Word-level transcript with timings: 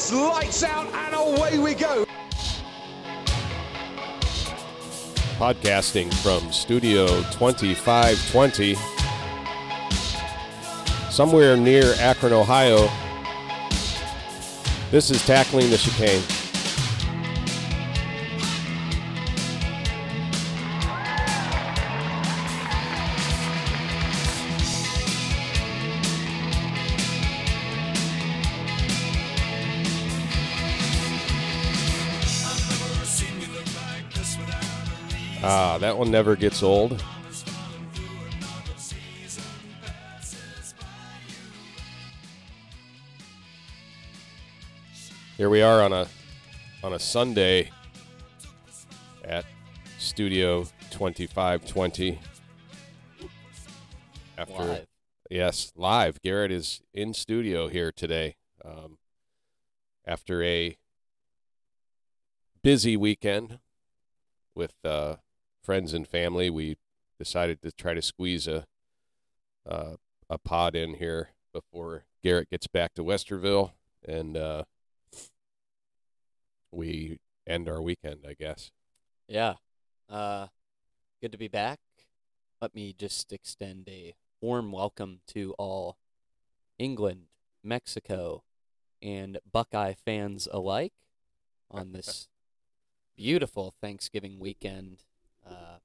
It's 0.00 0.14
lights 0.14 0.62
out 0.62 0.86
and 0.94 1.14
away 1.14 1.58
we 1.58 1.74
go. 1.74 2.06
Podcasting 5.36 6.10
from 6.22 6.50
Studio 6.50 7.06
2520, 7.32 8.76
somewhere 11.10 11.54
near 11.58 11.92
Akron, 11.98 12.32
Ohio. 12.32 12.88
This 14.90 15.10
is 15.10 15.22
Tackling 15.26 15.68
the 15.68 15.76
Chicane. 15.76 16.39
One 36.00 36.10
never 36.10 36.34
gets 36.34 36.62
old. 36.62 37.04
Here 45.36 45.50
we 45.50 45.60
are 45.60 45.82
on 45.82 45.92
a 45.92 46.08
on 46.82 46.94
a 46.94 46.98
Sunday 46.98 47.70
at 49.24 49.44
Studio 49.98 50.64
2520. 50.88 52.18
After 54.38 54.54
Live. 54.54 54.86
yes, 55.28 55.70
live. 55.76 56.22
Garrett 56.22 56.50
is 56.50 56.80
in 56.94 57.12
studio 57.12 57.68
here 57.68 57.92
today. 57.92 58.36
Um, 58.64 58.96
after 60.06 60.42
a 60.42 60.78
busy 62.62 62.96
weekend 62.96 63.58
with 64.54 64.72
uh, 64.82 65.16
friends 65.70 65.94
and 65.94 66.08
family, 66.08 66.50
we 66.50 66.76
decided 67.16 67.62
to 67.62 67.70
try 67.70 67.94
to 67.94 68.02
squeeze 68.02 68.48
a 68.48 68.66
uh, 69.64 69.94
a 70.28 70.36
pod 70.36 70.74
in 70.74 70.94
here 70.94 71.28
before 71.52 72.02
Garrett 72.24 72.50
gets 72.50 72.66
back 72.66 72.92
to 72.94 73.04
Westerville, 73.04 73.70
and 74.04 74.36
uh, 74.36 74.64
we 76.72 77.20
end 77.46 77.68
our 77.68 77.80
weekend, 77.80 78.24
I 78.28 78.34
guess. 78.36 78.72
Yeah. 79.28 79.54
Uh, 80.08 80.48
good 81.22 81.30
to 81.30 81.38
be 81.38 81.46
back. 81.46 81.78
Let 82.60 82.74
me 82.74 82.92
just 82.92 83.32
extend 83.32 83.88
a 83.88 84.16
warm 84.40 84.72
welcome 84.72 85.20
to 85.28 85.54
all 85.56 85.98
England, 86.80 87.26
Mexico, 87.62 88.42
and 89.00 89.38
Buckeye 89.52 89.94
fans 90.04 90.48
alike 90.50 90.94
on 91.70 91.92
this 91.92 92.26
beautiful 93.16 93.72
Thanksgiving 93.80 94.40
weekend. 94.40 95.04
Uh, 95.48 95.78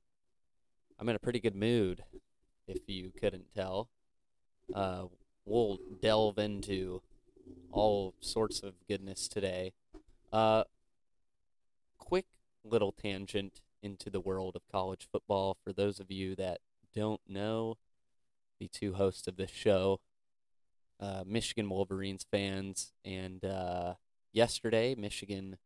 I'm 0.99 1.09
in 1.09 1.15
a 1.15 1.19
pretty 1.19 1.39
good 1.39 1.55
mood, 1.55 2.03
if 2.67 2.87
you 2.87 3.11
couldn't 3.19 3.53
tell. 3.53 3.89
Uh, 4.73 5.05
we'll 5.45 5.79
delve 6.01 6.39
into 6.39 7.01
all 7.71 8.15
sorts 8.19 8.61
of 8.61 8.73
goodness 8.87 9.27
today. 9.27 9.73
Uh, 10.31 10.63
quick 11.97 12.25
little 12.63 12.91
tangent 12.91 13.61
into 13.81 14.09
the 14.09 14.19
world 14.19 14.55
of 14.55 14.61
college 14.71 15.07
football 15.11 15.57
for 15.63 15.71
those 15.71 15.99
of 15.99 16.09
you 16.09 16.35
that 16.35 16.59
don't 16.93 17.21
know 17.27 17.77
the 18.59 18.67
two 18.67 18.93
hosts 18.93 19.27
of 19.27 19.37
this 19.37 19.51
show 19.51 19.99
uh, 20.99 21.23
michigan 21.25 21.69
wolverines 21.69 22.25
fans 22.31 22.93
and 23.03 23.45
uh, 23.45 23.93
yesterday 24.31 24.95
michigan 24.95 25.57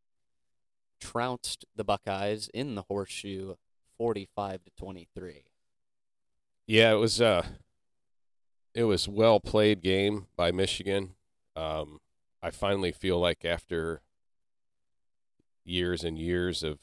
trounced 0.99 1.65
the 1.75 1.83
buckeyes 1.83 2.49
in 2.53 2.75
the 2.75 2.83
horseshoe 2.83 3.55
45 3.99 4.63
to 4.63 4.71
23 4.79 5.43
Yeah, 6.65 6.93
it 6.93 6.95
was 6.95 7.21
uh 7.21 7.45
it 8.73 8.85
was 8.85 9.07
well 9.07 9.39
played 9.39 9.81
game 9.81 10.25
by 10.35 10.51
Michigan. 10.51 11.11
Um 11.55 11.99
I 12.41 12.49
finally 12.49 12.91
feel 12.91 13.19
like 13.19 13.45
after 13.45 14.01
years 15.65 16.03
and 16.03 16.17
years 16.17 16.63
of 16.63 16.79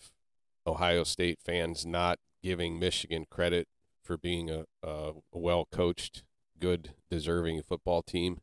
Ohio 0.66 1.04
State 1.04 1.38
fans 1.44 1.84
not 1.84 2.18
giving 2.42 2.78
Michigan 2.78 3.26
credit 3.28 3.66
for 4.02 4.16
being 4.16 4.50
a, 4.50 4.64
a 4.82 5.12
well 5.32 5.66
coached, 5.70 6.22
good, 6.58 6.94
deserving 7.10 7.62
football 7.62 8.02
team. 8.02 8.40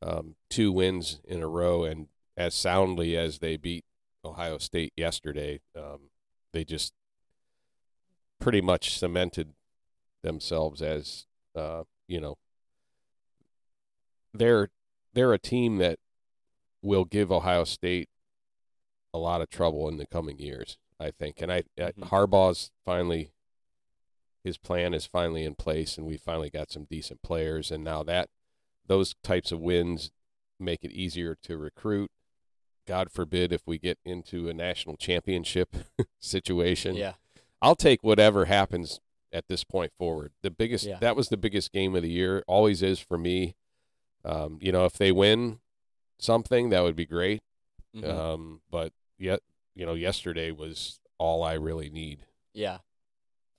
Um, 0.00 0.36
two 0.48 0.72
wins 0.72 1.20
in 1.24 1.42
a 1.42 1.48
row, 1.48 1.84
and 1.84 2.06
as 2.36 2.54
soundly 2.54 3.16
as 3.16 3.40
they 3.40 3.56
beat 3.56 3.84
Ohio 4.24 4.58
State 4.58 4.92
yesterday, 4.96 5.60
um, 5.76 6.10
they 6.52 6.64
just 6.64 6.92
pretty 8.48 8.60
much 8.62 8.98
cemented 8.98 9.52
themselves 10.22 10.80
as 10.80 11.26
uh, 11.54 11.82
you 12.06 12.18
know 12.18 12.38
they're 14.32 14.70
they're 15.12 15.34
a 15.34 15.38
team 15.38 15.76
that 15.76 15.98
will 16.80 17.04
give 17.04 17.30
Ohio 17.30 17.64
State 17.64 18.08
a 19.12 19.18
lot 19.18 19.42
of 19.42 19.50
trouble 19.50 19.86
in 19.86 19.98
the 19.98 20.06
coming 20.06 20.38
years, 20.38 20.78
I 20.98 21.10
think. 21.10 21.42
And 21.42 21.52
I 21.52 21.58
uh, 21.78 21.92
Mhm. 21.92 22.08
Harbaugh's 22.08 22.70
finally 22.86 23.32
his 24.42 24.56
plan 24.56 24.94
is 24.94 25.04
finally 25.04 25.44
in 25.44 25.54
place, 25.54 25.98
and 25.98 26.06
we 26.06 26.16
finally 26.16 26.48
got 26.48 26.70
some 26.70 26.86
decent 26.88 27.20
players. 27.20 27.70
And 27.70 27.84
now 27.84 28.02
that 28.04 28.30
those 28.86 29.14
types 29.22 29.52
of 29.52 29.60
wins 29.60 30.10
make 30.58 30.82
it 30.84 30.90
easier 30.92 31.36
to 31.42 31.58
recruit. 31.58 32.10
God 32.86 33.12
forbid 33.12 33.52
if 33.52 33.66
we 33.66 33.76
get 33.78 33.98
into 34.06 34.48
a 34.48 34.54
national 34.54 34.96
championship 34.96 35.76
situation. 36.18 36.94
yeah 36.96 37.12
I'll 37.60 37.76
take 37.76 38.02
whatever 38.02 38.44
happens 38.46 39.00
at 39.32 39.46
this 39.48 39.64
point 39.64 39.92
forward. 39.98 40.32
The 40.42 40.50
biggest 40.50 40.86
Yeah. 40.86 40.98
that 41.00 41.16
was 41.16 41.28
the 41.28 41.36
biggest 41.36 41.72
game 41.72 41.94
of 41.94 42.02
the 42.02 42.10
year, 42.10 42.42
always 42.46 42.82
is 42.82 42.98
for 43.00 43.18
me. 43.18 43.56
Um, 44.24 44.58
you 44.60 44.72
know, 44.72 44.84
if 44.84 44.94
they 44.94 45.12
win 45.12 45.60
something, 46.18 46.70
that 46.70 46.80
would 46.82 46.96
be 46.96 47.06
great. 47.06 47.42
Mhm. 47.94 48.04
Um, 48.08 48.62
but 48.70 48.92
yet, 49.18 49.40
you 49.74 49.84
know, 49.86 49.94
yesterday 49.94 50.50
was 50.50 51.00
all 51.18 51.42
I 51.42 51.54
really 51.54 51.90
need. 51.90 52.26
Yeah. 52.52 52.78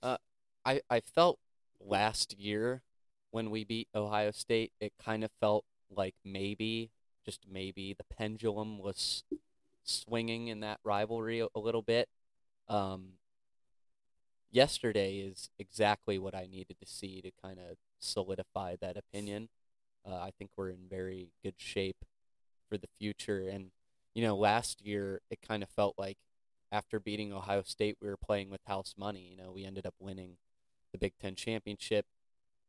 Uh, 0.02 0.18
I 0.64 0.80
I 0.90 1.00
felt 1.00 1.38
last 1.78 2.38
year 2.38 2.82
when 3.30 3.50
we 3.50 3.64
beat 3.64 3.88
Ohio 3.94 4.30
State, 4.32 4.72
it 4.80 4.92
kind 4.98 5.22
of 5.24 5.30
felt 5.40 5.64
like 5.88 6.14
maybe, 6.24 6.90
just 7.24 7.46
maybe, 7.46 7.94
the 7.94 8.04
pendulum 8.04 8.78
was 8.78 9.24
swinging 9.84 10.48
in 10.48 10.60
that 10.60 10.80
rivalry 10.84 11.40
a, 11.40 11.48
a 11.54 11.60
little 11.60 11.82
bit. 11.82 12.08
Um, 12.68 13.18
yesterday 14.50 15.18
is 15.18 15.50
exactly 15.58 16.18
what 16.18 16.34
I 16.34 16.46
needed 16.50 16.76
to 16.80 16.86
see 16.86 17.20
to 17.22 17.30
kind 17.42 17.58
of 17.58 17.76
solidify 18.00 18.76
that 18.80 18.96
opinion. 18.96 19.48
Uh, 20.06 20.16
I 20.16 20.30
think 20.36 20.50
we're 20.56 20.70
in 20.70 20.88
very 20.88 21.32
good 21.42 21.54
shape 21.58 22.04
for 22.68 22.78
the 22.78 22.88
future. 22.98 23.48
And, 23.48 23.70
you 24.14 24.22
know, 24.22 24.36
last 24.36 24.84
year 24.84 25.20
it 25.30 25.40
kind 25.46 25.62
of 25.62 25.68
felt 25.68 25.94
like 25.98 26.18
after 26.72 27.00
beating 27.00 27.32
Ohio 27.32 27.62
State, 27.62 27.96
we 28.00 28.08
were 28.08 28.16
playing 28.16 28.50
with 28.50 28.60
house 28.66 28.94
money. 28.96 29.28
You 29.30 29.36
know, 29.36 29.52
we 29.52 29.64
ended 29.64 29.86
up 29.86 29.94
winning 29.98 30.36
the 30.92 30.98
Big 30.98 31.12
Ten 31.20 31.34
championship, 31.34 32.06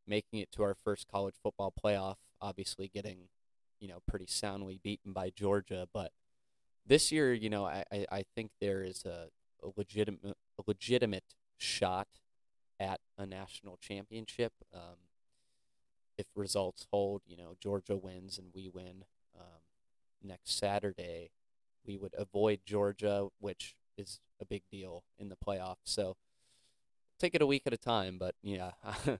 making 0.08 0.40
it 0.40 0.52
to 0.54 0.64
our 0.64 0.76
first 0.76 1.08
college 1.08 1.36
football 1.42 1.72
playoff, 1.72 2.16
obviously 2.42 2.90
getting, 2.94 3.30
you 3.80 3.88
know, 3.88 4.00
pretty 4.08 4.28
soundly 4.28 4.80
beaten 4.84 5.14
by 5.14 5.30
Georgia. 5.30 5.88
But 5.94 6.12
this 6.86 7.12
year, 7.12 7.34
you 7.34 7.50
know, 7.50 7.66
I, 7.66 7.86
I, 7.92 8.26
think 8.36 8.52
there 8.60 8.84
is 8.84 9.06
a, 9.06 9.28
a 9.64 9.70
legitimate 9.78 10.36
a 10.58 10.64
legitimate 10.66 11.24
shot 11.62 12.08
at 12.80 13.00
a 13.18 13.26
national 13.26 13.78
championship. 13.78 14.54
Um, 14.74 14.98
if 16.18 16.26
results 16.36 16.88
hold, 16.92 17.22
you 17.26 17.38
know, 17.38 17.56
Georgia 17.60 17.96
wins 17.96 18.38
and 18.38 18.48
we 18.54 18.70
win 18.70 19.06
um, 19.40 19.62
next 20.24 20.58
Saturday, 20.58 21.32
we 21.86 21.98
would 21.98 22.14
avoid 22.18 22.62
Georgia, 22.66 23.28
which 23.40 23.76
is 23.98 24.20
a 24.40 24.46
big 24.46 24.64
deal 24.72 25.04
in 25.18 25.30
the 25.30 25.36
playoffs. 25.36 25.78
So 25.86 26.18
take 27.20 27.36
it 27.36 27.42
a 27.42 27.48
week 27.48 27.64
at 27.66 27.74
a 27.74 27.78
time. 27.78 28.18
But 28.20 28.36
yeah, 28.42 28.72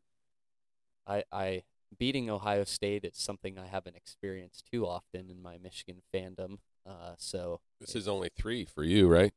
I 1.08 1.24
I 1.32 1.64
beating 1.98 2.30
Ohio 2.30 2.64
State 2.64 3.04
is 3.04 3.18
something 3.18 3.58
I 3.58 3.68
haven't 3.68 3.96
experienced 3.96 4.66
too 4.72 4.88
often 4.88 5.30
in 5.30 5.42
my 5.42 5.58
Michigan 5.58 6.02
fandom. 6.14 6.60
Uh, 6.88 7.14
so 7.18 7.62
This 7.80 7.96
is 7.96 8.08
only 8.08 8.30
three 8.36 8.66
for 8.66 8.84
you, 8.84 9.08
right? 9.08 9.34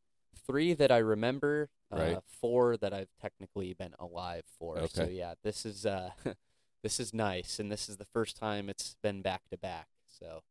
three 0.47 0.75
that 0.75 0.93
I 0.93 0.99
remember, 0.99 1.71
Right. 1.99 2.19
four 2.41 2.77
that 2.79 2.93
I've 2.93 3.09
technically 3.21 3.73
been 3.75 3.95
alive 3.99 4.45
for. 4.59 4.79
Okay. 4.79 4.89
So 4.93 5.05
yeah, 5.05 5.35
this 5.43 5.65
is 5.67 5.85
uh, 5.87 6.11
this 6.83 6.99
is 7.01 7.13
nice, 7.15 7.59
and 7.59 7.71
this 7.71 7.89
is 7.89 7.97
the 7.97 8.05
first 8.05 8.37
time 8.37 8.69
it's 8.69 8.97
been 9.03 9.23
back 9.23 9.43
to 9.51 9.59
back. 9.59 9.89
So 10.07 10.43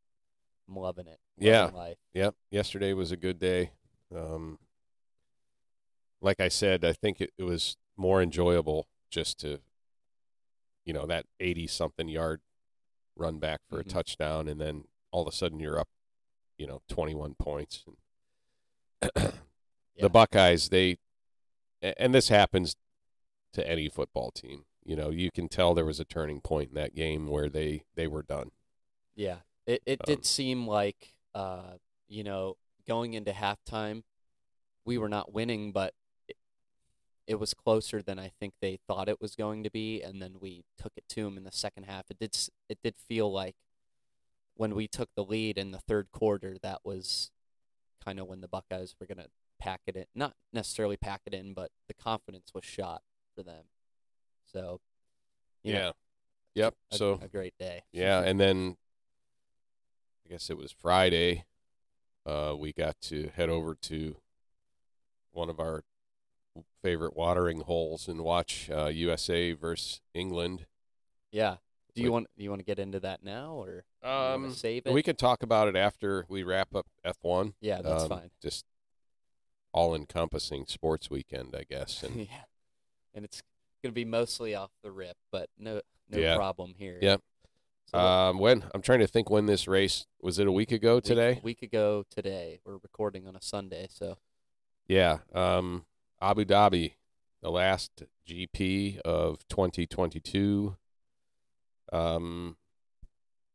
I'm 0.67 0.75
loving 0.75 1.07
it. 1.07 1.19
Yeah. 1.37 1.61
Loving 1.65 1.75
life. 1.77 1.97
Yep. 2.13 2.35
Yesterday 2.51 2.93
was 2.93 3.11
a 3.11 3.17
good 3.17 3.39
day. 3.39 3.71
Um, 4.15 4.59
like 6.21 6.39
I 6.39 6.47
said, 6.47 6.85
I 6.85 6.93
think 6.93 7.19
it, 7.21 7.31
it 7.37 7.43
was 7.43 7.75
more 7.97 8.21
enjoyable 8.21 8.87
just 9.09 9.39
to, 9.41 9.59
you 10.85 10.93
know, 10.93 11.05
that 11.07 11.25
80 11.39 11.67
something 11.67 12.07
yard 12.07 12.41
run 13.15 13.39
back 13.39 13.61
for 13.69 13.77
Mhm. 13.77 13.81
a 13.81 13.89
touchdown. 13.89 14.47
And 14.47 14.59
then 14.61 14.85
all 15.11 15.21
of 15.21 15.27
a 15.27 15.35
sudden 15.35 15.59
you're 15.59 15.79
up 15.79 15.89
you 16.57 16.67
know, 16.67 16.81
21 16.87 17.35
points. 17.35 17.83
Yeah. 19.95 20.03
The 20.05 20.09
Buckeyes, 20.09 20.69
they, 20.69 20.97
and 21.83 22.13
this 22.15 22.29
happens 22.29 22.75
to 23.53 23.67
any 23.67 23.89
football 23.89 24.31
team. 24.31 24.65
You 24.85 24.95
know, 24.95 25.11
you 25.11 25.31
can 25.31 25.49
tell 25.49 25.73
there 25.73 25.85
was 25.85 25.99
a 26.01 26.05
turning 26.05 26.41
point 26.41 26.69
in 26.69 26.75
that 26.75 26.95
game 26.95 27.27
where 27.27 27.49
they 27.49 27.85
they 27.95 28.07
were 28.07 28.23
done. 28.23 28.51
Yeah, 29.15 29.37
it 29.65 29.81
it 29.85 30.03
Um, 30.05 30.05
did 30.05 30.25
seem 30.25 30.67
like 30.67 31.13
uh, 31.35 31.73
you 32.07 32.23
know, 32.23 32.57
going 32.87 33.13
into 33.13 33.31
halftime, 33.31 34.03
we 34.85 34.97
were 34.97 35.09
not 35.09 35.33
winning, 35.33 35.71
but 35.71 35.93
it, 36.27 36.37
it 37.27 37.35
was 37.37 37.53
closer 37.53 38.01
than 38.01 38.19
I 38.19 38.29
think 38.39 38.55
they 38.61 38.79
thought 38.87 39.09
it 39.09 39.21
was 39.21 39.35
going 39.35 39.63
to 39.63 39.71
be, 39.71 40.01
and 40.03 40.21
then 40.21 40.35
we 40.41 40.65
took 40.77 40.93
it 40.97 41.05
to 41.11 41.23
them 41.25 41.37
in 41.37 41.43
the 41.45 41.51
second 41.51 41.85
half. 41.85 42.05
It 42.11 42.19
did 42.19 42.37
it 42.69 42.79
did 42.83 42.95
feel 42.97 43.31
like 43.31 43.55
when 44.55 44.75
we 44.75 44.87
took 44.87 45.09
the 45.15 45.23
lead 45.23 45.57
in 45.57 45.71
the 45.71 45.79
third 45.79 46.11
quarter, 46.11 46.57
that 46.61 46.81
was 46.83 47.31
kind 48.03 48.19
of 48.19 48.27
when 48.27 48.41
the 48.41 48.47
Buckeyes 48.47 48.95
were 48.99 49.07
gonna 49.07 49.27
pack 49.63 49.81
it 49.87 49.95
in, 49.95 50.05
not 50.13 50.33
necessarily 50.51 50.97
pack 50.97 51.21
it 51.25 51.33
in, 51.33 51.53
but 51.53 51.71
the 51.87 51.93
confidence 51.93 52.51
was 52.53 52.65
shot 52.65 53.01
for 53.35 53.43
them. 53.43 53.63
So, 54.51 54.81
you 55.63 55.73
know, 55.73 55.93
yeah. 56.55 56.65
Yep. 56.65 56.75
a, 56.91 56.95
so 56.97 57.19
a 57.23 57.27
great 57.27 57.53
day. 57.57 57.83
Yeah, 57.93 58.21
and 58.21 58.39
then 58.39 58.75
I 60.25 60.29
guess 60.33 60.49
it 60.49 60.57
was 60.57 60.71
Friday. 60.71 61.45
Uh, 62.25 62.55
we 62.57 62.73
got 62.73 62.99
to 63.01 63.29
head 63.35 63.49
over 63.49 63.75
to 63.75 64.17
one 65.31 65.49
of 65.49 65.59
our 65.59 65.83
favorite 66.81 67.15
watering 67.15 67.61
holes 67.61 68.07
and 68.07 68.21
watch 68.21 68.69
uh, 68.69 68.87
USA 68.87 69.53
versus 69.53 70.01
England. 70.13 70.65
Yeah. 71.31 71.55
Do 71.95 72.01
you 72.01 72.11
want 72.11 72.27
do 72.37 72.43
you 72.43 72.49
want 72.49 72.59
to 72.59 72.65
get 72.65 72.79
into 72.79 72.99
that 73.01 73.23
now 73.23 73.53
or 73.53 73.83
do 74.01 74.07
you 74.09 74.13
wanna 74.13 74.35
Um, 74.47 74.53
save 74.53 74.83
it? 74.87 74.93
we 74.93 75.03
can 75.03 75.15
talk 75.15 75.43
about 75.43 75.67
it 75.67 75.75
after 75.75 76.25
we 76.27 76.41
wrap 76.43 76.73
up 76.75 76.87
F1. 77.05 77.53
yeah, 77.61 77.81
that's 77.81 78.03
Um, 78.03 78.09
fine. 78.09 78.31
Just 78.41 78.65
all-encompassing 79.73 80.65
sports 80.67 81.09
weekend, 81.09 81.55
I 81.57 81.63
guess. 81.69 82.03
And 82.03 82.15
yeah, 82.31 82.45
and 83.13 83.25
it's 83.25 83.41
gonna 83.83 83.93
be 83.93 84.05
mostly 84.05 84.55
off 84.55 84.71
the 84.83 84.91
rip, 84.91 85.17
but 85.31 85.49
no 85.57 85.81
no 86.09 86.17
Yeah. 86.19 86.35
problem 86.35 86.75
here. 86.77 86.99
Yep. 87.01 87.21
So 87.87 87.97
um, 87.99 88.39
when 88.39 88.63
I'm 88.73 88.81
trying 88.81 88.99
to 88.99 89.07
think 89.07 89.29
when 89.29 89.45
this 89.45 89.67
race 89.67 90.05
was 90.21 90.39
it 90.39 90.47
a 90.47 90.51
week 90.51 90.71
ago 90.71 90.95
week- 90.95 91.03
today? 91.03 91.39
week 91.43 91.61
ago 91.61 92.05
today. 92.09 92.59
We're 92.65 92.77
recording 92.77 93.27
on 93.27 93.35
a 93.35 93.41
Sunday, 93.41 93.87
so 93.89 94.17
Yeah. 94.87 95.19
Um, 95.33 95.85
Abu 96.21 96.45
Dhabi, 96.45 96.93
the 97.41 97.51
last 97.51 98.03
GP 98.27 98.99
of 99.01 99.45
2022. 99.49 100.77
Um, 101.91 102.55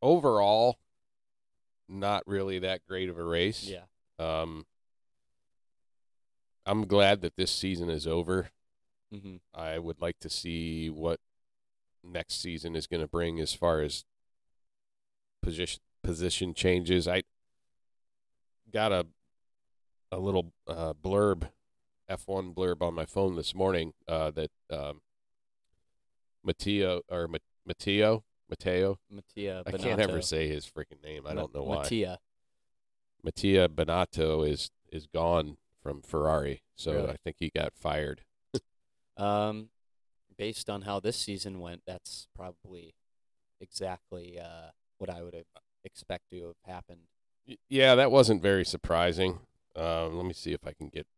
overall, 0.03 0.77
not 1.89 2.23
really 2.27 2.59
that 2.61 2.85
great 2.87 3.09
of 3.09 3.19
a 3.19 3.25
race. 3.25 3.65
yeah, 3.65 3.85
Um, 4.19 4.67
I'm 6.69 6.87
glad 6.87 7.23
that 7.23 7.37
this 7.37 7.51
season 7.51 7.89
is 7.89 8.07
over. 8.07 8.51
hmm 9.11 9.37
I 9.55 9.79
would 9.79 10.01
like 10.01 10.19
to 10.21 10.29
see 10.29 10.91
what 10.91 11.19
next 12.05 12.41
season 12.43 12.77
is 12.77 12.87
going 12.87 13.01
to 13.01 13.09
bring 13.09 13.41
as 13.41 13.55
far 13.55 13.81
as 13.81 14.05
position 15.43 15.81
position 16.03 16.53
changes. 16.55 17.09
I 17.09 17.23
got 18.71 18.93
a 18.93 19.07
a 20.13 20.19
little 20.19 20.53
uh, 20.67 20.93
blurb, 20.95 21.49
F1 22.11 22.55
blurb 22.55 22.83
on 22.83 22.95
my 22.95 23.05
phone 23.07 23.35
this 23.37 23.55
morning 23.55 23.93
uh, 24.07 24.31
that 24.33 24.51
um, 24.71 25.01
Matteo 26.45 27.01
or 27.09 27.29
Ma- 27.29 27.39
Matteo 27.67 28.25
Matteo. 28.49 28.99
Mattia. 29.11 29.63
I 29.67 29.73
can't 29.73 30.01
ever 30.01 30.23
say 30.23 30.49
his 30.49 30.67
freaking 30.67 31.03
name. 31.03 31.27
I 31.27 31.35
Ma- 31.35 31.41
don't 31.43 31.55
know 31.55 31.63
why. 31.63 31.77
Mattia. 31.83 32.19
Mattia 33.23 33.69
Binotto 33.69 34.49
is 34.49 34.71
is 34.93 35.07
gone 35.07 35.57
from 35.89 36.03
Ferrari, 36.03 36.63
so 36.77 36.93
Really? 36.93 37.11
I 37.13 37.17
think 37.25 37.37
he 37.39 37.51
got 37.55 37.73
fired. 37.75 38.23
Um, 39.17 39.71
based 40.37 40.71
on 40.71 40.83
how 40.83 41.01
this 41.01 41.17
season 41.17 41.59
went, 41.59 41.83
that's 41.85 42.29
probably 42.37 42.95
exactly 43.61 44.39
uh 44.39 44.71
what 44.99 45.11
I 45.11 45.23
would 45.23 45.35
have 45.35 45.47
expect 45.83 46.31
to 46.31 46.47
have 46.47 46.75
happened. 46.75 47.09
Yeah, 47.69 47.97
that 47.97 48.13
wasn't 48.13 48.43
very 48.43 48.65
surprising. 48.65 49.41
Um, 49.75 50.17
let 50.17 50.25
me 50.25 50.35
see 50.35 50.53
if 50.53 50.65
I 50.65 50.73
can 50.73 50.89
get 50.89 51.09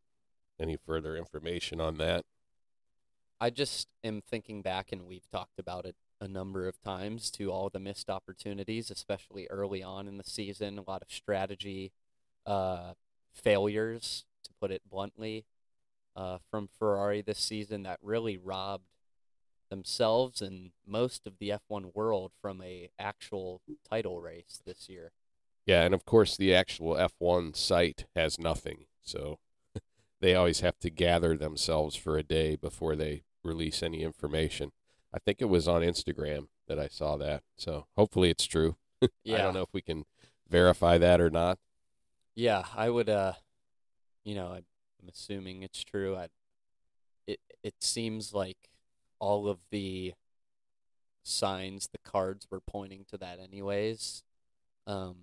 any 0.58 0.76
further 0.76 1.14
information 1.14 1.78
on 1.78 1.98
that. 1.98 2.24
I 3.38 3.50
just 3.50 3.88
am 4.02 4.22
thinking 4.22 4.62
back, 4.62 4.92
and 4.92 5.06
we've 5.06 5.28
talked 5.30 5.58
about 5.58 5.84
it 5.84 5.96
a 6.22 6.28
number 6.28 6.68
of 6.68 6.80
times, 6.80 7.30
to 7.32 7.50
all 7.50 7.68
the 7.68 7.80
missed 7.80 8.08
opportunities, 8.08 8.90
especially 8.90 9.46
early 9.50 9.82
on 9.82 10.08
in 10.08 10.16
the 10.16 10.24
season. 10.24 10.78
A 10.78 10.90
lot 10.90 11.02
of 11.02 11.12
strategy 11.12 11.92
uh, 12.46 12.94
failures, 13.34 14.24
to 14.44 14.50
put 14.60 14.70
it 14.70 14.82
bluntly, 14.90 15.44
uh, 16.16 16.38
from 16.50 16.68
Ferrari 16.68 17.22
this 17.22 17.38
season 17.38 17.82
that 17.84 17.98
really 18.02 18.36
robbed 18.36 18.84
themselves 19.70 20.42
and 20.42 20.72
most 20.86 21.26
of 21.26 21.38
the 21.38 21.50
F1 21.50 21.94
world 21.94 22.32
from 22.40 22.60
a 22.60 22.90
actual 22.98 23.62
title 23.88 24.20
race 24.20 24.60
this 24.66 24.88
year. 24.88 25.12
Yeah, 25.64 25.82
and 25.82 25.94
of 25.94 26.04
course 26.04 26.36
the 26.36 26.54
actual 26.54 26.94
F1 26.94 27.56
site 27.56 28.06
has 28.16 28.38
nothing, 28.38 28.86
so 29.02 29.38
they 30.20 30.34
always 30.34 30.60
have 30.60 30.78
to 30.80 30.90
gather 30.90 31.36
themselves 31.36 31.94
for 31.96 32.18
a 32.18 32.22
day 32.22 32.56
before 32.56 32.96
they 32.96 33.22
release 33.44 33.82
any 33.82 34.02
information. 34.02 34.72
I 35.14 35.18
think 35.18 35.40
it 35.40 35.48
was 35.48 35.68
on 35.68 35.82
Instagram 35.82 36.48
that 36.66 36.78
I 36.78 36.88
saw 36.88 37.16
that, 37.16 37.42
so 37.56 37.86
hopefully 37.96 38.30
it's 38.30 38.46
true. 38.46 38.76
Yeah, 39.24 39.36
I 39.38 39.38
don't 39.42 39.54
know 39.54 39.62
if 39.62 39.72
we 39.72 39.82
can 39.82 40.04
verify 40.48 40.98
that 40.98 41.20
or 41.20 41.30
not. 41.30 41.58
Yeah, 42.34 42.64
I 42.76 42.90
would. 42.90 43.08
Uh, 43.08 43.34
you 44.24 44.34
know, 44.34 44.48
I'm 44.52 45.08
assuming 45.08 45.62
it's 45.62 45.82
true. 45.82 46.16
I, 46.16 46.28
it 47.26 47.40
it 47.62 47.74
seems 47.80 48.32
like 48.34 48.70
all 49.18 49.48
of 49.48 49.58
the 49.70 50.14
signs, 51.22 51.88
the 51.88 52.10
cards 52.10 52.46
were 52.50 52.60
pointing 52.60 53.04
to 53.10 53.18
that, 53.18 53.38
anyways. 53.40 54.22
Um, 54.86 55.16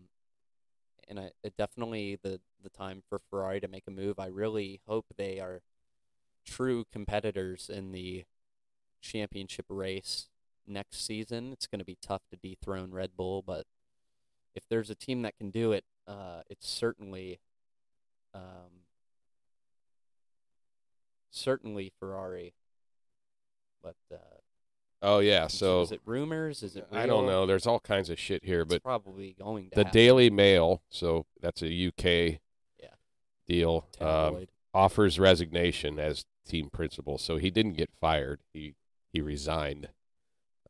and 1.07 1.19
I 1.19 1.31
it 1.43 1.55
definitely 1.57 2.17
the 2.21 2.39
the 2.63 2.69
time 2.69 3.03
for 3.07 3.19
Ferrari 3.29 3.59
to 3.61 3.67
make 3.67 3.83
a 3.87 3.91
move. 3.91 4.19
I 4.19 4.27
really 4.27 4.81
hope 4.87 5.05
they 5.15 5.39
are 5.39 5.61
true 6.45 6.85
competitors 6.91 7.69
in 7.73 7.91
the 7.91 8.25
championship 9.01 9.65
race 9.69 10.29
next 10.67 11.05
season. 11.05 11.51
It's 11.53 11.67
going 11.67 11.79
to 11.79 11.85
be 11.85 11.97
tough 12.01 12.21
to 12.31 12.37
dethrone 12.37 12.91
Red 12.91 13.11
Bull, 13.15 13.43
but 13.45 13.65
if 14.55 14.63
there's 14.69 14.89
a 14.89 14.95
team 14.95 15.21
that 15.21 15.37
can 15.37 15.51
do 15.51 15.71
it, 15.71 15.85
uh, 16.07 16.41
it's 16.49 16.67
certainly, 16.67 17.39
um, 18.33 18.83
certainly 21.29 21.91
Ferrari. 21.99 22.53
But 23.81 23.95
uh, 24.11 24.17
Oh 25.01 25.19
yeah, 25.19 25.47
so 25.47 25.81
is 25.81 25.91
it 25.91 26.01
rumors? 26.05 26.63
Is 26.63 26.75
it? 26.75 26.87
I 26.91 27.05
don't 27.05 27.27
know. 27.27 27.45
There's 27.45 27.67
all 27.67 27.79
kinds 27.79 28.09
of 28.09 28.19
shit 28.19 28.43
here, 28.43 28.61
It's 28.61 28.69
but 28.73 28.83
probably 28.83 29.35
going 29.37 29.69
to 29.69 29.75
the 29.75 29.83
happen. 29.85 29.91
Daily 29.93 30.29
Mail, 30.31 30.81
so 30.89 31.25
that's 31.39 31.61
a 31.61 31.67
UK 31.87 32.39
Yeah. 32.81 32.95
deal, 33.47 33.85
um, 34.01 34.47
offers 34.73 35.19
resignation 35.19 35.99
as 35.99 36.25
team 36.47 36.69
principal. 36.71 37.17
So 37.19 37.37
he 37.37 37.51
didn't 37.51 37.73
get 37.73 37.91
fired. 38.01 38.39
He 38.53 38.73
he 39.13 39.21
resigned. 39.21 39.89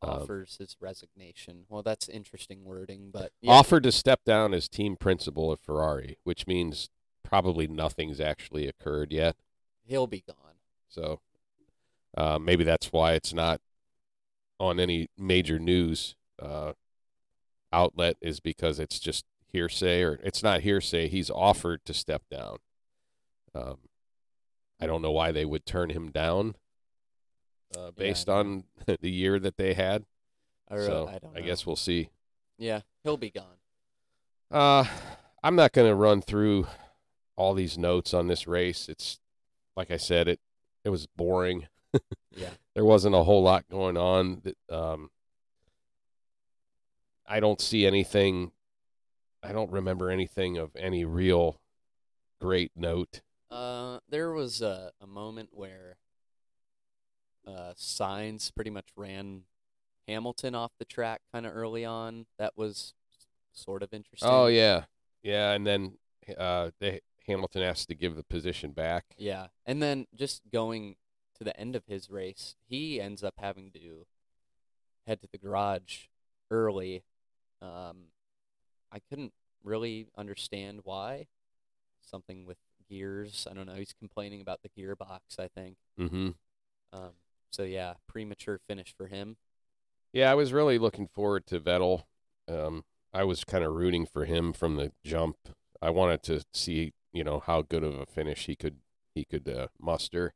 um, 0.02 0.10
offers 0.22 0.58
his 0.58 0.76
resignation. 0.80 1.66
Well, 1.70 1.82
that's 1.82 2.08
interesting 2.10 2.64
wording, 2.66 3.10
but 3.12 3.32
yeah, 3.42 3.52
Offered 3.52 3.82
to 3.84 3.92
step 3.92 4.24
down 4.26 4.54
as 4.54 4.68
team 4.70 4.96
principal 4.96 5.52
of 5.52 5.60
Ferrari, 5.62 6.20
which 6.24 6.46
means 6.46 6.90
probably 7.24 7.66
nothing's 7.68 8.20
actually 8.22 8.68
occurred 8.68 9.12
yet. 9.12 9.38
he'll 9.86 10.06
be 10.06 10.22
gone. 10.28 10.47
So 10.90 11.20
uh, 12.18 12.40
maybe 12.40 12.64
that's 12.64 12.92
why 12.92 13.14
it's 13.14 13.34
not 13.34 13.62
on 14.60 14.80
any 14.80 15.10
major 15.18 15.60
news 15.60 16.16
uh, 16.42 16.74
outlet 17.72 18.18
is 18.22 18.40
because 18.40 18.80
it's 18.80 19.00
just 19.00 19.26
hearsay 19.48 20.02
or 20.02 20.20
it's 20.24 20.44
not 20.44 20.62
hearsay. 20.62 21.08
He's 21.08 21.30
offered 21.30 21.86
to 21.86 21.94
step 21.94 22.24
down. 22.30 22.58
Um, 23.54 23.78
I 24.80 24.88
don't 24.88 25.02
know 25.02 25.12
why 25.12 25.32
they 25.32 25.46
would 25.46 25.66
turn 25.66 25.90
him 25.90 26.12
down 26.12 26.56
uh, 27.78 27.92
based 27.92 28.28
know. 28.28 28.36
on 28.36 28.64
the 29.02 29.12
year 29.12 29.40
that 29.40 29.58
they 29.58 29.74
had. 29.74 30.06
I, 30.70 30.76
re- 30.76 30.86
so 30.86 31.08
I 31.08 31.20
don't. 31.20 31.38
I 31.38 31.42
guess 31.42 31.66
we'll 31.66 31.76
see. 31.76 32.10
Yeah, 32.58 32.82
he'll 33.04 33.18
be 33.18 33.30
gone. 33.30 33.46
Uh, 34.50 34.86
I'm 35.44 35.56
not 35.56 35.74
going 35.74 35.88
to 35.88 35.96
run 35.96 36.22
through 36.22 36.68
all 37.36 37.54
these 37.54 37.78
notes 37.78 38.14
on 38.14 38.28
this 38.28 38.48
race. 38.48 38.90
It's 38.90 39.20
like 39.76 39.92
I 39.92 39.98
said, 39.98 40.28
it 40.28 40.40
it 40.88 40.90
was 40.90 41.06
boring. 41.06 41.68
Yeah. 42.34 42.50
there 42.74 42.86
wasn't 42.86 43.14
a 43.14 43.24
whole 43.24 43.44
lot 43.44 43.66
going 43.70 43.98
on. 43.98 44.42
That 44.46 44.74
um, 44.74 45.10
I 47.28 47.42
don't 47.42 47.60
see 47.60 47.86
anything. 47.86 48.52
I 49.44 49.52
don't 49.52 49.70
remember 49.70 50.10
anything 50.10 50.58
of 50.58 50.72
any 50.78 51.04
real 51.04 51.60
great 52.40 52.72
note. 52.74 53.20
Uh, 53.52 54.00
there 54.08 54.32
was 54.32 54.62
a, 54.62 54.92
a 55.02 55.08
moment 55.08 55.50
where 55.52 55.98
uh, 57.46 57.74
Sainz 57.78 58.56
pretty 58.56 58.72
much 58.72 58.88
ran 58.96 59.42
Hamilton 60.08 60.56
off 60.56 60.72
the 60.80 60.86
track 60.86 61.20
kind 61.34 61.46
of 61.46 61.54
early 61.54 61.84
on. 61.84 62.28
That 62.40 62.54
was 62.56 62.94
sort 63.52 63.84
of 63.84 63.94
interesting. 63.94 64.30
Oh 64.32 64.48
yeah, 64.48 64.86
Yeah, 65.22 65.52
and 65.52 65.68
then 65.68 65.98
uh, 66.38 66.72
they, 66.80 67.02
Hamilton 67.28 67.64
has 67.64 67.86
to 67.86 67.96
give 67.96 68.16
the 68.16 68.24
position 68.24 68.72
back. 68.72 69.06
Yeah, 69.18 69.48
and 69.66 69.82
then 69.82 70.08
just 70.16 70.42
going 70.52 70.96
to 71.38 71.44
the 71.44 71.58
end 71.60 71.76
of 71.76 71.84
his 71.88 72.10
race, 72.10 72.56
he 72.68 73.00
ends 73.00 73.24
up 73.24 73.36
having 73.38 73.72
to 73.72 74.06
head 75.06 75.22
to 75.22 75.28
the 75.32 75.38
garage 75.38 76.06
early. 76.50 77.04
Um, 77.62 78.10
I 78.92 79.00
couldn't 79.10 79.34
really 79.64 80.08
understand 80.18 80.82
why. 80.84 81.28
Something 82.02 82.46
with 82.46 82.58
gears. 82.90 83.48
I 83.50 83.54
don't 83.54 83.68
know. 83.68 83.76
He's 83.76 83.94
complaining 83.94 84.42
about 84.42 84.62
the 84.64 84.70
gearbox. 84.70 85.40
I 85.40 85.48
think. 85.48 85.78
Mm-hmm. 86.00 86.30
Um, 86.94 87.12
so 87.52 87.64
yeah, 87.64 87.94
premature 88.08 88.60
finish 88.68 88.94
for 88.96 89.08
him. 89.08 89.38
Yeah, 90.14 90.32
I 90.32 90.36
was 90.36 90.54
really 90.54 90.80
looking 90.80 91.08
forward 91.08 91.46
to 91.48 91.60
Vettel. 91.60 92.04
Um, 92.48 92.86
I 93.14 93.24
was 93.24 93.44
kind 93.44 93.64
of 93.64 93.74
rooting 93.74 94.06
for 94.06 94.26
him 94.26 94.54
from 94.54 94.76
the 94.76 94.92
jump. 95.04 95.38
I 95.82 95.90
wanted 95.90 96.24
to 96.24 96.44
see, 96.54 96.94
you 97.14 97.24
know, 97.24 97.40
how 97.40 97.62
good 97.62 97.84
of 97.84 97.96
a 98.00 98.06
finish 98.06 98.46
he 98.46 98.56
could 98.56 98.78
he 99.16 99.26
could 99.26 99.48
uh, 99.50 99.68
muster, 99.80 100.34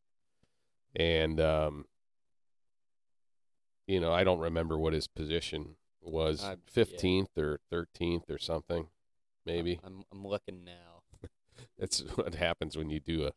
and 0.95 1.39
um, 1.39 1.85
you 3.87 3.99
know, 3.99 4.11
I 4.13 4.23
don't 4.23 4.39
remember 4.39 4.77
what 4.79 4.93
his 4.93 5.07
position 5.07 5.75
was, 6.01 6.43
Uh, 6.43 6.49
yeah. 6.49 6.55
fifteenth 6.65 7.37
or 7.37 7.59
thirteenth 7.69 8.29
or 8.29 8.37
something, 8.37 8.87
maybe. 9.45 9.79
I'm 9.83 10.03
I'm 10.11 10.25
looking 10.25 10.63
now. 10.63 11.03
That's 11.77 11.99
what 12.15 12.35
happens 12.35 12.77
when 12.77 12.89
you 12.89 12.99
do 12.99 13.25
a 13.27 13.31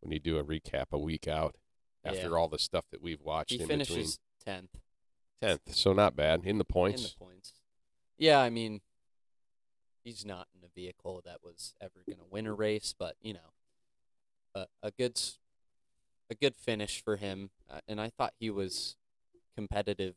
when 0.00 0.12
you 0.12 0.20
do 0.20 0.38
a 0.38 0.44
recap 0.44 0.86
a 0.92 0.98
week 0.98 1.26
out 1.28 1.56
after 2.04 2.30
Yeah. 2.30 2.36
all 2.36 2.48
the 2.48 2.58
stuff 2.58 2.84
that 2.92 3.02
we've 3.02 3.20
watched 3.20 3.52
He 3.52 3.60
in 3.60 3.66
finishes 3.68 4.20
tenth 4.44 4.70
Tenth, 5.42 5.74
so 5.74 5.92
not 5.92 6.16
bad 6.16 6.40
in 6.44 6.58
the 6.58 6.62
in 6.62 6.72
points. 6.72 7.10
the 7.12 7.18
points. 7.18 7.52
Yeah, 8.16 8.40
I 8.40 8.50
mean, 8.50 8.80
he's 10.04 10.24
not 10.24 10.48
in 10.54 10.64
a 10.64 10.70
vehicle 10.74 11.22
that 11.24 11.38
was 11.42 11.74
ever 11.80 12.04
going 12.06 12.18
to 12.18 12.24
win 12.30 12.46
a 12.46 12.52
race, 12.52 12.94
but 12.98 13.16
you 13.20 13.34
know, 13.34 13.52
a 14.54 14.66
a 14.82 14.90
good 14.90 15.20
a 16.30 16.34
good 16.34 16.56
finish 16.56 17.02
for 17.02 17.16
him, 17.16 17.50
uh, 17.70 17.80
and 17.88 18.00
I 18.00 18.10
thought 18.10 18.34
he 18.38 18.50
was 18.50 18.96
competitive 19.56 20.14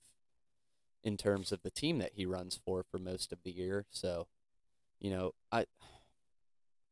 in 1.04 1.18
terms 1.18 1.52
of 1.52 1.62
the 1.64 1.72
team 1.72 1.98
that 2.00 2.12
he 2.14 2.26
runs 2.26 2.60
for 2.64 2.84
for 2.90 3.00
most 3.00 3.32
of 3.32 3.40
the 3.44 3.52
year. 3.52 3.86
So, 3.90 4.28
you 5.00 5.10
know, 5.10 5.32
I 5.52 5.66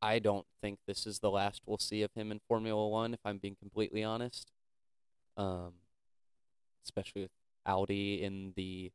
I 0.01 0.19
don't 0.19 0.45
think 0.61 0.79
this 0.87 1.05
is 1.05 1.19
the 1.19 1.31
last 1.31 1.61
we'll 1.65 1.77
see 1.77 2.01
of 2.01 2.13
him 2.13 2.31
in 2.31 2.39
Formula 2.47 2.87
One. 2.87 3.13
If 3.13 3.19
I'm 3.25 3.37
being 3.37 3.55
completely 3.55 4.03
honest, 4.03 4.51
um, 5.37 5.73
especially 6.83 7.23
with 7.23 7.31
Audi 7.65 8.23
in 8.23 8.53
the 8.55 8.91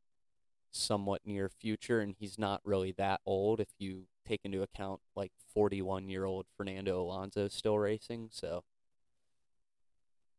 somewhat 0.74 1.22
near 1.24 1.48
future, 1.48 2.00
and 2.00 2.14
he's 2.18 2.38
not 2.38 2.60
really 2.64 2.92
that 2.92 3.20
old 3.24 3.60
if 3.60 3.68
you 3.78 4.04
take 4.26 4.40
into 4.44 4.62
account 4.62 5.00
like 5.14 5.32
41 5.54 6.08
year 6.08 6.24
old 6.24 6.46
Fernando 6.56 7.00
Alonso 7.00 7.48
still 7.48 7.78
racing. 7.78 8.28
So 8.32 8.64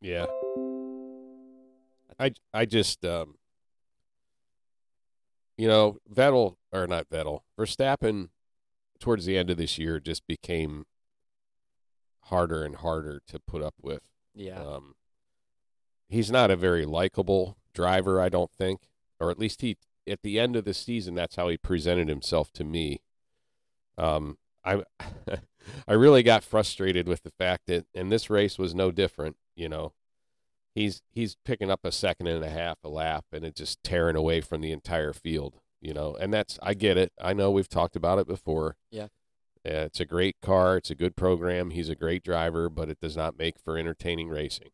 Yeah. 0.02 0.26
I 2.20 2.32
I 2.54 2.66
just 2.66 3.04
um 3.06 3.36
you 5.58 5.68
know, 5.70 6.00
Vettel 6.14 6.58
or 6.74 6.86
not 6.86 7.10
Vettel, 7.10 7.42
Verstappen 7.58 8.30
towards 9.00 9.26
the 9.26 9.38
end 9.38 9.50
of 9.50 9.58
this 9.58 9.78
year 9.78 10.00
just 10.02 10.28
became 10.28 10.86
harder 12.24 12.64
and 12.66 12.76
harder 12.78 13.22
to 13.28 13.40
put 13.40 13.62
up 13.62 13.76
with. 13.82 14.02
yeah, 14.34 14.60
Um 14.62 14.96
he's 16.10 16.32
not 16.32 16.52
a 16.52 16.56
very 16.56 16.86
likable 16.86 17.58
driver, 17.74 18.20
I 18.20 18.30
don't 18.30 18.52
think, 18.52 18.82
or 19.20 19.32
at 19.32 19.40
least 19.40 19.62
he 19.62 19.78
at 20.08 20.22
the 20.22 20.40
end 20.40 20.56
of 20.56 20.66
the 20.66 20.74
season 20.74 21.16
that's 21.16 21.36
how 21.36 21.48
he 21.48 21.58
presented 21.58 22.08
himself 22.08 22.52
to 22.54 22.64
me. 22.64 23.02
Um 23.98 24.38
I 24.64 24.84
I 25.88 25.94
really 25.94 26.24
got 26.24 26.44
frustrated 26.44 27.08
with 27.08 27.24
the 27.24 27.32
fact 27.32 27.64
that 27.68 27.86
and 27.94 28.12
this 28.12 28.30
race 28.30 28.58
was 28.58 28.76
no 28.76 28.92
different, 28.92 29.38
you 29.56 29.70
know. 29.70 29.94
He's 30.74 31.02
he's 31.10 31.38
picking 31.46 31.72
up 31.72 31.82
a 31.84 31.92
second 31.92 32.28
and 32.28 32.44
a 32.44 32.50
half 32.50 32.78
a 32.84 32.90
lap 32.90 33.26
and 33.32 33.46
it's 33.46 33.60
just 33.60 33.84
tearing 33.84 34.16
away 34.16 34.42
from 34.42 34.62
the 34.62 34.72
entire 34.72 35.14
field, 35.14 35.60
you 35.82 35.94
know. 35.94 36.16
And 36.20 36.34
that's 36.34 36.60
I 36.62 36.74
get 36.74 36.98
it. 36.98 37.12
I 37.22 37.34
know 37.34 37.52
we've 37.52 37.70
talked 37.70 37.96
about 37.96 38.20
it 38.20 38.28
before. 38.28 38.76
Yeah. 38.92 39.08
Uh, 39.66 39.90
it's 39.90 40.00
a 40.00 40.06
great 40.06 40.36
car, 40.44 40.78
it's 40.78 40.92
a 40.92 40.96
good 40.96 41.16
program, 41.16 41.72
he's 41.72 41.90
a 41.90 41.96
great 41.96 42.24
driver, 42.24 42.70
but 42.70 42.88
it 42.88 43.00
does 43.02 43.18
not 43.18 43.36
make 43.36 43.58
for 43.58 43.80
entertaining 43.80 44.30
racing. 44.30 44.70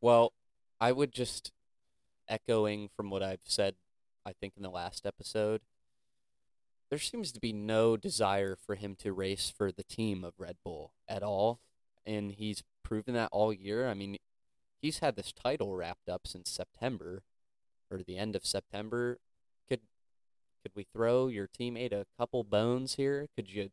Well, 0.00 0.32
I 0.80 0.92
would 0.92 1.10
just 1.12 1.50
echoing 2.28 2.90
from 2.96 3.10
what 3.10 3.24
I've 3.24 3.42
said, 3.44 3.74
I 4.24 4.32
think 4.32 4.54
in 4.56 4.62
the 4.62 4.70
last 4.70 5.06
episode, 5.06 5.60
there 6.90 6.98
seems 6.98 7.32
to 7.32 7.40
be 7.40 7.52
no 7.52 7.96
desire 7.96 8.56
for 8.56 8.74
him 8.74 8.96
to 8.96 9.12
race 9.12 9.52
for 9.56 9.70
the 9.70 9.84
team 9.84 10.24
of 10.24 10.34
Red 10.38 10.56
Bull 10.64 10.92
at 11.08 11.22
all. 11.22 11.60
And 12.04 12.32
he's 12.32 12.62
proven 12.82 13.14
that 13.14 13.28
all 13.32 13.52
year. 13.52 13.88
I 13.88 13.94
mean, 13.94 14.16
he's 14.82 14.98
had 14.98 15.16
this 15.16 15.32
title 15.32 15.76
wrapped 15.76 16.08
up 16.08 16.26
since 16.26 16.50
September 16.50 17.22
or 17.90 17.98
the 17.98 18.16
end 18.16 18.34
of 18.34 18.44
September. 18.44 19.18
Could 19.68 19.80
could 20.62 20.72
we 20.74 20.86
throw 20.92 21.28
your 21.28 21.48
teammate 21.48 21.92
a 21.92 22.06
couple 22.18 22.42
bones 22.44 22.94
here? 22.94 23.28
Could 23.36 23.50
you 23.50 23.70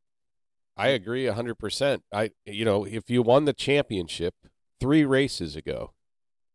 I 0.76 0.90
agree 0.90 1.26
a 1.26 1.34
hundred 1.34 1.56
percent. 1.56 2.04
I 2.14 2.32
you 2.46 2.66
know, 2.66 2.86
if 2.86 3.10
you 3.10 3.24
won 3.24 3.46
the 3.46 3.54
championship 3.54 4.36
three 4.80 5.04
races 5.04 5.56
ago 5.56 5.94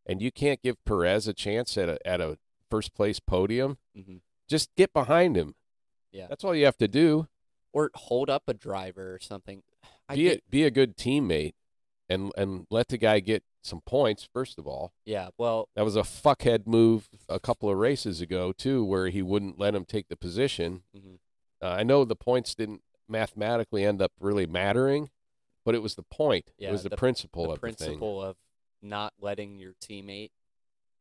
and 0.05 0.21
you 0.21 0.31
can't 0.31 0.61
give 0.61 0.83
Perez 0.85 1.27
a 1.27 1.33
chance 1.33 1.77
at 1.77 1.89
a 1.89 2.07
at 2.07 2.21
a 2.21 2.37
first 2.73 2.93
place 2.95 3.19
podium, 3.19 3.77
Mhm. 3.95 4.21
just 4.49 4.73
get 4.75 4.91
behind 4.93 5.35
him. 5.37 5.53
Yeah. 6.11 6.25
That's 6.27 6.43
all 6.43 6.55
you 6.55 6.65
have 6.65 6.77
to 6.77 6.87
do. 6.87 7.27
or 7.75 7.89
hold 7.95 8.29
up 8.29 8.43
a 8.47 8.53
driver 8.53 9.15
or 9.15 9.19
something? 9.19 9.63
I 10.09 10.15
be 10.15 10.23
get, 10.23 10.37
a, 10.37 10.41
be 10.49 10.63
a 10.63 10.71
good 10.71 10.95
teammate 10.97 11.53
and 12.09 12.31
and 12.37 12.67
let 12.69 12.87
the 12.89 12.97
guy 12.99 13.19
get 13.19 13.43
some 13.63 13.81
points 13.81 14.27
first 14.31 14.59
of 14.59 14.67
all. 14.67 14.93
yeah, 15.05 15.29
well, 15.39 15.69
That 15.75 15.83
was 15.85 15.95
a 15.95 16.01
fuckhead 16.03 16.67
move 16.67 17.09
a 17.29 17.39
couple 17.39 17.69
of 17.69 17.77
races 17.77 18.21
ago 18.21 18.51
too, 18.51 18.83
where 18.85 19.07
he 19.09 19.21
wouldn't 19.23 19.57
let 19.59 19.73
him 19.75 19.85
take 19.85 20.07
the 20.09 20.15
position. 20.17 20.83
mhm. 20.95 21.17
Uh, 21.61 21.67
I 21.79 21.83
know 21.83 22.05
the 22.05 22.15
points 22.15 22.53
didn't 22.55 22.83
mathematically 23.07 23.83
end 23.85 24.01
up 24.01 24.11
really 24.19 24.45
mattering, 24.45 25.09
but 25.65 25.73
it 25.75 25.81
was 25.81 25.95
the 25.95 26.03
point. 26.03 26.51
Yeah, 26.57 26.69
it 26.69 26.71
was 26.73 26.83
the, 26.83 26.89
the- 26.89 26.97
principle 26.97 27.45
the 27.45 27.49
of 27.53 27.61
the 27.61 27.67
thing. 27.67 27.75
principle 27.75 28.21
of 28.21 28.35
not 28.83 29.13
letting 29.19 29.57
your 29.59 29.73
teammate 29.81 30.31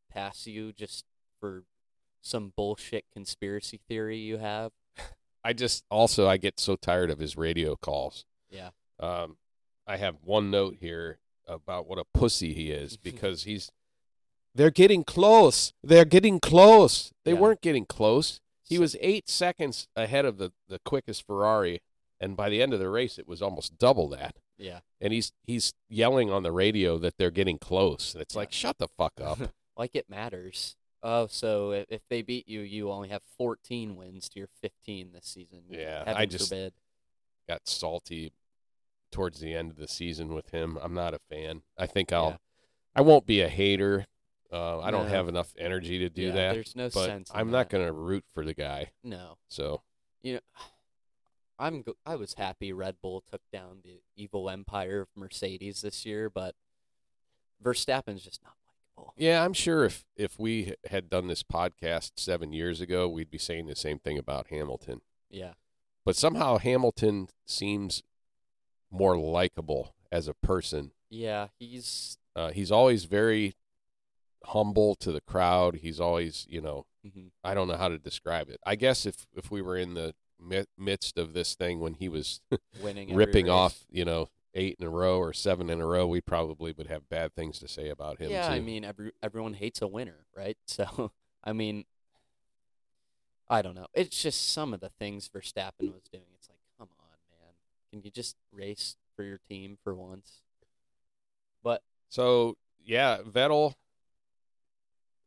pass 0.09 0.47
you 0.47 0.73
just 0.73 1.05
for 1.43 1.65
some 2.23 2.53
bullshit 2.57 3.05
conspiracy 3.13 3.81
theory 3.89 4.17
you 4.17 4.39
have. 4.39 4.71
I 5.45 5.53
just 5.53 5.85
also 5.91 6.29
I 6.29 6.37
get 6.37 6.61
so 6.61 6.77
tired 6.77 7.11
of 7.11 7.19
his 7.19 7.37
radio 7.37 7.75
calls. 7.75 8.25
Yeah. 8.49 8.71
Um, 9.01 9.37
I 9.89 9.97
have 9.97 10.19
one 10.23 10.53
note 10.53 10.77
here 10.79 11.19
about 11.49 11.89
what 11.89 11.99
a 11.99 12.05
pussy 12.15 12.55
he 12.55 12.71
is 12.71 12.97
because 13.09 13.43
he's. 13.43 13.73
They're 14.55 14.71
getting 14.71 15.03
close. 15.03 15.73
They're 15.83 16.05
getting 16.05 16.39
close. 16.39 17.11
They 17.25 17.33
Yeah. 17.33 17.39
weren't 17.41 17.61
getting 17.63 17.87
close. 17.87 18.41
He 18.63 18.79
was 18.79 18.97
eight 19.01 19.29
seconds 19.29 19.89
ahead 19.97 20.25
of 20.25 20.39
the, 20.39 20.53
the 20.69 20.79
quickest 20.85 21.27
Ferrari, 21.27 21.81
and 22.21 22.37
by 22.37 22.49
the 22.51 22.63
end 22.63 22.73
of 22.73 22.79
the 22.79 22.89
race, 22.89 23.19
it 23.19 23.27
was 23.27 23.43
almost 23.43 23.79
double 23.79 24.09
that. 24.11 24.37
Yeah. 24.57 24.81
And 25.01 25.13
he's 25.13 25.33
he's 25.45 25.75
yelling 25.89 26.31
on 26.31 26.45
the 26.45 26.53
radio 26.53 26.99
that 26.99 27.17
they're 27.19 27.33
getting 27.33 27.59
close, 27.59 28.15
and 28.15 28.23
it's 28.23 28.35
Yeah. 28.37 28.41
like, 28.43 28.53
shut 28.53 28.79
the 28.79 28.87
fuck 28.89 29.15
up. 29.21 29.39
Like 29.75 29.97
it 29.97 30.09
matters. 30.11 30.77
Oh, 31.03 31.27
so 31.27 31.73
i- 31.73 31.87
if 31.89 32.07
they 32.09 32.23
beat 32.23 32.49
you, 32.49 32.61
you 32.61 32.91
only 32.91 33.09
have 33.09 33.23
14 33.37 33.97
wins 33.97 34.29
to 34.31 34.39
your 34.39 34.49
15 34.61 35.13
this 35.13 35.27
season. 35.27 35.65
Yeah, 35.69 35.99
Heaven 36.05 36.15
I 36.17 36.27
just- 36.27 36.49
forbid. 36.49 36.75
Got 37.49 37.67
salty 37.69 38.33
towards 39.11 39.41
the 39.41 39.53
end 39.55 39.71
of 39.73 39.77
the 39.77 39.89
season 39.89 40.33
with 40.33 40.51
him. 40.51 40.79
I'm 40.81 40.95
not 40.95 41.13
a 41.13 41.19
fan. 41.19 41.63
I 41.77 41.87
think 41.87 42.13
I'll. 42.13 42.31
Yeah. 42.31 42.37
I 42.95 43.01
won't 43.01 43.27
be 43.27 43.41
a 43.41 43.49
hater. 43.49 44.07
Uh, 44.53 44.79
I 44.81 44.91
don't 44.91 45.09
have 45.09 45.29
enough 45.29 45.53
energy 45.59 45.99
to 45.99 46.09
do 46.11 46.27
Yeah, 46.27 46.33
that. 46.33 46.53
There's 46.53 46.77
no 46.77 46.85
but 46.91 47.07
sense. 47.07 47.31
I'm 47.35 47.51
not 47.51 47.69
going 47.71 47.85
to 47.87 47.93
root 47.93 48.25
for 48.35 48.45
the 48.45 48.55
guy. 48.55 48.93
No. 49.03 49.39
So 49.49 49.83
You 50.23 50.35
know, 50.35 50.41
I'm 51.59 51.85
I 52.07 52.15
was 52.17 52.35
happy 52.35 52.73
Red 52.73 53.01
Bull 53.01 53.23
took 53.23 53.41
down 53.51 53.81
the 53.83 54.03
evil 54.15 54.49
empire 54.51 55.01
of 55.01 55.09
Mercedes 55.17 55.81
this 55.83 56.05
year, 56.07 56.29
but 56.31 56.55
Verstappen's 57.63 58.23
just 58.23 58.43
not 58.43 58.55
likable. 58.97 59.15
yeah, 59.17 59.45
I'm 59.45 59.53
sure 59.53 59.85
if 59.85 60.05
if 60.17 60.39
we 60.39 60.75
had 60.91 61.09
done 61.11 61.29
this 61.29 61.43
podcast 61.43 62.13
seven 62.17 62.53
years 62.53 62.81
ago, 62.81 63.09
we'd 63.09 63.31
be 63.31 63.39
saying 63.39 63.67
the 63.67 63.77
same 63.77 63.99
thing 63.99 64.19
about 64.19 64.49
Hamilton. 64.49 65.01
Yeah. 65.31 65.53
But 66.05 66.17
somehow 66.17 66.59
Hamilton 66.59 67.29
seems 67.47 68.03
more 68.91 69.17
likable 69.17 69.95
as 70.11 70.29
a 70.29 70.35
person. 70.35 70.93
Yeah, 71.11 71.49
he's 71.59 72.19
Uh, 72.35 72.51
he's 72.51 72.73
always 72.73 73.05
very 73.05 73.55
humble 74.47 74.95
to 74.97 75.13
the 75.13 75.21
crowd. 75.21 75.77
He's 75.77 76.01
always, 76.01 76.47
you 76.49 76.61
know, 76.61 76.87
mhm. 77.07 77.31
I 77.45 77.55
don't 77.55 77.69
know 77.69 77.77
how 77.77 77.89
to 77.89 77.99
describe 77.99 78.49
it. 78.49 78.59
I 78.65 78.75
guess 78.75 79.07
if 79.07 79.27
if 79.35 79.51
we 79.51 79.63
were 79.63 79.77
in 79.77 79.95
the 79.95 80.15
midst 80.77 81.19
of 81.19 81.35
this 81.35 81.55
thing 81.55 81.79
when 81.81 81.95
he 81.95 82.09
was 82.09 82.41
winning 82.83 83.15
ripping 83.15 83.49
off, 83.49 83.85
you 83.91 84.05
know, 84.05 84.29
eight 84.55 84.77
in 84.79 84.87
a 84.87 84.91
row 84.91 85.19
or 85.19 85.33
seven 85.33 85.71
in 85.71 85.81
a 85.81 85.87
row, 85.87 86.07
we 86.07 86.21
probably 86.21 86.73
would 86.73 86.89
have 86.89 87.09
bad 87.09 87.35
things 87.35 87.59
to 87.61 87.69
say 87.69 87.89
about 87.89 88.19
him 88.19 88.31
Yeah, 88.31 88.49
too. 88.49 88.55
I 88.55 88.61
mean, 88.61 88.85
every 88.85 89.13
everyone 89.23 89.55
hates 89.55 89.83
a 89.83 89.89
winner, 89.89 90.27
right? 90.37 90.57
So, 90.67 91.13
I 91.45 91.53
mean, 91.53 91.85
I 93.49 93.63
don't 93.63 93.75
know. 93.75 93.87
It's 93.93 94.23
just 94.23 94.53
some 94.53 94.73
of 94.73 94.81
the 94.81 94.91
things 94.91 95.29
Verstappen 95.29 95.93
was 95.93 96.05
doing. 96.11 96.25
It's 96.39 96.49
like, 96.49 96.59
come 96.79 96.89
on, 96.99 97.17
man. 97.31 97.55
Can 97.91 98.03
you 98.03 98.11
just 98.11 98.37
race 98.53 98.97
for 99.17 99.23
your 99.25 99.39
team 99.49 99.77
for 99.83 99.95
once? 99.95 100.41
But 101.63 101.83
So 102.09 102.57
yeah, 102.85 103.19
Vettel 103.19 103.75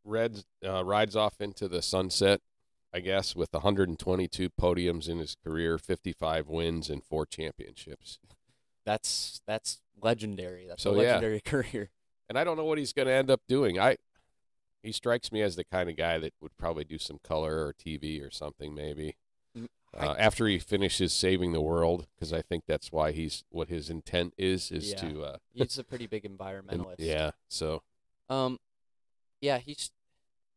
Reds 0.04 0.44
uh, 0.64 0.84
rides 0.84 1.16
off 1.16 1.40
into 1.40 1.68
the 1.68 1.82
sunset, 1.82 2.40
I 2.94 3.00
guess, 3.00 3.34
with 3.34 3.52
122 3.52 4.50
podiums 4.50 5.08
in 5.08 5.18
his 5.18 5.36
career, 5.42 5.78
55 5.78 6.48
wins, 6.48 6.88
and 6.88 7.02
four 7.02 7.26
championships. 7.26 8.18
That's 8.86 9.42
that's 9.46 9.80
legendary. 10.00 10.66
That's 10.66 10.82
So, 10.82 10.92
a 10.94 11.02
yeah. 11.02 11.02
legendary 11.18 11.40
career. 11.44 11.90
And 12.28 12.38
I 12.38 12.44
don't 12.44 12.56
know 12.56 12.64
what 12.64 12.78
he's 12.78 12.92
going 12.94 13.06
to 13.08 13.12
end 13.14 13.30
up 13.30 13.42
doing. 13.48 13.78
I 13.78 13.96
he 14.82 14.92
strikes 14.92 15.32
me 15.32 15.42
as 15.42 15.56
the 15.56 15.64
kind 15.64 15.90
of 15.90 15.96
guy 15.96 16.18
that 16.18 16.32
would 16.40 16.56
probably 16.56 16.84
do 16.84 16.96
some 16.98 17.18
color 17.22 17.66
or 17.66 17.74
TV 17.74 18.22
or 18.22 18.30
something, 18.30 18.74
maybe. 18.74 19.16
Mm, 19.56 19.66
Uh, 19.92 20.14
after 20.18 20.46
he 20.46 20.58
finishes 20.58 21.12
saving 21.12 21.52
the 21.52 21.60
world, 21.60 22.06
because 22.14 22.32
I 22.32 22.40
think 22.42 22.64
that's 22.66 22.92
why 22.92 23.12
he's 23.12 23.44
what 23.50 23.68
his 23.68 23.90
intent 23.90 24.32
is 24.38 24.70
is 24.70 24.90
Yeah. 24.92 25.00
to 25.00 25.24
uh, 25.24 25.36
He's 25.52 25.78
a 25.78 25.84
pretty 25.84 26.06
big 26.06 26.24
environmentalist. 26.24 26.96
yeah. 26.98 27.32
So 27.48 27.82
Um, 28.28 28.58
yeah, 29.40 29.58
he's. 29.58 29.90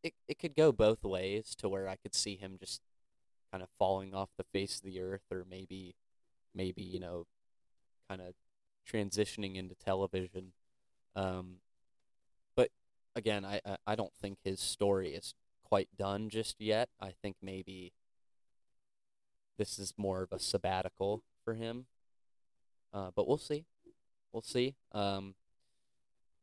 It 0.04 0.14
it 0.30 0.40
could 0.40 0.56
go 0.56 0.72
both 0.72 1.04
ways 1.04 1.56
to 1.56 1.68
where 1.68 1.88
I 1.90 1.98
could 1.98 2.16
see 2.16 2.36
him 2.38 2.58
just 2.60 2.82
kind 3.52 3.62
of 3.64 3.70
falling 3.78 4.14
off 4.14 4.30
the 4.38 4.46
face 4.46 4.78
of 4.78 4.84
the 4.84 5.00
earth, 5.02 5.24
or 5.32 5.44
maybe, 5.50 5.96
maybe 6.56 6.82
you 6.84 7.00
know, 7.00 7.26
kind 8.10 8.22
of 8.22 8.34
transitioning 8.92 9.56
into 9.56 9.76
television. 9.76 10.54
Um, 11.16 11.58
but 12.56 12.70
again, 13.16 13.46
I, 13.46 13.62
I 13.86 13.96
don't 13.96 14.14
think 14.22 14.40
his 14.44 14.60
story 14.60 15.14
is 15.14 15.34
quite 15.64 15.90
done 15.98 16.30
just 16.30 16.56
yet. 16.60 16.90
I 17.00 17.14
think 17.22 17.36
maybe 17.42 17.94
this 19.58 19.78
is 19.78 19.94
more 19.98 20.24
of 20.24 20.32
a 20.32 20.40
sabbatical 20.40 21.22
for 21.44 21.54
him. 21.54 21.86
Uh, 22.92 23.12
but 23.16 23.28
we'll 23.28 23.38
see. 23.38 23.66
We'll 24.32 24.42
see. 24.42 24.76
Um, 24.92 25.36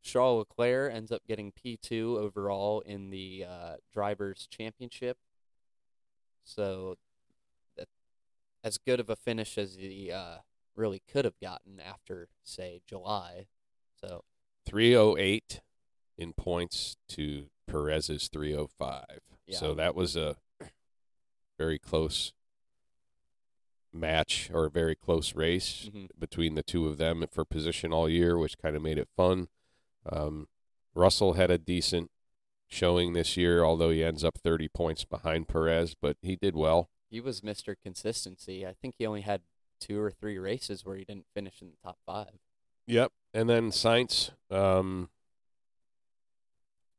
Charles 0.02 0.46
Leclerc 0.48 0.94
ends 0.94 1.10
up 1.10 1.22
getting 1.26 1.52
P2 1.52 2.16
overall 2.16 2.80
in 2.80 3.10
the 3.10 3.44
uh, 3.48 3.76
Drivers' 3.92 4.46
Championship. 4.48 5.18
So, 6.44 6.96
that 7.76 7.88
as 8.62 8.78
good 8.78 9.00
of 9.00 9.10
a 9.10 9.16
finish 9.16 9.58
as 9.58 9.76
the 9.76 10.12
uh, 10.12 10.36
really 10.76 11.02
could 11.10 11.24
have 11.24 11.38
gotten 11.40 11.80
after, 11.80 12.28
say, 12.42 12.82
July. 12.86 13.46
So, 14.00 14.24
308 14.66 15.60
in 16.18 16.32
points 16.32 16.96
to 17.08 17.46
Perez's 17.66 18.28
305. 18.28 19.04
Yeah. 19.46 19.58
So 19.58 19.74
that 19.74 19.94
was 19.94 20.16
a 20.16 20.36
very 21.58 21.78
close 21.78 22.32
match 23.92 24.50
or 24.52 24.66
a 24.66 24.70
very 24.70 24.94
close 24.94 25.34
race 25.34 25.88
mhm. 25.92 26.08
between 26.18 26.54
the 26.54 26.62
two 26.62 26.86
of 26.86 26.98
them 26.98 27.24
for 27.30 27.44
position 27.44 27.92
all 27.92 28.08
year, 28.08 28.36
which 28.36 28.58
kind 28.58 28.76
of 28.76 28.82
made 28.82 28.98
it 28.98 29.08
fun. 29.16 29.48
Um, 30.10 30.48
Russell 30.94 31.34
had 31.34 31.50
a 31.50 31.58
decent 31.58 32.10
showing 32.68 33.12
this 33.12 33.36
year, 33.36 33.64
although 33.64 33.90
he 33.90 34.04
ends 34.04 34.24
up 34.24 34.38
30 34.38 34.68
points 34.68 35.04
behind 35.04 35.48
Perez, 35.48 35.94
but 36.00 36.16
he 36.20 36.36
did 36.36 36.56
well. 36.56 36.90
he 37.08 37.20
was 37.20 37.40
Mr. 37.40 37.76
Consistency. 37.80 38.66
I 38.66 38.72
think 38.72 38.96
he 38.98 39.06
only 39.06 39.20
had 39.20 39.42
two 39.80 40.00
or 40.00 40.10
three 40.10 40.38
races 40.38 40.84
where 40.84 40.96
he 40.96 41.04
didn't 41.04 41.26
finish 41.34 41.60
in 41.60 41.68
the 41.68 41.76
top 41.82 41.98
five. 42.06 42.38
Yep. 42.86 43.12
And 43.34 43.48
then 43.48 43.70
Sainz, 43.70 44.30
um, 44.50 45.10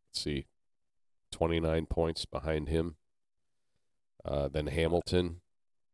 let's 0.10 0.22
see, 0.22 0.46
29 1.32 1.86
points 1.86 2.26
behind 2.26 2.70
him. 2.70 2.96
Uh, 4.24 4.48
then 4.48 4.68
Hamilton. 4.68 5.42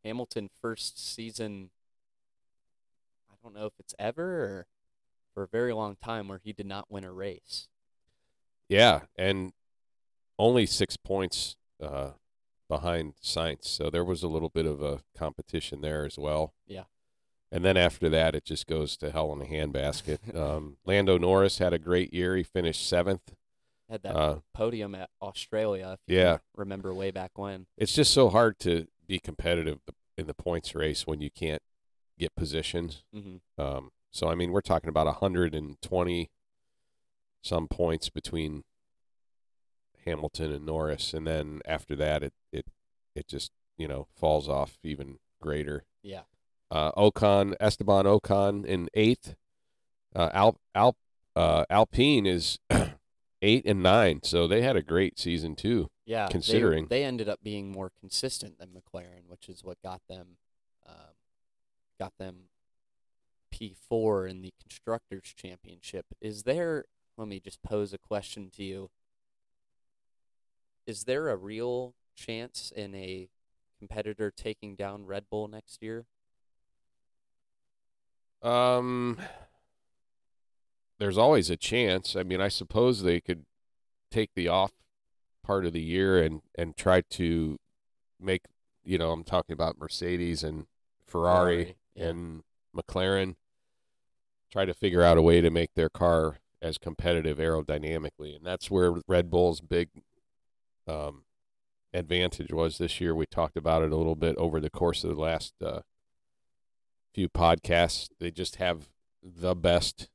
Hamilton 0.04 0.50
first 0.62 1.14
season 1.14 1.70
I 3.30 3.36
don't 3.44 3.56
know 3.56 3.66
if 3.66 3.74
it's 3.80 3.94
ever 4.00 4.24
or 4.24 4.68
for 5.34 5.44
a 5.44 5.48
very 5.48 5.74
long 5.74 5.96
time 5.96 6.28
where 6.28 6.40
he 6.44 6.54
did 6.54 6.66
not 6.66 6.90
win 6.90 7.04
a 7.04 7.12
race. 7.12 7.68
Yeah. 8.70 9.02
And 9.18 9.54
only 10.40 10.66
six 10.66 10.98
points 10.98 11.56
uh, 11.82 12.12
behind 12.76 13.14
Sainz. 13.24 13.66
So 13.66 13.90
there 13.90 14.04
was 14.04 14.24
a 14.24 14.28
little 14.28 14.50
bit 14.50 14.66
of 14.66 14.82
a 14.82 15.02
competition 15.18 15.82
there 15.82 16.06
as 16.06 16.18
well. 16.18 16.54
Yeah. 16.68 16.84
And 17.52 17.64
then 17.64 17.78
after 17.78 18.10
that, 18.10 18.34
it 18.36 18.46
just 18.46 18.66
goes 18.68 18.98
to 18.98 19.12
hell 19.12 19.32
in 19.34 19.42
a 19.42 19.46
handbasket. 19.46 20.36
um, 20.36 20.78
Lando 20.86 21.18
Norris 21.18 21.60
had 21.60 21.74
a 21.74 21.80
great 21.80 22.14
year. 22.14 22.36
He 22.36 22.44
finished 22.44 22.88
seventh. 22.88 23.36
Had 23.90 24.02
that 24.04 24.16
Uh, 24.16 24.40
podium 24.54 24.96
at 24.96 25.10
Australia, 25.22 25.98
if 25.98 26.00
you 26.14 26.18
yeah. 26.20 26.38
remember 26.56 26.94
way 26.94 27.12
back 27.12 27.38
when. 27.38 27.68
it's 27.78 27.94
just 27.94 28.12
so 28.14 28.30
hard 28.30 28.58
to 28.60 28.88
be 29.08 29.20
competitive 29.20 29.80
in 30.18 30.26
the 30.26 30.34
points 30.34 30.74
race 30.74 31.06
when 31.06 31.22
you 31.22 31.30
can't 31.30 31.62
get 32.18 32.36
positions. 32.36 33.04
hmm 33.14 33.38
Um, 33.58 33.92
so 34.12 34.28
I 34.30 34.36
mean, 34.36 34.52
we're 34.52 34.62
talking 34.62 34.90
about 34.90 35.06
120 35.06 36.30
some 37.42 37.68
points 37.68 38.10
between 38.10 38.64
Hamilton 40.06 40.52
and 40.52 40.66
Norris, 40.66 41.14
and 41.14 41.26
then 41.28 41.62
after 41.66 41.96
that, 41.96 42.24
it 42.24 42.34
it 42.52 42.66
it 43.16 43.28
just 43.28 43.52
you 43.78 43.88
know 43.88 44.08
falls 44.16 44.48
off 44.50 44.78
even 44.84 45.18
greater. 45.42 45.86
Yeah. 46.02 46.22
Uh, 46.72 46.92
Ocon, 46.94 47.56
Esteban 47.60 48.06
Ocon 48.06 48.66
in 48.66 48.90
eighth. 48.94 49.36
Uh, 50.16 50.30
Al 50.34 50.58
Al 50.74 50.96
uh, 51.36 51.66
Alpine 51.70 52.26
is 52.26 52.60
eight 53.42 53.66
and 53.66 53.84
nine, 53.84 54.22
so 54.24 54.48
they 54.48 54.62
had 54.62 54.76
a 54.76 54.82
great 54.82 55.20
season 55.20 55.56
too. 55.56 55.90
Yeah. 56.06 56.28
they- 56.28 56.32
Considering. 56.32 56.88
they, 56.88 57.04
ended 57.04 57.30
up 57.30 57.40
being 57.44 57.72
more 57.72 57.92
consistent 58.00 58.60
than 58.60 58.70
McLaren, 58.70 59.28
which 59.28 59.48
is 59.48 59.64
what 59.64 59.82
got 59.82 60.02
them 60.10 60.38
um, 60.88 61.16
got 62.00 62.14
them 62.18 62.50
P 63.52 63.76
four 63.88 64.28
in 64.28 64.42
the 64.42 64.54
constructors 64.60 65.34
championship. 65.36 66.06
Is 66.20 66.44
there 66.44 66.86
let 67.18 67.28
me 67.28 67.40
just 67.40 67.62
pose 67.62 67.94
a 67.94 67.98
question 67.98 68.50
to 68.56 68.64
you. 68.64 68.90
Is 70.86 71.06
there 71.06 71.30
a 71.30 71.38
real 71.38 71.96
chance 72.16 72.72
in 72.76 72.94
a 72.96 73.30
competitor 73.80 74.32
taking 74.32 74.76
down 74.76 75.06
Red 75.06 75.26
Bull 75.30 75.48
next 75.48 75.82
year? 75.82 76.06
Um, 78.42 79.18
there's 81.00 81.18
always 81.18 81.50
a 81.50 81.58
chance. 81.58 82.16
I 82.16 82.24
mean, 82.24 82.42
I 82.42 82.50
suppose 82.50 83.04
they 83.04 83.22
could 83.22 83.46
take 84.12 84.32
the 84.36 84.48
off 84.48 84.72
part 85.44 85.66
of 85.66 85.74
the 85.74 85.82
year 85.82 86.22
and 86.22 86.42
and 86.56 86.76
try 86.78 87.02
to 87.02 87.58
make, 88.20 88.44
you 88.84 88.98
know, 88.98 89.12
I'm 89.12 89.24
talking 89.24 89.54
about 89.54 89.78
Mercedes 89.78 90.44
and 90.44 90.66
Ferrari, 91.06 91.56
Ferrari, 91.56 91.76
yeah. 91.96 92.06
and 92.06 92.44
McLaren 92.76 93.36
try 94.52 94.66
to 94.66 94.74
figure 94.74 95.02
out 95.02 95.18
a 95.18 95.22
way 95.22 95.42
to 95.42 95.50
make 95.50 95.74
their 95.74 95.90
car 95.90 96.40
as 96.62 96.78
competitive 96.78 97.38
aerodynamically, 97.38 98.36
and 98.36 98.46
that's 98.46 98.72
where 98.72 98.94
Red 99.08 99.30
Bull's 99.30 99.60
big 99.60 99.90
um 100.88 101.24
advantage 101.94 102.52
was 102.52 102.78
this 102.78 103.00
year. 103.00 103.16
We 103.16 103.26
talked 103.26 103.56
about 103.56 103.84
it 103.84 103.92
a 103.92 103.96
little 103.96 104.16
bit 104.16 104.36
over 104.38 104.60
the 104.60 104.70
course 104.70 105.04
of 105.04 105.12
the 105.12 105.22
last 105.22 105.54
uh, 105.64 105.82
few 107.14 107.30
podcasts. 107.30 108.10
They 108.20 108.32
just 108.32 108.56
have 108.58 108.90
the 109.22 109.56
best 109.56 110.10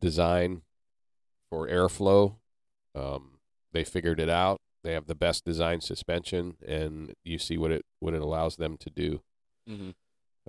design 0.00 0.62
for 1.50 1.68
airflow. 1.68 2.36
Um, 2.94 3.38
they 3.72 3.84
figured 3.84 4.20
it 4.20 4.30
out. 4.30 4.60
They 4.84 4.92
have 4.92 5.06
the 5.06 5.14
best 5.14 5.44
design 5.44 5.80
suspension, 5.80 6.56
and 6.66 7.12
you 7.24 7.38
see 7.38 7.58
what 7.58 7.72
it 7.72 7.84
what 7.98 8.14
it 8.14 8.22
allows 8.22 8.56
them 8.56 8.76
to 8.78 8.90
do. 8.90 9.22
Mm-hmm. 9.68 9.90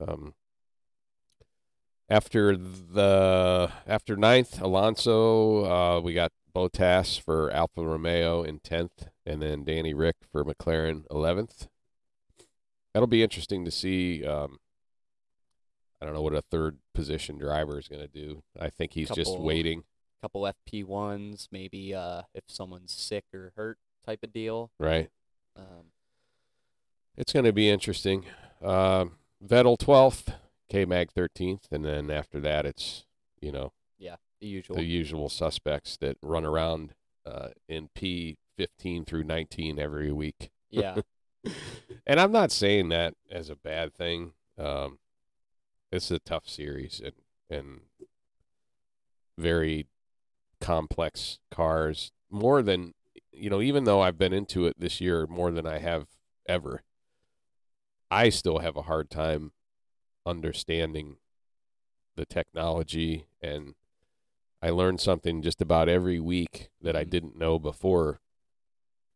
Um, 0.01 0.33
after 2.09 2.55
the 2.55 3.71
after 3.87 4.15
ninth, 4.15 4.61
Alonso, 4.61 5.65
uh, 5.65 5.99
we 5.99 6.13
got 6.13 6.31
Bottas 6.53 7.19
for 7.19 7.51
Alfa 7.51 7.83
Romeo 7.85 8.43
in 8.43 8.59
tenth, 8.59 9.07
and 9.25 9.41
then 9.41 9.63
Danny 9.63 9.93
Ric 9.93 10.15
for 10.31 10.43
McLaren 10.43 11.03
eleventh. 11.11 11.67
That'll 12.93 13.07
be 13.07 13.23
interesting 13.23 13.65
to 13.65 13.71
see. 13.71 14.25
Um, 14.25 14.59
I 16.01 16.05
don't 16.05 16.13
know 16.13 16.21
what 16.21 16.33
a 16.33 16.41
third 16.41 16.77
position 16.93 17.37
driver 17.37 17.77
is 17.77 17.87
going 17.87 18.01
to 18.01 18.07
do. 18.07 18.43
I 18.59 18.69
think 18.69 18.93
he's 18.93 19.09
just 19.09 19.31
Couple- 19.31 19.43
waiting, 19.45 19.83
Couple 20.21 20.41
FP 20.41 20.85
ones, 20.85 21.47
maybe 21.51 21.93
uh, 21.93 22.23
if 22.33 22.43
someone's 22.47 22.93
sick 22.93 23.25
or 23.33 23.51
hurt, 23.55 23.77
type 24.05 24.19
of 24.23 24.31
deal. 24.33 24.71
right? 24.79 25.09
Um, 25.55 25.91
It's 27.17 27.33
going 27.33 27.45
to 27.45 27.53
be 27.53 27.69
interesting. 27.69 28.25
Um, 28.61 29.17
Vettel 29.45 29.77
twelfth, 29.77 30.31
K 30.69 30.85
Mag 30.85 31.11
thirteenth, 31.11 31.67
and 31.71 31.83
then 31.85 32.09
after 32.09 32.39
that, 32.41 32.65
it's 32.65 33.05
you 33.41 33.51
know 33.51 33.71
the 34.39 34.47
usual. 34.47 34.75
the 34.75 34.83
usual 34.83 35.29
suspects 35.29 35.97
that 35.97 36.17
run 36.21 36.45
around 36.45 36.93
uh, 37.25 37.49
in 37.67 37.89
P 37.93 38.37
fifteen 38.57 39.05
through 39.05 39.23
nineteen 39.23 39.79
every 39.79 40.11
week. 40.11 40.51
yeah, 40.69 40.97
and 42.07 42.19
I'm 42.19 42.31
not 42.31 42.51
saying 42.51 42.89
that 42.89 43.15
as 43.31 43.49
a 43.49 43.55
bad 43.55 43.93
thing. 43.93 44.33
Um, 44.57 44.99
it's 45.91 46.11
a 46.11 46.19
tough 46.19 46.47
series 46.47 47.01
and 47.03 47.13
and 47.49 47.81
very 49.37 49.87
complex 50.61 51.39
cars. 51.51 52.11
More 52.29 52.61
than 52.61 52.93
you 53.31 53.49
know, 53.49 53.61
even 53.61 53.85
though 53.85 54.01
I've 54.01 54.17
been 54.17 54.33
into 54.33 54.65
it 54.65 54.79
this 54.79 54.99
year 54.99 55.25
more 55.27 55.51
than 55.51 55.65
I 55.65 55.79
have 55.79 56.07
ever, 56.47 56.83
I 58.11 58.29
still 58.29 58.59
have 58.59 58.75
a 58.75 58.83
hard 58.83 59.09
time 59.09 59.51
understanding 60.25 61.17
the 62.15 62.25
technology 62.25 63.25
and 63.41 63.75
I 64.61 64.69
learned 64.71 64.99
something 64.99 65.41
just 65.41 65.61
about 65.61 65.87
every 65.89 66.19
week 66.19 66.69
that 66.81 66.95
I 66.95 67.05
Mhm. 67.05 67.09
didn't 67.09 67.35
know 67.37 67.59
before. 67.59 68.19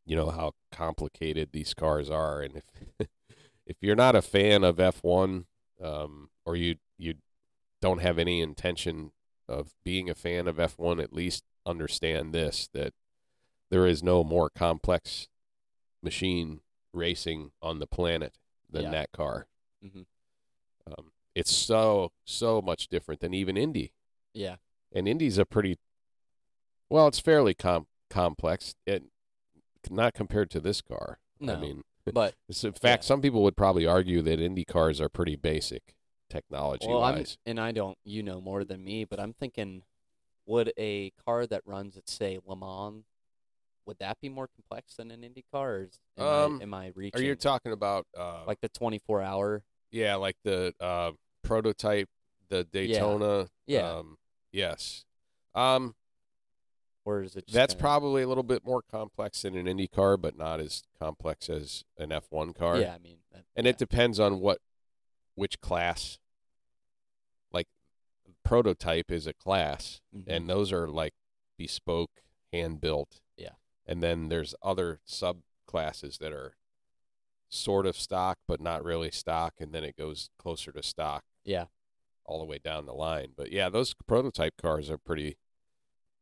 You 0.06 0.16
know 0.16 0.30
how 0.32 0.54
complicated 0.72 1.52
these 1.52 1.74
cars 1.74 2.10
are, 2.10 2.42
and 2.42 2.58
if 2.58 2.66
if 3.66 3.78
you're 3.82 3.96
not 3.96 4.16
a 4.16 4.22
fan 4.22 4.64
of 4.64 4.78
F1, 4.80 5.46
um, 5.82 6.30
or 6.46 6.56
you 6.56 6.78
you 6.98 7.16
don't 7.82 8.00
have 8.02 8.18
any 8.20 8.42
intention 8.42 9.12
of 9.48 9.74
being 9.84 10.10
a 10.10 10.16
fan 10.16 10.48
of 10.48 10.58
F1, 10.60 11.00
at 11.02 11.14
least 11.14 11.44
understand 11.66 12.34
this 12.34 12.68
that 12.74 12.94
there 13.70 13.88
is 13.88 14.04
no 14.04 14.24
more 14.24 14.50
complex 14.50 15.30
machine 16.02 16.62
racing 16.94 17.52
on 17.62 17.80
the 17.80 17.88
planet 17.88 18.38
than 18.70 18.84
Yeah. 18.84 18.92
that 18.92 19.12
car. 19.14 19.48
Mhm. 19.84 20.06
Um, 20.86 21.14
it's 21.34 21.54
so 21.56 22.12
so 22.26 22.62
much 22.62 22.88
different 22.90 23.22
than 23.22 23.34
even 23.34 23.56
Indy 23.58 23.94
Yeah. 24.34 24.58
And 24.94 25.08
Indy's 25.08 25.38
a 25.38 25.46
pretty 25.46 25.78
well, 26.90 27.08
it's 27.08 27.20
fairly 27.20 27.54
com- 27.54 27.88
complex. 28.10 28.76
It 28.86 29.04
not 29.90 30.14
compared 30.14 30.50
to 30.52 30.60
this 30.60 30.82
car. 30.82 31.20
No. 31.40 31.54
I 31.56 31.60
mean, 31.60 31.84
But 32.14 32.36
in 32.50 32.74
fact, 32.74 33.04
Yeah. 33.04 33.08
some 33.08 33.22
people 33.22 33.44
would 33.44 33.56
probably 33.56 33.86
argue 33.88 34.22
that 34.24 34.40
Indy 34.42 34.66
cars 34.66 35.00
are 35.00 35.08
pretty 35.10 35.36
basic 35.38 35.96
technology 36.30 36.86
well, 36.88 37.02
I'm 37.04 37.16
wise. 37.20 37.38
and 37.46 37.60
I 37.60 37.72
don't. 37.72 37.98
You 38.04 38.24
know 38.24 38.42
more 38.42 38.64
than 38.66 38.84
me, 38.84 39.06
but 39.06 39.20
I'm 39.22 39.34
thinking, 39.34 39.84
would 40.46 40.74
a 40.78 41.12
car 41.26 41.48
that 41.48 41.62
runs 41.66 41.96
at 41.96 42.10
say 42.10 42.40
Le 42.46 42.56
Mans, 42.58 43.06
would 43.86 44.00
that 44.00 44.20
be 44.22 44.28
more 44.30 44.48
complex 44.48 44.96
than 44.96 45.12
an 45.12 45.24
Indy 45.24 45.46
car? 45.52 45.88
Am, 46.18 46.26
Um, 46.26 46.60
I, 46.60 46.64
am 46.64 46.74
I 46.74 46.92
Are 47.16 47.22
you 47.22 47.36
talking 47.36 47.72
about 47.72 48.06
uh, 48.18 48.44
like 48.46 48.60
the 48.62 48.70
24 48.70 49.22
hour? 49.22 49.64
yeah, 49.92 50.16
like 50.16 50.36
the 50.44 50.74
uh, 50.82 51.12
prototype, 51.44 52.10
the 52.50 52.64
Daytona? 52.66 53.48
Yeah. 53.66 53.90
Um, 53.98 54.18
yes. 54.54 55.04
Um, 55.54 55.96
Or 57.06 57.22
is 57.22 57.36
it? 57.36 57.48
Just 57.48 57.54
that's 57.54 57.74
kinda- 57.74 57.82
probably 57.82 58.22
a 58.24 58.28
little 58.30 58.44
bit 58.44 58.64
more 58.64 58.82
complex 58.82 59.42
than 59.42 59.58
an 59.58 59.68
Indy 59.68 59.90
car, 59.90 60.16
but 60.16 60.38
not 60.38 60.62
as 60.62 60.84
complex 60.98 61.50
as 61.50 61.84
an 61.98 62.12
F1 62.14 62.54
car. 62.56 62.80
Yeah, 62.80 62.94
I 62.96 63.00
mean, 63.00 63.20
that, 63.34 63.46
and 63.58 63.66
yeah. 63.66 63.72
it 63.72 63.78
depends 63.78 64.20
on 64.22 64.40
what 64.40 64.62
which 65.36 65.60
class 65.60 66.18
like 67.52 67.68
prototype 68.44 69.12
is 69.12 69.26
a 69.28 69.34
class 69.34 70.00
Mhm. 70.16 70.24
and 70.28 70.50
those 70.50 70.72
are 70.72 70.88
like 70.88 71.14
bespoke 71.58 72.22
hand 72.52 72.80
built 72.80 73.20
Yeah. 73.36 73.56
and 73.86 74.02
then 74.04 74.30
there's 74.30 74.54
other 74.62 75.02
subclasses 75.08 76.20
that 76.20 76.32
are 76.32 76.56
sort 77.50 77.86
of 77.88 77.98
stock 77.98 78.38
but 78.48 78.62
not 78.62 78.84
really 78.84 79.10
stock 79.12 79.60
and 79.60 79.74
then 79.74 79.84
it 79.84 79.96
goes 79.96 80.30
closer 80.38 80.72
to 80.72 80.84
stock 80.84 81.26
yeah, 81.44 81.66
all 82.26 82.40
the 82.40 82.46
way 82.46 82.60
down 82.64 82.86
the 82.86 82.94
line 82.94 83.30
but 83.36 83.52
yeah 83.52 83.70
those 83.70 83.94
prototype 84.08 84.54
cars 84.62 84.90
are 84.90 84.98
pretty 84.98 85.38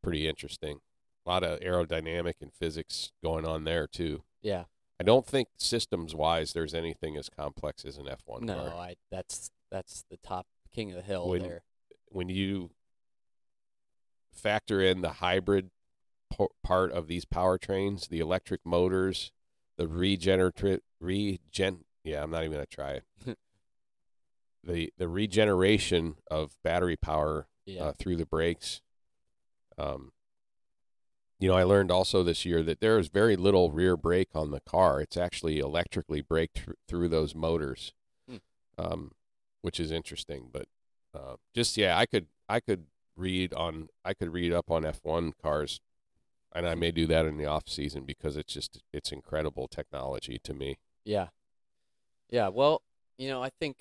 pretty 0.02 0.28
interesting 0.28 0.80
a 1.26 1.30
lot 1.30 1.44
of 1.44 1.60
aerodynamic 1.60 2.34
and 2.42 2.54
physics 2.54 3.12
going 3.24 3.46
on 3.46 3.64
there 3.64 3.88
too 3.88 4.24
yeah. 4.42 4.64
I 5.00 5.04
don't 5.04 5.26
think 5.26 5.48
systems 5.58 6.14
wise 6.14 6.54
there's 6.54 6.74
anything 6.74 7.18
as 7.18 7.30
complex 7.30 7.86
as 7.86 7.98
an 7.98 8.06
F1 8.06 8.26
car. 8.28 8.40
No. 8.40 8.78
I. 8.78 8.96
That's 9.12 9.50
that's 9.72 10.04
the 10.10 10.18
top 10.18 10.48
king 10.74 10.92
of 10.92 10.98
the 10.98 11.02
hill 11.02 11.30
When- 11.30 11.42
there. 11.42 11.64
When 12.08 12.28
you 12.28 12.72
factor 14.34 14.82
in 14.82 15.02
the 15.02 15.14
hybrid 15.14 15.72
po- 16.30 16.52
part 16.62 16.92
of 16.92 17.08
these 17.08 17.24
powertrains, 17.24 18.10
the 18.10 18.20
electric 18.20 18.66
motors, 18.66 19.32
the 19.78 19.88
regenerative 19.88 20.82
regen 21.00 21.86
yeah, 22.04 22.24
I'm 22.24 22.32
not 22.32 22.44
even 22.44 22.54
going 22.54 22.66
to 22.66 22.76
try 22.76 22.92
it. 22.92 23.06
the 24.64 24.92
the 24.98 25.08
regeneration 25.08 26.16
of 26.30 26.58
battery 26.64 26.96
power 26.98 27.48
Yeah. 27.66 27.84
uh, 27.86 27.94
through 27.94 28.18
the 28.18 28.26
brakes. 28.26 28.82
Um, 29.78 30.12
you 31.40 31.50
know, 31.50 31.56
I 31.56 31.64
learned 31.64 31.90
also 31.92 32.22
this 32.22 32.46
year 32.46 32.62
that 32.64 32.82
there 32.82 33.00
is 33.00 33.08
very 33.08 33.36
little 33.36 33.72
rear 33.72 33.98
brake 33.98 34.30
on 34.36 34.52
the 34.52 34.60
car. 34.60 35.02
It's 35.02 35.18
actually 35.18 35.58
electrically 35.58 36.22
braked 36.22 36.60
thr- 36.60 36.72
through 36.88 37.10
those 37.10 37.34
motors, 37.34 37.94
Hmm. 38.30 38.38
um, 38.78 39.12
which 39.62 39.80
is 39.80 39.90
interesting. 39.92 40.50
But 40.52 40.68
uh, 41.14 41.38
just 41.56 41.78
yeah, 41.78 41.98
I 41.98 42.06
could 42.06 42.28
I 42.48 42.60
could 42.60 42.86
read 43.16 43.54
on 43.54 43.90
I 44.06 44.14
could 44.14 44.32
read 44.32 44.54
up 44.54 44.70
on 44.70 44.84
F1 44.84 45.34
cars, 45.42 45.82
and 46.54 46.68
I 46.68 46.76
may 46.76 46.92
do 46.92 47.08
that 47.08 47.26
in 47.26 47.38
the 47.38 47.46
off 47.48 47.68
season 47.68 48.06
because 48.06 48.38
it's 48.38 48.54
just 48.54 48.80
it's 48.94 49.12
incredible 49.12 49.68
technology 49.68 50.38
to 50.44 50.54
me. 50.54 50.78
Yeah. 51.04 51.30
Yeah. 52.30 52.50
Well, 52.50 52.84
you 53.18 53.30
know, 53.30 53.42
I 53.42 53.50
think 53.50 53.78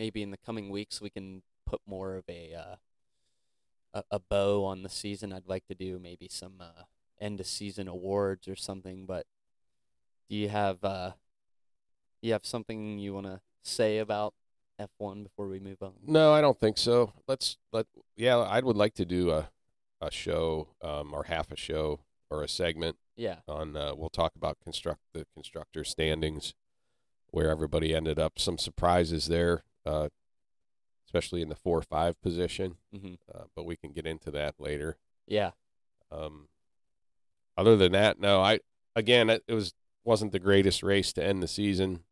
maybe 0.00 0.22
in 0.22 0.30
the 0.30 0.38
coming 0.38 0.70
weeks 0.70 0.98
we 0.98 1.10
can 1.10 1.42
put 1.66 1.78
more 1.86 2.16
of 2.16 2.24
a 2.26 2.54
uh, 2.54 2.76
a, 3.92 4.02
a 4.12 4.18
bow 4.18 4.64
on 4.64 4.82
the 4.82 4.88
season. 4.88 5.30
I'd 5.30 5.46
like 5.46 5.66
to 5.66 5.74
do 5.74 5.98
maybe 6.02 6.26
some 6.30 6.54
uh, 6.58 6.84
end 7.20 7.38
of 7.38 7.46
season 7.46 7.86
awards 7.86 8.48
or 8.48 8.56
something. 8.56 9.04
But 9.04 9.26
do 10.30 10.36
you 10.36 10.48
have 10.48 10.82
uh, 10.82 11.12
you 12.22 12.32
have 12.32 12.46
something 12.46 12.98
you 12.98 13.12
want 13.12 13.26
to 13.26 13.40
say 13.62 13.98
about 13.98 14.32
F 14.78 14.88
one 14.96 15.22
before 15.24 15.48
we 15.48 15.60
move 15.60 15.82
on? 15.82 15.92
No, 16.06 16.32
I 16.32 16.40
don't 16.40 16.58
think 16.58 16.78
so. 16.78 17.12
Let's 17.28 17.58
let 17.70 17.86
yeah, 18.16 18.38
I 18.38 18.60
would 18.60 18.76
like 18.76 18.94
to 18.94 19.04
do 19.04 19.30
a 19.30 19.50
a 20.00 20.10
show 20.10 20.68
um, 20.82 21.12
or 21.12 21.24
half 21.24 21.52
a 21.52 21.56
show 21.56 22.00
or 22.30 22.42
a 22.42 22.48
segment 22.48 22.96
Yeah. 23.16 23.40
on 23.46 23.76
uh, 23.76 23.92
we'll 23.94 24.08
talk 24.08 24.32
about 24.34 24.56
construct 24.64 25.00
the 25.12 25.26
constructor 25.34 25.84
standings 25.84 26.54
where 27.32 27.50
everybody 27.50 27.94
ended 27.94 28.18
up 28.18 28.38
some 28.38 28.56
surprises 28.56 29.26
there 29.26 29.62
uh, 29.86 30.08
especially 31.06 31.42
in 31.42 31.48
the 31.48 31.56
4 31.56 31.78
or 31.78 31.82
5 31.82 32.20
position 32.22 32.76
hmm 32.92 33.14
uh, 33.34 33.44
but 33.54 33.64
we 33.64 33.76
can 33.76 33.92
get 33.92 34.06
into 34.06 34.30
that 34.30 34.54
later 34.58 34.96
Yeah. 35.26 35.52
um, 36.10 36.48
other 37.56 37.76
than 37.76 37.92
that 37.92 38.18
no 38.20 38.40
I 38.40 38.60
again 38.96 39.30
it, 39.30 39.42
it 39.48 39.54
was 39.54 39.74
wasn't 40.04 40.32
the 40.32 40.38
greatest 40.38 40.82
race 40.82 41.12
to 41.14 41.24
end 41.24 41.42
the 41.42 41.48
season 41.48 42.04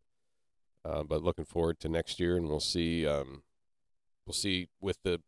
uh, 0.84 1.02
but 1.02 1.22
looking 1.22 1.44
forward 1.44 1.80
to 1.80 1.88
next 1.88 2.20
year 2.20 2.36
and 2.36 2.48
we'll 2.48 2.60
see 2.60 3.06
um, 3.06 3.42
we'll 4.26 4.34
see 4.34 4.68
with 4.80 4.98
the 5.04 5.20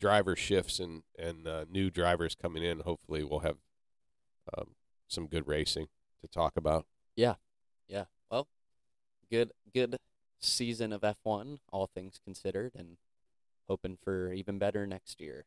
driver 0.00 0.36
shifts 0.36 0.78
and 0.80 1.02
and 1.18 1.46
uh, 1.46 1.64
new 1.70 1.90
drivers 1.90 2.34
coming 2.34 2.62
in 2.62 2.80
hopefully 2.80 3.24
we'll 3.24 3.40
have 3.40 3.56
um, 4.56 4.74
some 5.08 5.26
good 5.26 5.46
racing 5.46 5.86
to 6.20 6.28
talk 6.28 6.52
about 6.56 6.86
Yeah, 7.14 7.34
Yeah. 7.88 8.04
Well, 8.30 8.48
good 9.30 9.52
good 9.72 9.96
season 10.40 10.92
of 10.92 11.02
F 11.04 11.18
one, 11.22 11.60
all 11.72 11.86
things 11.86 12.20
considered, 12.22 12.72
and 12.76 12.96
hoping 13.68 13.96
for 14.02 14.32
even 14.32 14.58
better 14.58 14.86
next 14.86 15.20
year. 15.20 15.44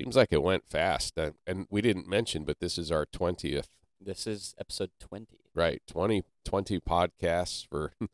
seems 0.00 0.14
like 0.16 0.32
it 0.32 0.42
went 0.42 0.64
fast 0.68 1.18
uh, 1.18 1.32
and 1.46 1.66
we 1.70 1.80
didn't 1.80 2.06
mention 2.08 2.44
but 2.44 2.60
this 2.60 2.78
is 2.78 2.92
our 2.92 3.04
20th 3.06 3.66
This 4.00 4.26
is 4.28 4.54
episode 4.60 4.90
twenty. 5.00 5.38
right 5.54 5.82
20 5.88 6.22
20 6.44 6.78
podcasts 6.80 7.66
for 7.66 7.92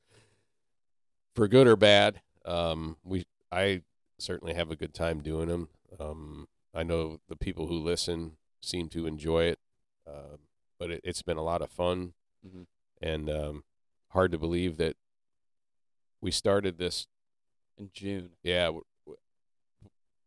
for 1.35 1.49
good 1.49 1.67
or 1.67 1.77
bad 1.77 2.21
um 2.47 2.97
we 3.05 3.25
i 3.53 3.83
certainly 4.19 4.55
have 4.55 4.71
a 4.71 4.77
good 4.77 4.95
time 4.95 5.21
doing 5.21 5.49
them 5.49 5.69
um 6.01 6.47
i 6.75 6.83
know 6.83 7.19
the 7.29 7.37
people 7.37 7.67
who 7.67 7.79
listen 7.79 8.37
seem 8.63 8.89
to 8.89 9.07
enjoy 9.07 9.45
it 9.45 9.59
um 10.07 10.39
but 10.79 10.91
it, 10.91 11.01
it's 11.05 11.23
been 11.23 11.37
a 11.37 11.43
lot 11.43 11.61
of 11.63 11.71
fun 11.71 12.15
Mhm. 12.47 12.67
and 13.01 13.29
um 13.31 13.65
hard 14.09 14.31
to 14.33 14.39
believe 14.39 14.77
that 14.79 14.97
we 16.25 16.31
started 16.31 16.79
this 16.79 17.07
in 17.79 17.91
June. 17.93 18.31
yeah 18.43 18.71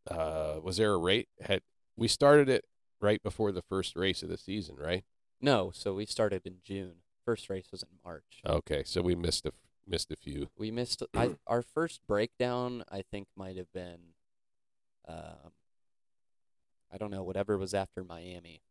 uh 0.10 0.60
was 0.62 0.78
there 0.78 0.94
a 0.94 0.98
rate 0.98 1.28
had 1.42 1.62
we 1.98 2.08
started 2.08 2.48
it 2.48 2.64
right 3.02 3.22
before 3.24 3.52
the 3.52 3.62
first 3.64 3.96
race 3.96 4.22
of 4.24 4.30
the 4.30 4.38
season 4.38 4.76
right 4.78 5.04
No, 5.42 5.72
so 5.74 5.94
we 5.96 6.06
started 6.06 6.42
in 6.46 6.56
June. 6.64 6.96
First 7.26 7.50
race 7.50 7.68
was 7.72 7.84
in 7.84 7.90
March. 8.06 8.42
okay 8.46 8.84
so 8.86 9.02
we 9.02 9.16
missed 9.16 9.46
a 9.46 9.52
missed 9.88 10.12
a 10.12 10.16
few 10.16 10.50
We 10.58 10.70
missed 10.72 11.02
I, 11.16 11.36
our 11.48 11.62
first 11.62 12.02
breakdown. 12.08 12.84
I 12.92 13.02
think 13.10 13.28
might 13.36 13.58
have 13.58 13.72
been, 13.74 14.00
um, 15.08 15.52
I 16.94 16.98
don't 16.98 17.12
know, 17.12 17.24
whatever 17.24 17.58
was 17.58 17.74
after 17.74 18.04
Miami. 18.04 18.62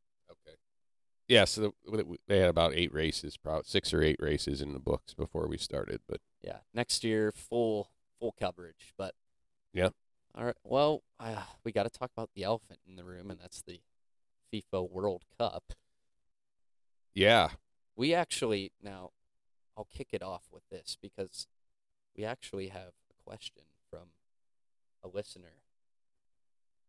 Yeah, 1.29 1.45
so 1.45 1.75
the, 1.85 2.19
they 2.29 2.39
had 2.39 2.49
about 2.49 2.75
eight 2.75 2.95
races, 2.95 3.37
probably 3.37 3.65
six 3.67 3.93
or 3.93 4.01
eight 4.03 4.19
races 4.21 4.61
in 4.63 4.73
the 4.73 4.79
books 4.79 5.13
before 5.13 5.49
we 5.49 5.59
started. 5.59 6.01
But 6.09 6.21
Yeah, 6.41 6.59
next 6.73 7.03
year 7.03 7.33
full 7.33 7.91
full 8.21 8.33
coverage. 8.39 8.93
But 8.97 9.15
Yeah. 9.73 9.91
all 10.35 10.45
right. 10.45 10.55
Well, 10.63 11.03
uh, 11.19 11.43
we 11.65 11.73
got 11.73 11.83
to 11.83 11.91
talk 11.91 12.11
about 12.17 12.31
the 12.35 12.45
elephant 12.45 12.79
in 12.87 12.95
the 12.97 13.05
room, 13.05 13.31
and 13.31 13.41
that's 13.41 13.61
the 13.63 13.81
FIFA 14.53 14.89
World 14.91 15.25
Cup. 15.39 15.73
yeah, 17.15 17.51
We 17.97 18.15
actually 18.15 18.73
now, 18.83 19.11
I'll 19.77 19.89
kick 19.93 20.09
it 20.13 20.23
off 20.23 20.45
with 20.53 20.63
this 20.71 20.97
because 21.01 21.47
we 22.17 22.25
actually 22.25 22.69
have 22.69 22.93
a 23.11 23.15
question 23.25 23.65
from 23.91 24.11
a 25.03 25.09
listener, 25.09 25.63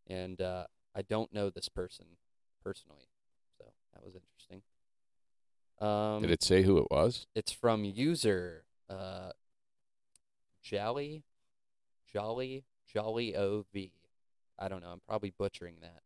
and 0.06 0.40
uh, 0.42 0.68
I 0.94 1.02
don't 1.02 1.34
know 1.34 1.50
this 1.50 1.70
person 1.70 2.18
personally, 2.64 3.08
so 3.16 3.17
that 3.98 4.06
was 4.06 4.16
interesting. 4.16 4.62
Um, 5.80 6.22
did 6.22 6.32
it 6.32 6.44
say 6.44 6.64
who 6.64 6.78
it 6.78 6.88
was? 6.90 7.28
it's 7.36 7.52
from 7.52 7.84
user 7.84 8.64
uh, 8.90 9.32
Jally 10.64 11.24
Jolly 12.12 12.64
Jolly 12.92 13.36
I 14.60 14.68
don't 14.68 14.82
know. 14.82 14.90
I'm 14.90 15.02
probably 15.08 15.32
butchering 15.38 15.76
that. 15.82 16.02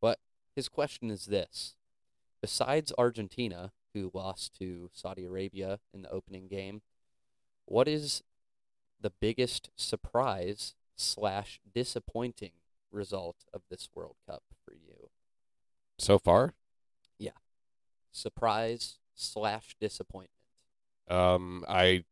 But 0.00 0.18
his 0.54 0.68
question 0.68 1.10
is 1.10 1.26
this: 1.26 1.74
Besides 2.40 2.92
Argentina, 2.96 3.72
who 3.92 4.10
lost 4.14 4.56
to 4.58 4.88
Saudi 4.92 5.24
Arabia 5.24 5.80
in 5.92 6.02
the 6.02 6.10
opening 6.10 6.48
game, 6.48 6.82
what 7.66 7.86
is 7.86 8.22
the 9.00 9.10
biggest 9.10 9.70
surprise 9.76 10.74
slash 10.96 11.60
disappointing 11.74 12.52
result 12.90 13.44
of 13.52 13.62
this 13.70 13.88
World 13.94 14.16
Cup 14.26 14.42
for 14.64 14.74
you? 14.74 15.10
So 15.98 16.18
far, 16.18 16.54
Surprise 18.12 18.98
slash 19.14 19.76
disappointment. 19.80 20.30
um, 21.08 21.64
I 21.68 22.04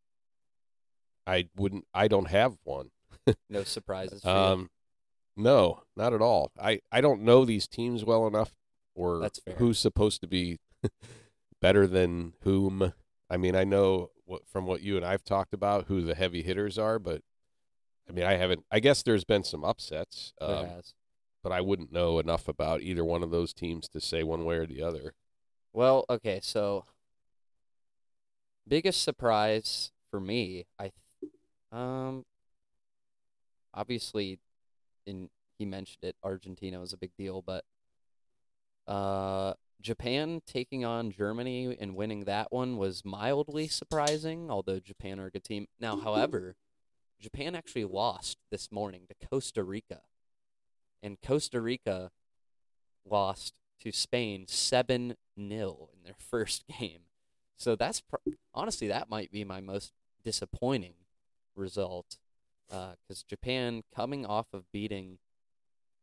I 1.27 1.49
wouldn't. 1.57 1.87
I 1.93 2.09
don't 2.09 2.29
have 2.29 2.57
one. 2.65 2.91
No 3.51 3.63
surprises 3.63 4.23
for 4.23 4.29
you. 4.29 4.35
Um, 4.35 4.71
no, 5.37 5.83
not 5.95 6.15
at 6.15 6.23
all. 6.23 6.51
I 6.59 6.81
I 6.91 7.03
don't 7.03 7.23
know 7.23 7.45
these 7.45 7.69
teams 7.69 8.03
well 8.03 8.27
enough, 8.27 8.55
or 8.95 9.29
who's 9.59 9.79
supposed 9.79 10.23
to 10.23 10.27
be 10.27 10.59
better 11.61 11.87
than 11.87 12.33
whom. 12.43 12.95
I 13.29 13.37
mean, 13.37 13.55
I 13.55 13.65
know 13.65 14.11
what 14.25 14.49
from 14.49 14.65
what 14.67 14.81
you 14.81 14.97
and 14.97 15.05
I've 15.05 15.25
talked 15.25 15.53
about 15.53 15.87
who 15.89 16.01
the 16.01 16.15
heavy 16.15 16.43
hitters 16.43 16.79
are, 16.79 16.99
but 16.99 17.21
I 18.09 18.13
mean, 18.13 18.25
I 18.25 18.35
haven't. 18.35 18.65
I 18.71 18.81
guess 18.81 19.03
there's 19.03 19.25
been 19.25 19.45
some 19.45 19.63
upsets, 19.63 20.33
um, 20.41 20.67
has. 20.67 20.95
but 21.43 21.53
I 21.53 21.61
wouldn't 21.61 21.93
know 21.93 22.19
enough 22.19 22.49
about 22.49 22.81
either 22.81 23.05
one 23.05 23.23
of 23.23 23.31
those 23.31 23.53
teams 23.53 23.89
to 23.91 24.01
say 24.01 24.23
one 24.23 24.47
way 24.47 24.57
or 24.57 24.67
the 24.67 24.83
other. 24.83 25.13
Well, 25.73 26.05
okay, 26.11 26.41
so 26.43 26.85
biggest 28.67 29.03
surprise 29.03 29.93
for 30.11 30.21
me, 30.21 30.67
I 30.79 30.85
th- 30.85 30.93
um 31.73 32.25
obviously 33.75 34.39
in 35.07 35.31
he 35.59 35.65
mentioned 35.67 36.05
it, 36.05 36.17
Argentina 36.23 36.81
was 36.81 36.93
a 36.93 36.97
big 36.97 37.13
deal, 37.17 37.43
but 37.43 37.65
uh 38.87 39.55
Japan 39.81 40.41
taking 40.45 40.85
on 40.85 41.13
Germany 41.13 41.77
and 41.79 41.95
winning 41.95 42.25
that 42.25 42.51
one 42.51 42.77
was 42.79 43.05
mildly 43.05 43.69
surprising, 43.69 44.51
although 44.51 44.81
Japan 44.81 45.21
are 45.21 45.27
a 45.27 45.31
good 45.31 45.45
team. 45.45 45.69
Now, 45.79 45.95
however, 45.95 46.57
Japan 47.21 47.55
actually 47.55 47.85
lost 47.85 48.39
this 48.51 48.73
morning 48.73 49.03
to 49.09 49.29
Costa 49.29 49.63
Rica. 49.63 50.01
And 51.03 51.19
Costa 51.23 51.61
Rica 51.61 52.11
lost 53.05 53.55
to 53.81 53.93
Spain 53.93 54.47
7 54.49 55.15
0 55.39 55.89
in 55.93 56.03
their 56.05 56.15
first 56.19 56.65
game. 56.79 57.01
So 57.57 57.75
that's 57.77 58.01
pr- 58.01 58.17
honestly, 58.55 58.89
that 58.89 59.09
might 59.11 59.31
be 59.33 59.45
my 59.45 59.61
most 59.61 59.93
disappointing 60.25 60.95
result. 61.55 62.19
Because 62.69 63.23
Japan, 63.23 63.83
coming 63.95 64.27
off 64.27 64.47
of 64.53 64.71
beating 64.73 65.19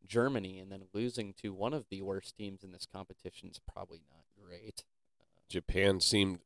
Germany 0.07 0.59
and 0.59 0.71
then 0.71 0.83
losing 0.93 1.33
to 1.41 1.53
one 1.53 1.73
of 1.73 1.85
the 1.89 2.01
worst 2.01 2.35
teams 2.37 2.63
in 2.63 2.71
this 2.71 2.87
competition, 2.91 3.49
is 3.49 3.59
probably 3.71 4.01
not 4.11 4.23
great. 4.43 4.83
Japan 5.47 5.99
seemed 5.99 6.39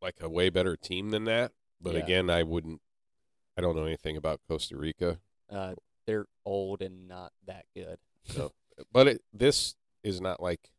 like 0.00 0.16
a 0.20 0.28
way 0.28 0.50
better 0.50 0.76
team 0.76 1.10
than 1.10 1.24
that, 1.24 1.52
but 1.80 1.94
Yeah. 1.94 2.00
again, 2.04 2.30
I 2.30 2.42
wouldn't. 2.42 2.80
I 3.56 3.60
don't 3.60 3.76
know 3.76 3.84
anything 3.84 4.16
about 4.16 4.40
Costa 4.48 4.76
Rica. 4.76 5.20
Uh, 5.50 5.74
they're 6.06 6.26
old 6.44 6.82
and 6.82 7.06
not 7.08 7.32
that 7.46 7.66
good. 7.74 7.98
So, 8.24 8.52
but 8.92 9.06
it, 9.08 9.22
this 9.32 9.74
is 10.02 10.20
not 10.20 10.42
like 10.42 10.72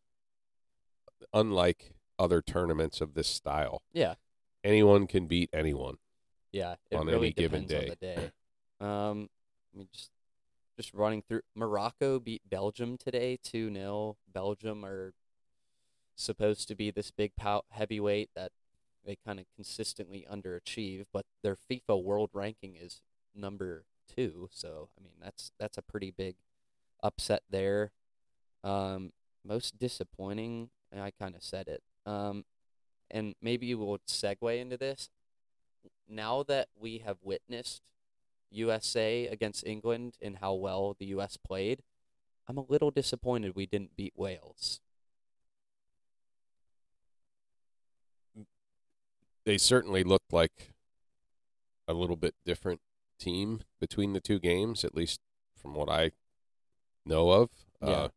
unlike 1.33 1.93
other 2.19 2.41
tournaments 2.41 3.01
of 3.01 3.13
this 3.13 3.27
style. 3.27 3.81
Yeah. 3.93 4.15
Anyone 4.63 5.07
can 5.07 5.27
beat 5.27 5.49
anyone. 5.53 5.97
Yeah, 6.51 6.75
it 6.91 6.95
on 6.95 7.07
really 7.07 7.27
any 7.27 7.33
given 7.33 7.65
depends 7.65 7.91
on 7.91 7.97
the 7.99 8.05
day. 8.05 8.31
Um, 8.79 9.29
let 9.73 9.79
me 9.79 9.87
just 9.93 10.11
just 10.77 10.93
running 10.93 11.21
through. 11.21 11.41
Morocco 11.55 12.19
beat 12.19 12.41
Belgium 12.49 12.97
today, 12.97 13.37
two 13.43 13.73
0 13.73 14.17
Belgium 14.31 14.85
are 14.85 15.13
supposed 16.15 16.67
to 16.67 16.75
be 16.75 16.91
this 16.91 17.11
big 17.11 17.35
pow- 17.35 17.63
heavyweight 17.69 18.29
that 18.35 18.51
they 19.05 19.17
kind 19.25 19.39
of 19.39 19.45
consistently 19.55 20.25
underachieve, 20.31 21.05
but 21.11 21.25
their 21.41 21.55
FIFA 21.55 22.03
world 22.03 22.29
ranking 22.33 22.75
is 22.75 23.01
number 23.35 23.85
two. 24.13 24.47
So 24.51 24.89
I 24.97 25.03
mean, 25.03 25.13
that's 25.21 25.51
that's 25.59 25.77
a 25.77 25.81
pretty 25.81 26.11
big 26.11 26.35
upset 27.01 27.43
there. 27.49 27.91
Um, 28.63 29.11
most 29.45 29.77
disappointing, 29.77 30.69
and 30.91 31.01
I 31.01 31.11
kind 31.11 31.35
of 31.35 31.43
said 31.43 31.67
it. 31.67 31.83
Um, 32.05 32.45
and 33.11 33.35
maybe 33.41 33.73
we'll 33.75 33.99
segue 34.07 34.59
into 34.59 34.77
this 34.77 35.09
now 36.07 36.43
that 36.43 36.67
we 36.79 36.99
have 36.99 37.17
witnessed 37.21 37.81
USA 38.51 39.27
against 39.27 39.65
England 39.65 40.17
and 40.21 40.37
how 40.37 40.53
well 40.53 40.95
the 40.99 41.07
US 41.07 41.37
played, 41.37 41.81
I'm 42.47 42.57
a 42.57 42.65
little 42.67 42.91
disappointed 42.91 43.55
we 43.55 43.65
didn't 43.65 43.95
beat 43.95 44.13
Wales. 44.15 44.79
They 49.45 49.57
certainly 49.57 50.03
looked 50.03 50.31
like 50.31 50.73
a 51.87 51.93
little 51.93 52.15
bit 52.15 52.35
different 52.45 52.79
team 53.19 53.61
between 53.79 54.13
the 54.13 54.21
two 54.21 54.39
games, 54.39 54.85
at 54.85 54.95
least 54.95 55.19
from 55.55 55.73
what 55.73 55.89
I 55.89 56.11
know 57.05 57.29
of. 57.29 57.49
Yeah. 57.81 57.89
Uh, 57.89 58.07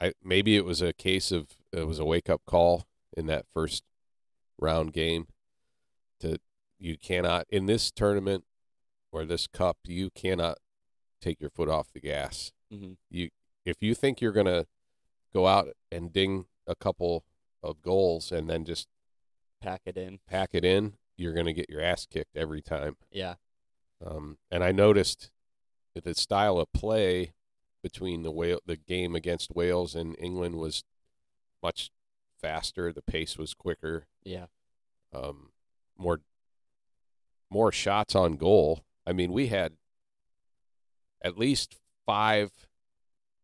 I 0.00 0.12
maybe 0.22 0.56
it 0.56 0.64
was 0.64 0.82
a 0.82 0.92
case 0.92 1.32
of 1.32 1.56
it 1.72 1.86
was 1.86 1.98
a 1.98 2.04
wake 2.04 2.28
up 2.28 2.42
call 2.46 2.86
in 3.16 3.26
that 3.26 3.46
first 3.52 3.84
round 4.58 4.92
game. 4.92 5.28
To 6.20 6.38
you 6.78 6.96
cannot 6.98 7.46
in 7.50 7.66
this 7.66 7.90
tournament 7.90 8.44
or 9.12 9.24
this 9.24 9.46
cup, 9.46 9.78
you 9.84 10.10
cannot 10.10 10.58
take 11.20 11.40
your 11.40 11.50
foot 11.50 11.68
off 11.68 11.92
the 11.92 12.00
gas. 12.00 12.52
Mm-hmm. 12.72 12.92
You 13.10 13.30
if 13.64 13.76
you 13.80 13.94
think 13.94 14.20
you're 14.20 14.32
gonna 14.32 14.66
go 15.34 15.46
out 15.46 15.68
and 15.90 16.12
ding 16.12 16.46
a 16.66 16.74
couple 16.74 17.24
of 17.62 17.82
goals 17.82 18.32
and 18.32 18.48
then 18.48 18.64
just 18.64 18.88
Pack 19.62 19.82
it 19.86 19.96
in. 19.96 20.20
pack 20.28 20.50
it 20.52 20.64
in, 20.64 20.94
you're 21.16 21.32
gonna 21.32 21.52
get 21.52 21.70
your 21.70 21.80
ass 21.80 22.06
kicked 22.06 22.36
every 22.36 22.60
time. 22.62 22.96
Yeah. 23.10 23.34
Um, 24.04 24.36
and 24.50 24.62
I 24.62 24.72
noticed 24.72 25.30
that 25.94 26.04
the 26.04 26.14
style 26.14 26.58
of 26.58 26.70
play 26.72 27.32
between 27.86 28.22
the 28.24 28.32
whale, 28.32 28.58
the 28.66 28.76
game 28.76 29.14
against 29.14 29.54
Wales 29.54 29.94
and 29.94 30.16
England 30.18 30.56
was 30.56 30.82
much 31.62 31.92
faster. 32.40 32.92
The 32.92 33.00
pace 33.02 33.38
was 33.38 33.54
quicker. 33.54 34.06
Yeah. 34.24 34.46
Um, 35.14 35.50
more 35.96 36.20
more 37.48 37.70
shots 37.70 38.16
on 38.16 38.32
goal. 38.34 38.84
I 39.06 39.12
mean, 39.12 39.30
we 39.32 39.46
had 39.46 39.74
at 41.22 41.38
least 41.38 41.76
five 42.04 42.50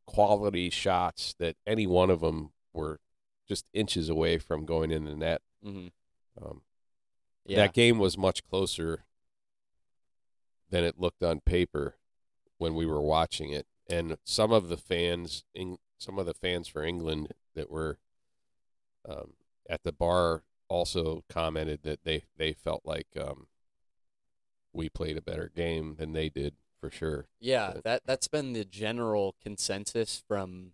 quality 0.07 0.71
shots 0.71 1.35
that 1.39 1.55
any 1.65 1.87
one 1.87 2.11
of 2.11 2.19
them 2.21 2.51
were 2.73 2.99
just 3.49 3.65
inches 3.73 4.09
away 4.09 4.39
from 4.39 4.65
going 4.67 4.91
in 4.91 5.05
the 5.05 5.15
net. 5.15 5.41
Mm-hmm. 5.65 6.45
Um, 6.45 6.63
Yeah. 7.47 7.59
that 7.59 7.75
game 7.75 7.99
was 8.01 8.19
much 8.19 8.43
closer 8.43 9.05
than 10.69 10.83
it 10.83 10.99
looked 10.99 11.23
on 11.23 11.39
paper 11.41 11.95
when 12.59 12.75
we 12.75 12.87
were 12.87 13.01
watching 13.03 13.53
it. 13.53 13.67
And 13.93 14.17
some 14.25 14.53
of 14.53 14.69
the 14.69 14.79
fans, 14.79 15.45
in, 15.55 15.77
some 15.99 16.19
of 16.19 16.25
the 16.25 16.33
fans 16.33 16.67
for 16.67 16.83
England 16.83 17.35
that 17.55 17.71
were 17.71 17.99
um, 19.07 19.35
at 19.69 19.83
the 19.83 19.93
bar 19.93 20.45
also 20.69 21.25
commented 21.29 21.83
that 21.83 22.05
they, 22.05 22.25
they 22.39 22.55
felt 22.55 22.83
like 22.87 23.09
um, 23.21 23.49
we 24.73 24.89
played 24.89 25.19
a 25.19 25.23
better 25.23 25.51
game 25.55 25.97
than 25.99 26.15
they 26.15 26.31
did 26.31 26.55
for 26.81 26.91
sure. 26.91 27.27
Yeah, 27.39 27.73
But- 27.75 27.85
that 27.85 28.03
that's 28.07 28.29
been 28.29 28.55
the 28.55 28.65
general 28.65 29.37
consensus 29.43 30.23
from, 30.27 30.73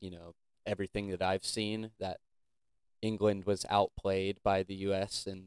you 0.00 0.12
know, 0.12 0.34
everything 0.64 1.08
that 1.08 1.22
I've 1.22 1.44
seen 1.44 1.90
that 1.98 2.20
England 3.02 3.44
was 3.46 3.66
outplayed 3.68 4.38
by 4.44 4.62
the 4.62 4.76
U.S. 4.76 5.26
and 5.26 5.46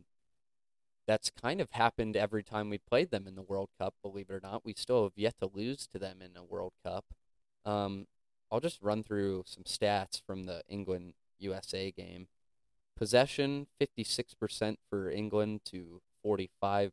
that's 1.08 1.32
kind 1.32 1.62
of 1.62 1.72
happened 1.72 2.18
every 2.18 2.44
time 2.44 2.70
we 2.70 2.78
played 2.78 3.12
them 3.12 3.28
in 3.28 3.36
the 3.36 3.42
World 3.42 3.70
Cup. 3.80 3.96
Believe 4.04 4.30
it 4.30 4.34
or 4.34 4.42
not, 4.44 4.66
we 4.66 4.74
still 4.76 5.04
have 5.04 5.14
yet 5.16 5.36
to 5.40 5.50
lose 5.52 5.88
to 5.88 5.98
them 5.98 6.22
in 6.22 6.36
a 6.36 6.44
World 6.44 6.74
Cup. 6.84 7.06
Um, 7.66 8.08
I'll 8.52 8.60
just 8.60 8.82
run 8.82 9.04
through 9.04 9.44
some 9.48 9.64
stats 9.64 10.22
from 10.22 10.44
the 10.44 10.62
England 10.68 11.14
USA 11.40 11.92
game. 11.92 12.28
Possession 12.98 13.68
56% 13.82 14.78
for 14.90 15.10
England 15.10 15.62
to 15.66 16.02
45% 16.26 16.92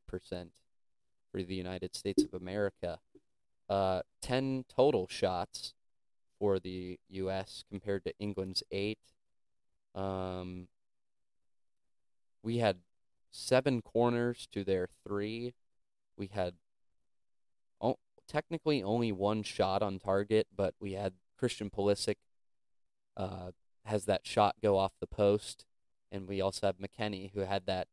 for 1.33 1.43
the 1.43 1.55
United 1.55 1.97
States 1.97 2.23
of 2.23 2.35
America. 2.35 3.01
Uh, 3.69 4.03
10 4.23 4.65
total 4.69 5.09
shots 5.09 5.75
for 6.39 6.59
the 6.59 6.99
U.S. 7.09 7.65
compared 7.69 8.05
to 8.05 8.13
England's 8.19 8.63
eight. 8.71 8.99
Um, 9.95 10.69
we 12.43 12.59
had 12.59 12.79
seven 13.35 13.83
corners 13.83 14.49
to 14.53 14.65
their 14.65 14.89
three. 15.07 15.55
We 16.17 16.29
had 16.29 16.55
o- 17.81 17.99
technically 18.29 18.83
only 18.83 19.11
one 19.13 19.43
shot 19.43 19.83
on 19.83 19.99
target, 19.99 20.47
but 20.55 20.75
we 20.81 20.93
had 20.93 21.15
Christian 21.37 21.69
Pulisic 21.69 22.17
uh, 23.17 23.51
has 23.85 24.05
that 24.07 24.27
shot 24.27 24.57
go 24.63 24.79
off 24.79 24.93
the 25.01 25.07
post, 25.07 25.65
and 26.13 26.29
we 26.29 26.41
also 26.41 26.67
have 26.67 26.77
McKennie 26.79 27.33
who 27.35 27.41
had 27.41 27.67
that 27.67 27.89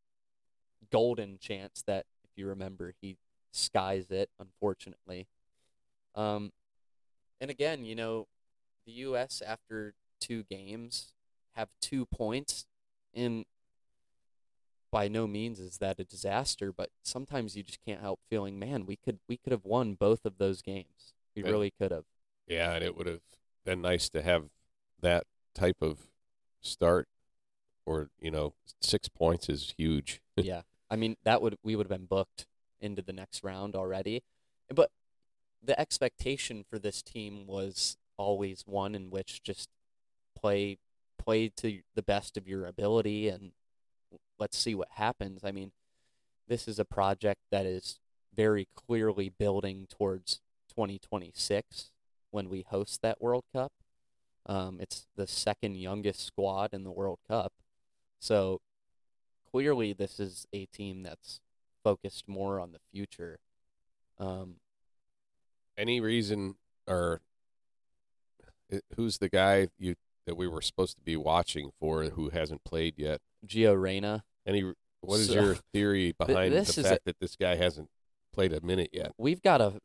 golden 0.92 1.38
chance 1.40 1.84
that, 1.88 2.06
if 2.24 2.30
you 2.36 2.48
remember, 2.48 2.94
he 3.02 3.18
skies 3.52 4.12
it, 4.12 4.30
unfortunately. 4.40 5.28
Um, 6.16 6.52
and 7.40 7.50
again, 7.50 7.84
you 7.84 7.96
know, 7.96 8.28
the 8.86 8.92
U.S. 8.94 9.42
after 9.46 9.96
two 10.20 10.44
games 10.44 11.14
have 11.56 11.70
two 11.82 12.06
points, 12.06 12.68
and 13.14 13.46
by 14.92 15.08
no 15.08 15.26
means 15.28 15.60
is 15.60 15.78
that 15.78 16.00
a 16.00 16.04
disaster. 16.04 16.72
But 16.72 16.90
sometimes 17.04 17.56
you 17.56 17.64
just 17.64 17.80
can't 17.84 18.02
help 18.02 18.20
feeling, 18.30 18.60
man, 18.60 18.86
we 18.86 18.98
could 18.98 19.20
we 19.28 19.38
could 19.38 19.52
have 19.52 19.66
won 19.66 19.94
both 19.96 20.26
of 20.26 20.38
those 20.38 20.62
games. 20.62 21.14
We 21.36 21.44
Yeah. 21.44 21.50
really 21.50 21.72
could 21.72 21.92
have. 21.92 22.06
Yeah, 22.48 22.74
and 22.74 22.84
it 22.84 22.96
would 22.98 23.08
have 23.08 23.22
been 23.64 23.82
nice 23.82 24.10
to 24.10 24.22
have 24.22 24.50
that 25.00 25.26
type 25.54 25.82
of 25.82 26.08
start, 26.62 27.08
or 27.86 28.10
you 28.20 28.32
know, 28.32 28.54
six 28.82 29.08
points 29.10 29.50
is 29.50 29.74
huge. 29.78 30.22
yeah. 30.36 30.64
I 30.90 30.98
mean, 30.98 31.16
that 31.24 31.42
would 31.42 31.58
we 31.64 31.76
would 31.76 31.86
have 31.90 31.98
been 31.98 32.08
booked 32.08 32.46
into 32.82 33.02
the 33.02 33.14
next 33.14 33.44
round 33.44 33.76
already. 33.76 34.24
But 34.74 34.92
the 35.64 35.80
expectation 35.80 36.64
for 36.64 36.80
this 36.80 37.02
team 37.02 37.46
was 37.48 37.98
always 38.18 38.64
one 38.66 38.94
in 38.96 39.10
which 39.10 39.42
just 39.44 39.70
play 40.36 40.78
play 41.18 41.50
to 41.50 41.82
the 41.96 42.02
best 42.02 42.36
of 42.36 42.48
your 42.48 42.66
ability 42.66 43.30
and 43.30 43.52
let's 44.42 44.58
see 44.58 44.74
what 44.74 44.88
happens. 44.96 45.42
I 45.46 45.52
mean, 45.52 45.72
this 46.48 46.68
is 46.68 46.80
a 46.80 46.84
project 46.84 47.42
that 47.52 47.68
is 47.68 48.00
very 48.36 48.68
clearly 48.76 49.30
building 49.30 49.86
towards 49.88 50.42
2026 50.70 51.92
when 52.32 52.50
we 52.50 52.66
host 52.68 53.04
that 53.04 53.22
World 53.22 53.44
Cup. 53.54 53.72
Um, 54.48 54.80
it's 54.82 55.06
the 55.16 55.28
second 55.28 55.76
youngest 55.76 56.26
squad 56.26 56.74
in 56.74 56.84
the 56.84 56.92
World 56.92 57.20
Cup. 57.28 57.54
So 58.20 58.62
clearly 59.52 59.94
this 59.94 60.20
is 60.20 60.48
a 60.52 60.66
team 60.66 61.04
that's 61.04 61.40
focused 61.84 62.28
more 62.28 62.60
on 62.60 62.72
the 62.72 62.80
future. 62.92 63.38
Um, 64.18 64.56
Any 65.78 66.02
reason, 66.02 66.56
or 66.88 67.22
who's 68.96 69.20
the 69.20 69.30
guy 69.30 69.68
you 69.78 69.96
that 70.26 70.36
we 70.36 70.48
were 70.48 70.62
supposed 70.62 70.98
to 70.98 71.04
be 71.04 71.16
watching 71.16 71.72
for 71.80 72.06
who 72.06 72.30
hasn't 72.30 72.64
played 72.64 72.96
yet? 72.98 73.22
Gio 73.46 73.80
Reyna, 73.80 74.24
Any? 74.46 74.72
What 75.02 75.20
is 75.20 75.28
So- 75.28 75.34
your 75.34 75.56
theory 75.74 76.12
behind 76.18 76.54
the 76.54 76.58
is 76.60 76.78
a- 76.78 76.84
fact 76.84 77.06
that 77.06 77.20
this 77.20 77.36
guy 77.36 77.56
hasn't 77.56 77.90
played 78.34 78.54
a 78.54 78.62
minute 78.62 78.90
yet? 78.94 79.14
we've 79.18 79.42
got 79.42 79.62
a 79.62 79.80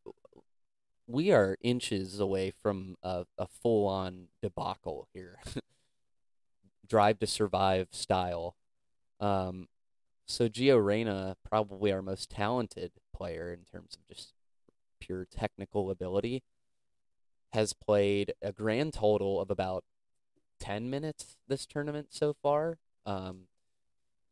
we 1.08 1.30
are 1.30 1.56
inches 1.60 2.18
away 2.18 2.50
from 2.50 2.96
a, 3.02 3.24
a 3.38 3.46
full 3.46 3.86
on 3.86 4.26
debacle 4.42 5.06
here. 5.14 5.38
Drive 6.88 7.18
to 7.20 7.26
survive 7.26 7.88
style. 7.92 8.56
Um, 9.20 9.68
so 10.26 10.48
Gio 10.48 10.84
Reyna, 10.84 11.36
probably 11.48 11.92
our 11.92 12.02
most 12.02 12.30
talented 12.30 12.92
player 13.14 13.52
in 13.52 13.64
terms 13.64 13.96
of 13.96 14.06
just 14.14 14.32
pure 15.00 15.24
technical 15.24 15.90
ability, 15.90 16.42
has 17.52 17.72
played 17.72 18.34
a 18.42 18.52
grand 18.52 18.92
total 18.92 19.40
of 19.40 19.50
about 19.50 19.84
10 20.60 20.90
minutes 20.90 21.36
this 21.46 21.66
tournament 21.66 22.08
so 22.10 22.34
far. 22.42 22.78
Um, 23.04 23.42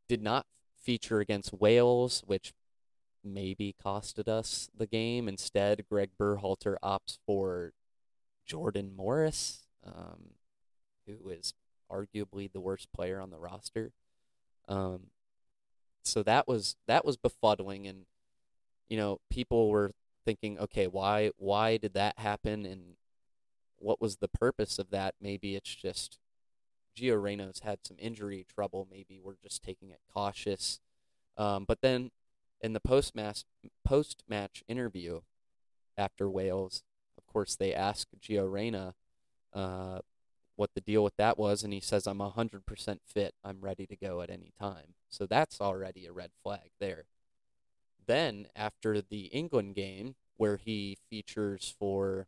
did 0.09 0.23
not 0.23 0.47
feature 0.81 1.21
against 1.21 1.53
Wales, 1.53 2.23
which 2.27 2.53
maybe 3.25 3.75
costed 3.83 4.29
us 4.29 4.69
the 4.77 4.87
game. 4.87 5.29
Instead, 5.29 5.87
Greg 5.89 6.11
Berhalter 6.21 6.77
opts 6.83 7.19
for 7.27 7.73
Jordan 8.47 8.93
Morris, 8.95 9.67
um, 9.85 10.35
who 11.07 11.31
is 11.31 11.55
arguably 11.91 12.53
the 12.53 12.61
worst 12.61 12.93
player 12.93 13.21
on 13.21 13.31
the 13.31 13.39
roster. 13.39 13.93
Um, 14.69 15.09
so 16.03 16.23
that 16.23 16.47
was 16.47 16.77
that 16.87 17.05
was 17.05 17.17
befuddling, 17.17 17.89
and 17.89 18.05
you 18.89 18.97
know 18.97 19.21
people 19.31 19.71
were 19.71 19.93
thinking, 20.25 20.59
okay, 20.59 20.87
why 20.87 21.31
why 21.37 21.79
did 21.79 21.95
that 21.95 22.19
happen, 22.19 22.67
and 22.67 22.97
what 23.77 24.01
was 24.01 24.17
the 24.17 24.29
purpose 24.29 24.79
of 24.79 24.91
that? 24.91 25.15
Maybe 25.21 25.57
it's 25.57 25.75
just 25.75 26.19
Gio 26.97 27.21
Reyna's 27.21 27.61
had 27.61 27.79
some 27.83 27.97
injury 27.99 28.47
trouble. 28.49 28.87
Maybe 28.91 29.21
we're 29.23 29.35
just 29.43 29.63
taking 29.63 29.91
it 29.91 30.01
cautious. 30.13 30.81
Um, 31.37 31.65
but 31.67 31.81
then 31.81 32.11
in 32.61 32.73
the 32.73 32.81
post 32.81 33.15
match 33.15 33.45
post 33.85 34.23
match 34.29 34.63
interview 34.69 35.21
after 35.99 36.31
Wales, 36.31 36.83
of 37.19 37.27
course 37.27 37.57
they 37.57 37.75
asked 37.75 38.21
Gio 38.21 38.51
Reyna 38.51 38.95
uh, 39.53 39.99
what 40.57 40.71
the 40.75 40.81
deal 40.81 41.03
with 41.03 41.17
that 41.17 41.37
was, 41.37 41.63
and 41.63 41.73
he 41.73 41.81
says, 41.81 42.07
"I'm 42.07 42.21
hundred 42.21 42.67
percent 42.67 43.03
fit. 43.05 43.35
I'm 43.45 43.61
ready 43.61 43.87
to 43.87 43.97
go 43.97 44.21
at 44.21 44.31
any 44.31 44.53
time." 44.59 44.95
So 45.09 45.27
that's 45.27 45.61
already 45.61 46.07
a 46.07 46.13
red 46.13 46.31
flag 46.43 46.71
there. 46.81 47.05
Then 48.07 48.47
after 48.55 49.01
the 49.01 49.27
England 49.27 49.75
game, 49.75 50.15
where 50.37 50.57
he 50.57 50.99
features 51.11 51.75
for 51.79 52.27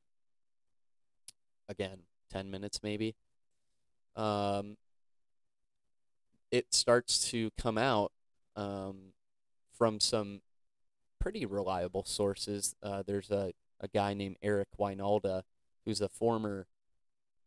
again 1.68 2.00
ten 2.30 2.50
minutes 2.50 2.82
maybe, 2.82 3.14
um, 4.16 4.76
it 6.50 6.72
starts 6.72 7.30
to 7.30 7.50
come 7.58 7.78
out 7.78 8.12
um, 8.56 9.12
from 9.76 10.00
some 10.00 10.40
pretty 11.20 11.44
reliable 11.44 12.04
sources. 12.04 12.74
Uh, 12.82 13.02
there's 13.06 13.30
a, 13.30 13.52
a 13.80 13.88
guy 13.88 14.14
named 14.14 14.36
Eric 14.42 14.68
Wynalda, 14.78 15.42
who's 15.84 16.00
a 16.00 16.08
former 16.08 16.66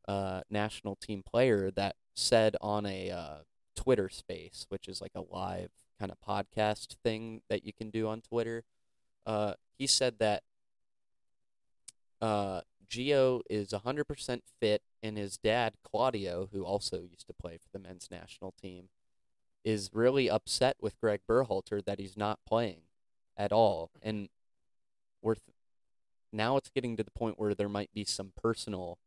uh, 0.07 0.41
national 0.49 0.95
team 0.95 1.23
player, 1.23 1.71
that 1.71 1.95
said 2.13 2.55
on 2.61 2.85
a 2.85 3.09
uh, 3.09 3.37
Twitter 3.75 4.09
space, 4.09 4.65
which 4.69 4.87
is 4.87 5.01
like 5.01 5.13
a 5.15 5.21
live 5.21 5.71
kind 5.99 6.11
of 6.11 6.17
podcast 6.21 6.95
thing 7.03 7.41
that 7.49 7.65
you 7.65 7.73
can 7.73 7.89
do 7.89 8.07
on 8.07 8.21
Twitter. 8.21 8.63
Uh, 9.25 9.53
he 9.77 9.87
said 9.87 10.19
that 10.19 10.43
uh, 12.21 12.61
Gio 12.89 13.41
is 13.49 13.69
100% 13.69 14.41
fit, 14.59 14.81
and 15.01 15.17
his 15.17 15.37
dad, 15.37 15.75
Claudio, 15.83 16.49
who 16.51 16.63
also 16.63 16.97
used 17.01 17.27
to 17.27 17.33
play 17.33 17.57
for 17.57 17.69
the 17.71 17.79
men's 17.79 18.09
national 18.11 18.51
team, 18.61 18.89
is 19.63 19.89
really 19.93 20.29
upset 20.29 20.77
with 20.81 20.99
Greg 20.99 21.21
Berhalter 21.29 21.83
that 21.85 21.99
he's 21.99 22.17
not 22.17 22.39
playing 22.47 22.81
at 23.37 23.51
all. 23.51 23.91
And 24.01 24.29
we're 25.21 25.35
th- 25.35 25.55
now 26.31 26.57
it's 26.57 26.69
getting 26.69 26.95
to 26.97 27.03
the 27.03 27.11
point 27.11 27.39
where 27.39 27.53
there 27.55 27.69
might 27.69 27.91
be 27.93 28.05
some 28.05 28.31
personal 28.41 28.99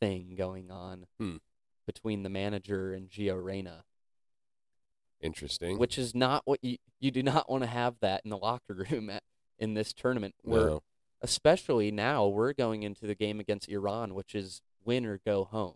thing 0.00 0.34
going 0.36 0.70
on 0.70 1.06
Hmm. 1.18 1.36
between 1.86 2.22
the 2.22 2.28
manager 2.28 2.92
and 2.92 3.08
Gio 3.08 3.42
Reyna, 3.42 3.84
Interesting. 5.20 5.78
which 5.78 5.96
is 5.98 6.14
not 6.14 6.42
what 6.44 6.58
you 6.62 6.76
you 7.00 7.10
do 7.10 7.22
not 7.22 7.50
want 7.50 7.62
to 7.62 7.68
have 7.68 7.98
that 8.00 8.22
in 8.24 8.30
the 8.30 8.36
locker 8.38 8.74
room 8.90 9.08
at, 9.10 9.22
in 9.58 9.74
this 9.74 9.92
tournament. 9.92 10.34
Where 10.42 10.66
no. 10.66 10.82
especially 11.22 11.90
now 11.90 12.26
we're 12.26 12.52
going 12.52 12.82
into 12.82 13.06
the 13.06 13.14
game 13.14 13.40
against 13.40 13.68
Iran, 13.68 14.14
which 14.14 14.34
is 14.34 14.60
win 14.84 15.06
or 15.06 15.20
go 15.24 15.44
home. 15.44 15.74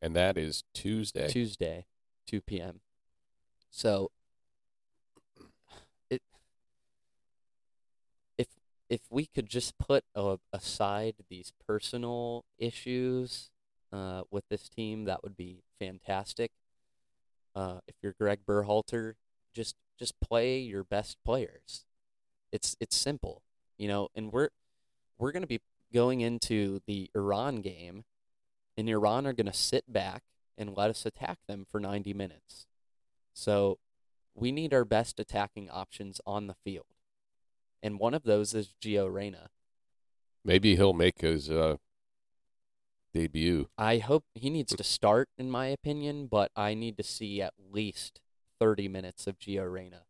and 0.00 0.14
that 0.16 0.38
is 0.38 0.64
Tuesday. 0.74 1.28
Tuesday, 1.28 1.86
2 2.26 2.40
p.m. 2.40 2.80
So 3.70 4.10
it 6.10 6.22
if 8.38 8.48
if 8.88 9.00
we 9.10 9.26
could 9.26 9.46
just 9.48 9.76
put 9.78 10.04
a, 10.14 10.38
aside 10.52 11.14
these 11.28 11.52
personal 11.66 12.44
issues 12.58 13.50
uh, 13.92 14.22
with 14.30 14.44
this 14.48 14.68
team, 14.68 15.04
that 15.04 15.22
would 15.22 15.36
be 15.36 15.62
fantastic. 15.78 16.52
Uh, 17.54 17.80
if 17.88 17.96
you're 18.02 18.14
Greg 18.18 18.40
Berhalter, 18.46 19.14
just 19.54 19.74
just 19.98 20.18
play 20.20 20.58
your 20.58 20.84
best 20.84 21.18
players. 21.24 21.84
It's 22.52 22.76
it's 22.80 22.96
simple, 22.96 23.42
you 23.76 23.88
know. 23.88 24.08
And 24.14 24.32
we're 24.32 24.50
we're 25.18 25.32
going 25.32 25.42
to 25.42 25.48
be 25.48 25.60
going 25.92 26.20
into 26.20 26.80
the 26.86 27.10
Iran 27.14 27.56
game, 27.62 28.04
and 28.78 28.88
Iran 28.88 29.26
are 29.26 29.32
going 29.32 29.46
to 29.46 29.52
sit 29.52 29.92
back 29.92 30.22
and 30.56 30.76
let 30.76 30.88
us 30.88 31.04
attack 31.04 31.38
them 31.48 31.66
for 31.68 31.80
90 31.80 32.14
minutes. 32.14 32.66
So 33.34 33.80
we 34.36 34.52
need 34.52 34.72
our 34.72 34.84
best 34.84 35.18
attacking 35.18 35.68
options 35.68 36.20
on 36.24 36.46
the 36.46 36.54
field. 36.54 36.86
And 37.82 37.98
one 37.98 38.14
of 38.14 38.22
those 38.22 38.54
is 38.54 38.74
Gio 38.80 39.12
Reyna. 39.12 39.50
Maybe 40.44 40.76
he'll 40.76 40.92
make 40.92 41.22
his 41.22 41.50
uh, 41.50 41.76
debut. 43.12 43.68
I 43.76 43.98
hope 43.98 44.24
he 44.34 44.48
needs 44.48 44.74
to 44.76 44.84
start, 44.84 45.28
in 45.36 45.50
my 45.50 45.66
opinion, 45.66 46.28
but 46.28 46.52
I 46.54 46.74
need 46.74 46.96
to 46.98 47.02
see 47.02 47.42
at 47.42 47.54
least 47.58 48.20
30 48.60 48.86
minutes 48.86 49.26
of 49.26 49.40
Gio 49.40 49.70
Reyna. 49.70 50.02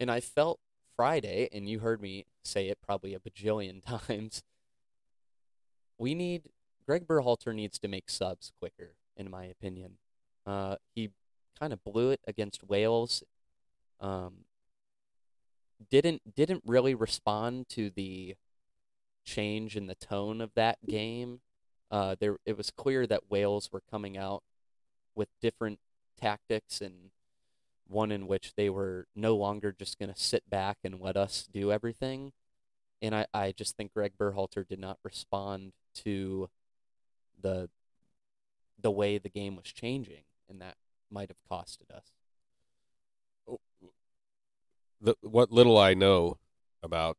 And 0.00 0.10
I 0.10 0.20
felt 0.20 0.60
Friday, 0.96 1.46
and 1.52 1.68
you 1.68 1.80
heard 1.80 2.00
me 2.00 2.24
say 2.42 2.68
it 2.68 2.78
probably 2.82 3.12
a 3.12 3.20
bajillion 3.20 3.84
times. 4.08 4.42
We 5.98 6.14
need 6.14 6.48
Greg 6.86 7.06
Berhalter 7.06 7.54
needs 7.54 7.78
to 7.80 7.88
make 7.88 8.10
subs 8.10 8.52
quicker, 8.58 8.94
in 9.16 9.30
my 9.30 9.44
opinion. 9.44 9.98
Uh, 10.46 10.76
he 10.94 11.10
kind 11.58 11.72
of 11.72 11.82
blew 11.84 12.10
it 12.10 12.20
against 12.26 12.64
Wales. 12.64 13.22
Um, 14.00 14.44
didn't 15.90 16.34
didn't 16.34 16.62
really 16.66 16.94
respond 16.94 17.68
to 17.70 17.90
the 17.90 18.36
change 19.24 19.76
in 19.76 19.86
the 19.86 19.94
tone 19.94 20.40
of 20.40 20.50
that 20.54 20.78
game. 20.88 21.40
Uh, 21.90 22.16
there 22.18 22.38
it 22.46 22.56
was 22.56 22.70
clear 22.70 23.06
that 23.06 23.30
Wales 23.30 23.70
were 23.72 23.82
coming 23.90 24.16
out 24.16 24.42
with 25.14 25.28
different 25.40 25.78
tactics 26.20 26.80
and 26.80 27.10
one 27.86 28.10
in 28.12 28.26
which 28.26 28.54
they 28.56 28.70
were 28.70 29.06
no 29.14 29.36
longer 29.36 29.72
just 29.72 29.98
going 29.98 30.12
to 30.12 30.18
sit 30.18 30.48
back 30.48 30.78
and 30.84 31.00
let 31.00 31.16
us 31.16 31.48
do 31.52 31.70
everything. 31.70 32.32
and 33.02 33.14
I, 33.14 33.26
I 33.34 33.52
just 33.52 33.76
think 33.76 33.92
Greg 33.92 34.12
Berhalter 34.18 34.66
did 34.66 34.78
not 34.78 34.98
respond 35.04 35.72
to 35.96 36.48
the 37.42 37.68
the 38.80 38.90
way 38.90 39.18
the 39.18 39.28
game 39.28 39.56
was 39.56 39.66
changing, 39.66 40.24
and 40.48 40.60
that 40.60 40.76
might 41.10 41.28
have 41.28 41.36
costed 41.50 41.94
us. 41.94 42.12
the 45.02 45.16
what 45.22 45.50
little 45.50 45.76
I 45.76 45.94
know 45.94 46.38
about 46.82 47.18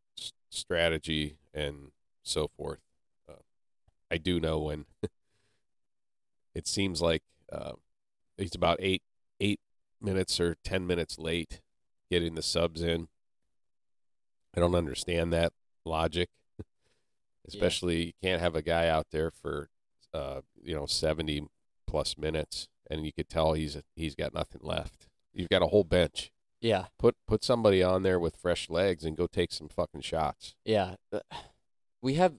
strategy 0.49 1.37
and 1.53 1.91
so 2.23 2.47
forth, 2.47 2.79
uh, 3.29 3.43
I 4.09 4.17
do 4.17 4.39
know 4.39 4.59
when 4.59 4.85
it 6.55 6.67
seems 6.67 7.01
like 7.01 7.23
uh, 7.51 7.73
he's 8.37 8.55
about 8.55 8.77
eight 8.79 9.03
eight 9.39 9.59
minutes 10.01 10.39
or 10.39 10.55
ten 10.63 10.87
minutes 10.87 11.19
late 11.19 11.61
getting 12.09 12.35
the 12.35 12.41
subs 12.41 12.81
in. 12.81 13.09
I 14.55 14.59
don't 14.59 14.75
understand 14.75 15.33
that 15.33 15.51
logic, 15.83 16.29
especially 17.47 18.05
you 18.05 18.13
can't 18.21 18.41
have 18.41 18.55
a 18.55 18.61
guy 18.61 18.87
out 18.87 19.07
there 19.11 19.31
for 19.31 19.69
uh, 20.13 20.41
you 20.61 20.75
know 20.75 20.85
seventy 20.85 21.47
plus 21.87 22.17
minutes, 22.17 22.67
and 22.89 23.05
you 23.05 23.11
could 23.13 23.29
tell 23.29 23.53
he's 23.53 23.77
he's 23.95 24.15
got 24.15 24.33
nothing 24.33 24.61
left. 24.63 25.07
You've 25.33 25.49
got 25.49 25.63
a 25.63 25.67
whole 25.67 25.83
bench 25.83 26.31
Yeah, 26.61 26.85
put 26.99 27.15
put 27.27 27.43
somebody 27.43 27.81
on 27.81 28.03
there 28.03 28.19
with 28.19 28.35
fresh 28.35 28.69
legs 28.69 29.03
and 29.03 29.17
go 29.17 29.27
take 29.27 29.51
some 29.51 29.67
fucking 29.69 30.01
shots. 30.01 30.55
yeah. 30.65 30.95
uh, 31.11 31.19
We 32.01 32.15
have 32.15 32.33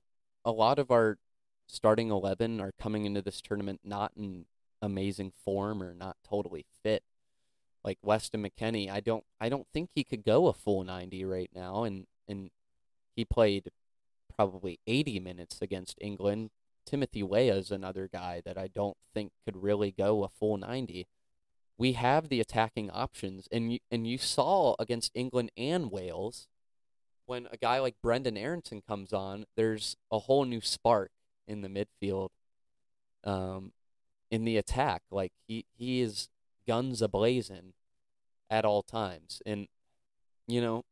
a 0.45 0.53
lot 0.53 0.79
of 0.79 0.91
our 0.91 1.18
starting 1.66 2.11
eleven 2.11 2.61
are 2.61 2.72
coming 2.79 3.05
into 3.07 3.22
this 3.22 3.41
tournament 3.41 3.81
not 3.83 4.12
in 4.16 4.45
amazing 4.83 5.33
form 5.45 5.83
or 5.83 5.95
not 5.95 6.16
totally 6.29 6.66
fit. 6.83 7.03
Like 7.83 7.99
Weston 8.03 8.43
McKennie, 8.43 8.91
I 8.91 9.01
don't 9.01 9.25
I 9.41 9.49
don't 9.49 9.66
think 9.72 9.91
he 9.95 10.05
could 10.05 10.25
go 10.25 10.47
a 10.47 10.53
full 10.53 10.85
ninety 10.85 11.25
right 11.25 11.51
now, 11.55 11.85
and 11.85 12.07
and 12.29 12.51
he 13.16 13.25
played 13.25 13.70
probably 14.35 14.79
eighty 14.87 15.18
minutes 15.20 15.59
against 15.61 15.99
England. 16.01 16.51
Timothy 16.87 17.22
Weah 17.22 17.55
is 17.55 17.70
another 17.70 18.09
guy 18.12 18.43
that 18.45 18.59
I 18.59 18.68
don't 18.68 18.97
think 19.12 19.32
could 19.45 19.62
really 19.62 19.91
go 19.91 20.24
a 20.24 20.28
full 20.28 20.57
ninety. 20.57 21.07
We 21.76 21.93
have 21.93 22.28
the 22.28 22.41
attacking 22.41 22.91
options, 22.91 23.49
and 23.51 23.72
you 23.72 23.78
and 23.91 24.07
you 24.07 24.18
saw 24.18 24.76
against 24.78 25.12
England 25.14 25.51
and 25.57 25.91
Wales 25.91 26.49
when 27.26 27.49
a 27.51 27.57
guy 27.57 27.78
like 27.78 27.97
Brenden 28.03 28.39
Aaronson 28.39 28.82
comes 28.87 29.12
on, 29.12 29.47
there's 29.57 29.97
a 30.11 30.20
whole 30.20 30.45
new 30.45 30.61
spark 30.61 31.11
in 31.47 31.62
the 31.62 31.68
midfield. 31.68 32.30
Um, 33.22 33.72
in 34.30 34.45
the 34.45 34.59
attack, 34.59 35.03
like 35.11 35.32
he 35.47 35.64
he 35.74 36.01
is 36.01 36.28
guns 36.66 37.01
ablazing 37.01 37.72
at 38.51 38.64
all 38.64 38.82
times, 38.82 39.41
and 39.47 39.68
you 40.47 40.61
know, 40.61 40.85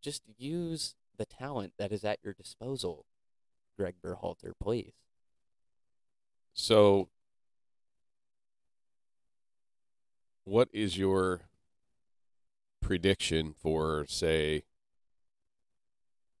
just 0.00 0.22
use 0.36 0.94
the 1.16 1.26
talent 1.26 1.74
that 1.78 1.92
is 1.92 2.04
at 2.04 2.18
your 2.24 2.32
disposal, 2.32 3.04
Greg 3.78 3.96
Berhalter, 4.04 4.52
please. 4.60 4.94
So, 6.54 7.08
what 10.44 10.68
is 10.72 10.98
your 10.98 11.42
prediction 12.80 13.54
for, 13.58 14.06
say, 14.08 14.64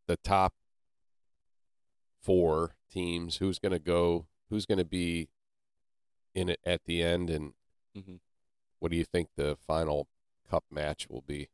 the 0.06 0.16
top 0.16 0.54
four 2.20 2.76
teams? 2.90 3.36
Who's 3.36 3.58
going 3.58 3.72
to 3.72 3.78
go? 3.78 4.26
Who's 4.50 4.66
going 4.66 4.78
to 4.78 4.84
be 4.84 5.28
in 6.34 6.48
it 6.48 6.60
at 6.64 6.84
the 6.84 7.02
end? 7.02 7.30
And 7.30 7.54
Mhm. 7.94 8.20
what 8.78 8.90
do 8.90 8.96
you 8.96 9.04
think 9.04 9.30
the 9.36 9.56
final 9.56 10.08
cup 10.48 10.64
match 10.70 11.08
will 11.08 11.22
be? 11.22 11.48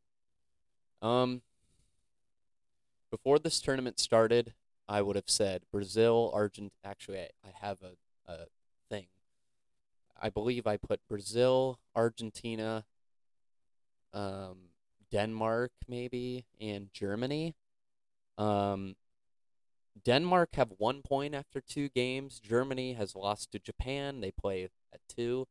Um, 1.01 1.43
before 3.11 3.39
this 3.39 3.61
tournament 3.61 4.01
started, 4.01 4.55
I 4.89 5.03
would 5.03 5.17
have 5.17 5.31
said 5.31 5.65
Brazil, 5.71 6.31
Argent. 6.35 6.73
Actually, 6.83 7.21
I, 7.21 7.31
I 7.45 7.51
have 7.51 7.83
a, 7.83 7.97
thing. 8.91 9.07
I 10.21 10.31
believe 10.31 10.67
I 10.67 10.77
put 10.77 11.01
Brazil, 11.09 11.79
Argentina, 11.95 12.85
um, 14.13 14.71
Denmark, 15.11 15.73
maybe, 15.87 16.47
and 16.61 16.89
Germany. 16.93 17.55
Um, 18.37 18.97
Denmark 20.05 20.51
have 20.55 20.73
one 20.79 21.03
point 21.03 21.35
after 21.35 21.61
two 21.61 21.89
games. 21.89 22.41
Germany 22.41 22.95
has 22.95 23.15
lost 23.15 23.53
to 23.53 23.59
Japan. 23.59 24.21
They 24.21 24.31
play 24.31 24.69
at 24.93 25.01
two 25.09 25.47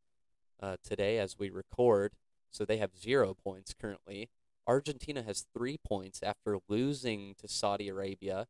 uh, 0.61 0.77
today 0.83 1.19
as 1.19 1.37
we 1.37 1.49
record, 1.49 2.13
so 2.49 2.65
they 2.65 2.77
have 2.77 2.97
zero 2.97 3.33
points 3.33 3.73
currently. 3.73 4.29
Argentina 4.65 5.23
has 5.23 5.45
three 5.53 5.77
points 5.77 6.21
after 6.21 6.57
losing 6.67 7.35
to 7.39 7.47
Saudi 7.47 7.87
Arabia. 7.87 8.47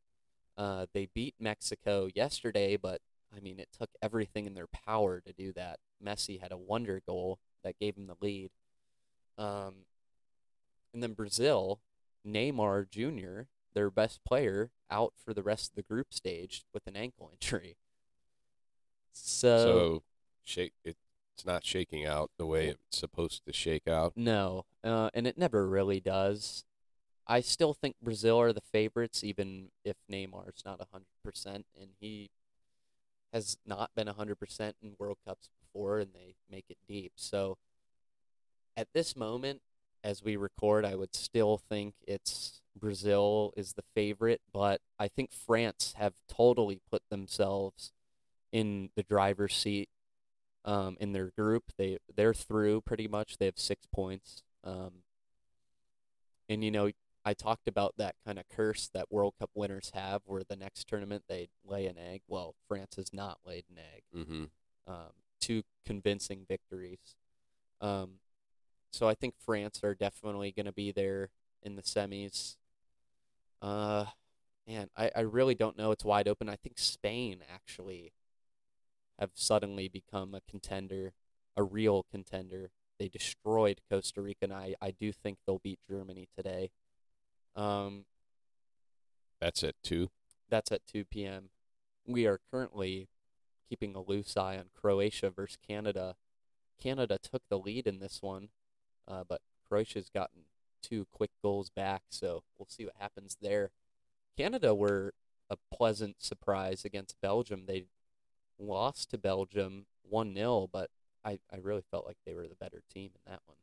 Uh, 0.56 0.86
they 0.92 1.08
beat 1.14 1.34
Mexico 1.38 2.08
yesterday, 2.14 2.76
but 2.76 3.00
I 3.34 3.40
mean, 3.40 3.58
it 3.58 3.68
took 3.78 3.90
everything 4.02 4.46
in 4.46 4.54
their 4.54 4.66
power 4.66 5.20
to 5.20 5.32
do 5.32 5.52
that. 5.54 5.78
Messi 6.04 6.40
had 6.40 6.52
a 6.52 6.56
wonder 6.56 7.00
goal 7.06 7.38
that 7.62 7.78
gave 7.78 7.96
him 7.96 8.06
the 8.06 8.16
lead. 8.20 8.50
Um, 9.36 9.74
and 10.92 11.02
then 11.02 11.12
Brazil, 11.12 11.80
Neymar 12.26 12.88
Jr., 12.90 13.42
their 13.74 13.90
best 13.90 14.24
player, 14.24 14.70
out 14.90 15.12
for 15.22 15.34
the 15.34 15.42
rest 15.42 15.70
of 15.70 15.76
the 15.76 15.82
group 15.82 16.12
stage 16.12 16.64
with 16.72 16.86
an 16.86 16.96
ankle 16.96 17.30
injury. 17.40 17.76
So, 19.12 19.58
so, 19.58 20.02
shake 20.44 20.72
it. 20.84 20.96
It's 21.34 21.46
not 21.46 21.64
shaking 21.64 22.04
out 22.04 22.32
the 22.36 22.46
way 22.46 22.66
it's 22.66 22.98
supposed 22.98 23.44
to 23.46 23.52
shake 23.52 23.86
out. 23.86 24.14
No, 24.16 24.64
uh, 24.82 25.10
and 25.14 25.24
it 25.24 25.38
never 25.38 25.68
really 25.68 26.00
does. 26.00 26.64
I 27.28 27.42
still 27.42 27.74
think 27.74 27.94
Brazil 28.02 28.40
are 28.40 28.52
the 28.52 28.60
favorites, 28.60 29.22
even 29.22 29.68
if 29.84 29.96
Neymar's 30.10 30.64
not 30.64 30.80
hundred 30.90 31.06
percent, 31.22 31.66
and 31.80 31.90
he 32.00 32.30
has 33.32 33.58
not 33.66 33.90
been 33.94 34.06
hundred 34.06 34.36
percent 34.36 34.76
in 34.82 34.94
World 34.98 35.18
Cups 35.26 35.48
before, 35.60 35.98
and 35.98 36.10
they 36.14 36.34
make 36.50 36.66
it 36.68 36.78
deep. 36.86 37.12
So, 37.16 37.58
at 38.76 38.88
this 38.94 39.16
moment, 39.16 39.60
as 40.04 40.22
we 40.22 40.36
record, 40.36 40.84
I 40.84 40.94
would 40.94 41.14
still 41.14 41.58
think 41.58 41.94
it's 42.06 42.60
Brazil 42.76 43.52
is 43.56 43.72
the 43.74 43.84
favorite, 43.94 44.40
but 44.52 44.80
I 44.98 45.08
think 45.08 45.32
France 45.32 45.94
have 45.98 46.14
totally 46.28 46.80
put 46.90 47.02
themselves 47.10 47.92
in 48.52 48.90
the 48.96 49.02
driver's 49.02 49.54
seat 49.54 49.88
um, 50.64 50.96
in 51.00 51.12
their 51.12 51.30
group. 51.36 51.64
They 51.76 51.98
they're 52.14 52.34
through 52.34 52.82
pretty 52.82 53.08
much. 53.08 53.38
They 53.38 53.46
have 53.46 53.58
six 53.58 53.86
points. 53.92 54.42
Um, 54.64 55.02
and 56.48 56.64
you 56.64 56.70
know, 56.70 56.90
I 57.24 57.34
talked 57.34 57.68
about 57.68 57.94
that 57.98 58.14
kind 58.24 58.38
of 58.38 58.48
curse 58.48 58.88
that 58.94 59.10
World 59.10 59.34
Cup 59.38 59.50
winners 59.54 59.90
have, 59.94 60.22
where 60.24 60.42
the 60.48 60.56
next 60.56 60.88
tournament 60.88 61.24
they 61.28 61.48
lay 61.64 61.86
an 61.86 61.98
egg. 61.98 62.22
Well, 62.26 62.54
France 62.66 62.96
has 62.96 63.12
not 63.12 63.38
laid 63.44 63.64
an 63.70 63.78
egg. 63.78 64.02
Mm-hmm. 64.16 64.44
Um, 64.86 65.12
two 65.40 65.62
convincing 65.84 66.44
victories. 66.48 67.16
Um, 67.80 68.20
so 68.92 69.08
I 69.08 69.14
think 69.14 69.34
France 69.38 69.80
are 69.84 69.94
definitely 69.94 70.52
going 70.52 70.66
to 70.66 70.72
be 70.72 70.92
there 70.92 71.30
in 71.62 71.76
the 71.76 71.82
semis. 71.82 72.56
Uh, 73.60 74.06
man, 74.66 74.88
I, 74.96 75.10
I 75.14 75.20
really 75.20 75.54
don't 75.54 75.76
know. 75.76 75.90
It's 75.90 76.04
wide 76.04 76.28
open. 76.28 76.48
I 76.48 76.56
think 76.56 76.78
Spain 76.78 77.40
actually 77.52 78.12
have 79.18 79.30
suddenly 79.34 79.88
become 79.88 80.34
a 80.34 80.40
contender, 80.48 81.12
a 81.56 81.62
real 81.62 82.06
contender. 82.10 82.70
They 82.98 83.08
destroyed 83.08 83.80
Costa 83.90 84.22
Rica, 84.22 84.44
and 84.44 84.52
I, 84.52 84.74
I 84.80 84.92
do 84.92 85.12
think 85.12 85.38
they'll 85.46 85.60
beat 85.60 85.80
Germany 85.88 86.28
today. 86.36 86.70
Um, 87.58 88.04
That's 89.40 89.62
it 89.62 89.76
too. 89.82 90.10
that's 90.48 90.72
at 90.72 90.86
2 90.86 91.04
p.m. 91.04 91.50
We 92.06 92.26
are 92.26 92.40
currently 92.50 93.08
keeping 93.68 93.94
a 93.94 94.00
loose 94.00 94.36
eye 94.36 94.56
on 94.56 94.66
Croatia 94.74 95.30
versus 95.30 95.58
Canada. 95.66 96.16
Canada 96.82 97.18
took 97.20 97.42
the 97.48 97.58
lead 97.58 97.86
in 97.86 97.98
this 97.98 98.22
one, 98.22 98.48
uh, 99.06 99.24
but 99.28 99.40
Croatia's 99.68 100.08
gotten 100.08 100.42
two 100.82 101.06
quick 101.12 101.30
goals 101.42 101.68
back, 101.70 102.02
so 102.08 102.44
we'll 102.56 102.68
see 102.68 102.84
what 102.84 102.94
happens 102.98 103.36
there. 103.42 103.70
Canada 104.36 104.74
were 104.74 105.12
a 105.50 105.56
pleasant 105.74 106.22
surprise 106.22 106.84
against 106.84 107.20
Belgium. 107.20 107.64
They 107.66 107.84
lost 108.58 109.10
to 109.10 109.18
Belgium 109.18 109.86
1 110.08 110.34
0, 110.34 110.68
but 110.72 110.90
I, 111.24 111.40
I 111.52 111.56
really 111.60 111.84
felt 111.90 112.06
like 112.06 112.16
they 112.24 112.34
were 112.34 112.46
the 112.48 112.54
better 112.54 112.82
team 112.92 113.10
in 113.14 113.32
that 113.32 113.40
one. 113.46 113.56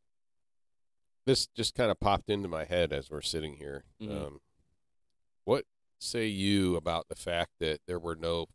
This 1.26 1.48
just 1.48 1.74
kind 1.76 1.90
of 1.92 2.00
popped 2.00 2.30
into 2.30 2.48
my 2.48 2.66
head 2.66 2.94
as 2.94 3.10
we're 3.10 3.22
sitting 3.22 3.56
here. 3.56 3.84
Mhm. 4.00 4.12
Um, 4.28 4.42
what 5.44 5.66
say 6.00 6.28
you 6.28 6.76
about 6.76 7.08
the 7.08 7.16
fact 7.16 7.54
that 7.60 7.82
there 7.88 8.00
were 8.00 8.16
no 8.16 8.48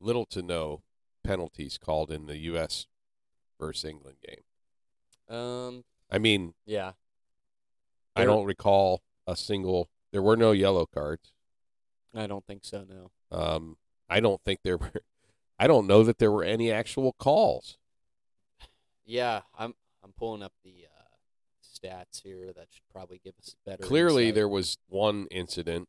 little 0.00 0.26
to 0.26 0.42
no 0.42 0.82
penalties 1.24 1.78
called 1.78 2.10
in 2.10 2.26
the 2.26 2.36
U.S. 2.38 2.86
versus 3.58 3.84
England 3.84 4.18
game? 4.26 5.34
Um, 5.34 5.84
I 6.10 6.18
mean, 6.18 6.54
yeah. 6.66 6.92
I 8.14 8.24
don't 8.26 8.44
recall 8.44 9.02
a 9.26 9.34
single. 9.36 9.88
There 10.10 10.20
were 10.20 10.36
no 10.36 10.52
yellow 10.52 10.84
cards. 10.84 11.32
I 12.14 12.26
don't 12.26 12.44
think 12.46 12.64
so, 12.64 12.84
no. 12.86 13.10
Um, 13.30 13.78
I 14.10 14.20
don't 14.20 14.42
think 14.44 14.60
there 14.62 14.76
were. 14.76 14.92
I 15.58 15.66
don't 15.66 15.86
know 15.86 16.02
that 16.02 16.18
there 16.18 16.30
were 16.32 16.44
any 16.44 16.70
actual 16.70 17.12
calls. 17.14 17.78
Yeah, 19.06 19.42
I'm 19.58 19.74
I'm 20.04 20.12
pulling 20.12 20.42
up 20.42 20.52
the 20.64 20.86
uh, 20.86 20.91
stats 21.82 22.22
here. 22.22 22.52
That 22.54 22.68
should 22.70 22.88
probably 22.92 23.20
give 23.22 23.34
us 23.38 23.56
better. 23.66 23.82
Clearly, 23.82 24.24
insight. 24.24 24.34
there 24.36 24.48
was 24.48 24.78
one 24.88 25.26
incident 25.30 25.88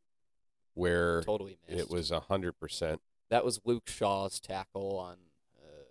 where 0.74 1.22
totally 1.22 1.58
missed. 1.68 1.80
it 1.82 1.90
was 1.90 2.12
a 2.12 2.22
hundred 2.22 2.54
percent. 2.60 3.02
that 3.30 3.46
was 3.46 3.60
Luke 3.64 3.88
Shaw's 3.88 4.40
tackle 4.40 4.98
on 4.98 5.18
uh, 5.62 5.84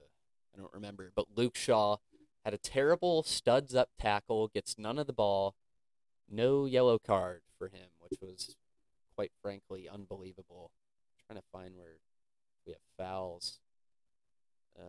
I 0.55 0.61
don't 0.61 0.73
remember, 0.75 1.13
but 1.15 1.27
Luke 1.35 1.57
Shaw 1.57 1.97
had 2.45 2.55
a 2.55 2.59
terrible 2.59 3.23
studs 3.23 3.75
up 3.75 3.91
tackle, 4.01 4.49
gets 4.49 4.77
none 4.77 4.99
of 4.99 5.07
the 5.07 5.13
ball, 5.13 5.55
no 6.29 6.65
yellow 6.67 6.99
card 6.99 7.43
for 7.57 7.69
him, 7.69 7.89
which 8.01 8.19
was 8.21 8.57
quite 9.15 9.33
frankly 9.41 9.89
unbelievable. 9.89 10.73
trying 11.27 11.39
to 11.39 11.47
find 11.53 11.77
where 11.77 11.99
we 12.67 12.73
have 12.73 12.81
fouls. 12.99 13.61
Uh, 14.77 14.83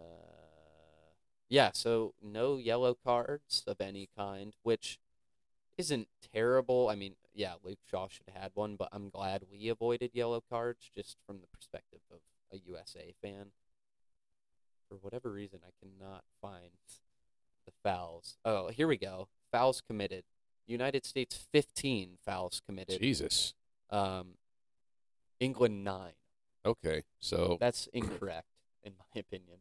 yeah, 1.49 1.69
so 1.73 2.15
no 2.21 2.57
yellow 2.57 2.95
cards 2.95 3.63
of 3.67 3.79
any 3.79 4.09
kind, 4.17 4.55
which 4.63 4.97
isn't 5.77 6.07
terrible. 6.33 6.89
I 6.89 6.95
mean, 6.95 7.15
yeah, 7.33 7.53
Luke 7.63 7.79
Shaw 7.89 8.07
should 8.07 8.27
have 8.31 8.41
had 8.41 8.51
one, 8.53 8.75
but 8.75 8.89
I'm 8.91 9.09
glad 9.09 9.43
we 9.51 9.69
avoided 9.69 10.11
yellow 10.13 10.41
cards 10.49 10.89
just 10.95 11.17
from 11.25 11.39
the 11.41 11.47
perspective 11.47 11.99
of 12.11 12.19
a 12.51 12.57
USA 12.67 13.13
fan. 13.21 13.47
For 14.89 14.95
whatever 14.95 15.31
reason, 15.31 15.59
I 15.65 15.71
cannot 15.83 16.23
find 16.41 16.71
the 17.65 17.71
fouls. 17.83 18.37
Oh, 18.45 18.69
here 18.69 18.87
we 18.87 18.97
go. 18.97 19.27
Fouls 19.51 19.81
committed. 19.81 20.23
United 20.67 21.05
States 21.05 21.45
15 21.51 22.17
fouls 22.25 22.61
committed. 22.65 22.99
Jesus. 22.99 23.53
Um, 23.89 24.35
England 25.39 25.83
9. 25.83 26.11
Okay, 26.65 27.03
so 27.19 27.57
That's 27.59 27.87
incorrect, 27.87 28.47
in 28.83 28.93
my 28.97 29.19
opinion. 29.19 29.57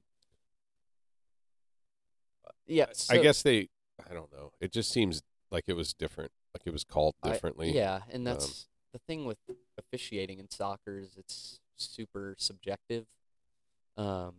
Uh, 2.46 2.50
Yeah, 2.66 2.86
I 3.10 3.18
guess 3.18 3.42
they. 3.42 3.68
I 4.08 4.14
don't 4.14 4.32
know. 4.32 4.52
It 4.60 4.72
just 4.72 4.90
seems 4.92 5.22
like 5.52 5.64
it 5.68 5.74
was 5.76 5.92
different. 5.94 6.32
Like 6.54 6.62
it 6.66 6.72
was 6.72 6.82
called 6.84 7.14
I- 7.22 7.30
differently. 7.30 7.72
yeah, 7.72 8.00
and 8.10 8.26
Um, 8.26 8.34
that's 8.34 8.66
the 8.92 8.98
thing 8.98 9.24
with 9.24 9.38
officiating 9.78 10.38
in 10.40 10.50
soccer 10.50 10.98
is 10.98 11.16
it's 11.16 11.60
super 11.76 12.34
subjective. 12.38 13.06
Um, 13.96 14.34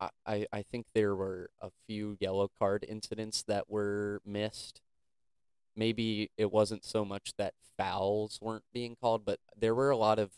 I, 0.00 0.10
I 0.26 0.46
I 0.52 0.62
think 0.62 0.86
there 0.94 1.14
were 1.14 1.50
a 1.60 1.70
few 1.86 2.16
yellow 2.20 2.48
card 2.48 2.84
incidents 2.88 3.42
that 3.44 3.70
were 3.70 4.20
missed. 4.24 4.80
Maybe 5.76 6.30
it 6.36 6.52
wasn't 6.52 6.84
so 6.84 7.04
much 7.04 7.34
that 7.36 7.54
fouls 7.76 8.38
weren't 8.40 8.64
being 8.72 8.96
called, 8.96 9.24
but 9.24 9.40
there 9.56 9.74
were 9.74 9.90
a 9.90 9.96
lot 9.96 10.18
of. 10.18 10.32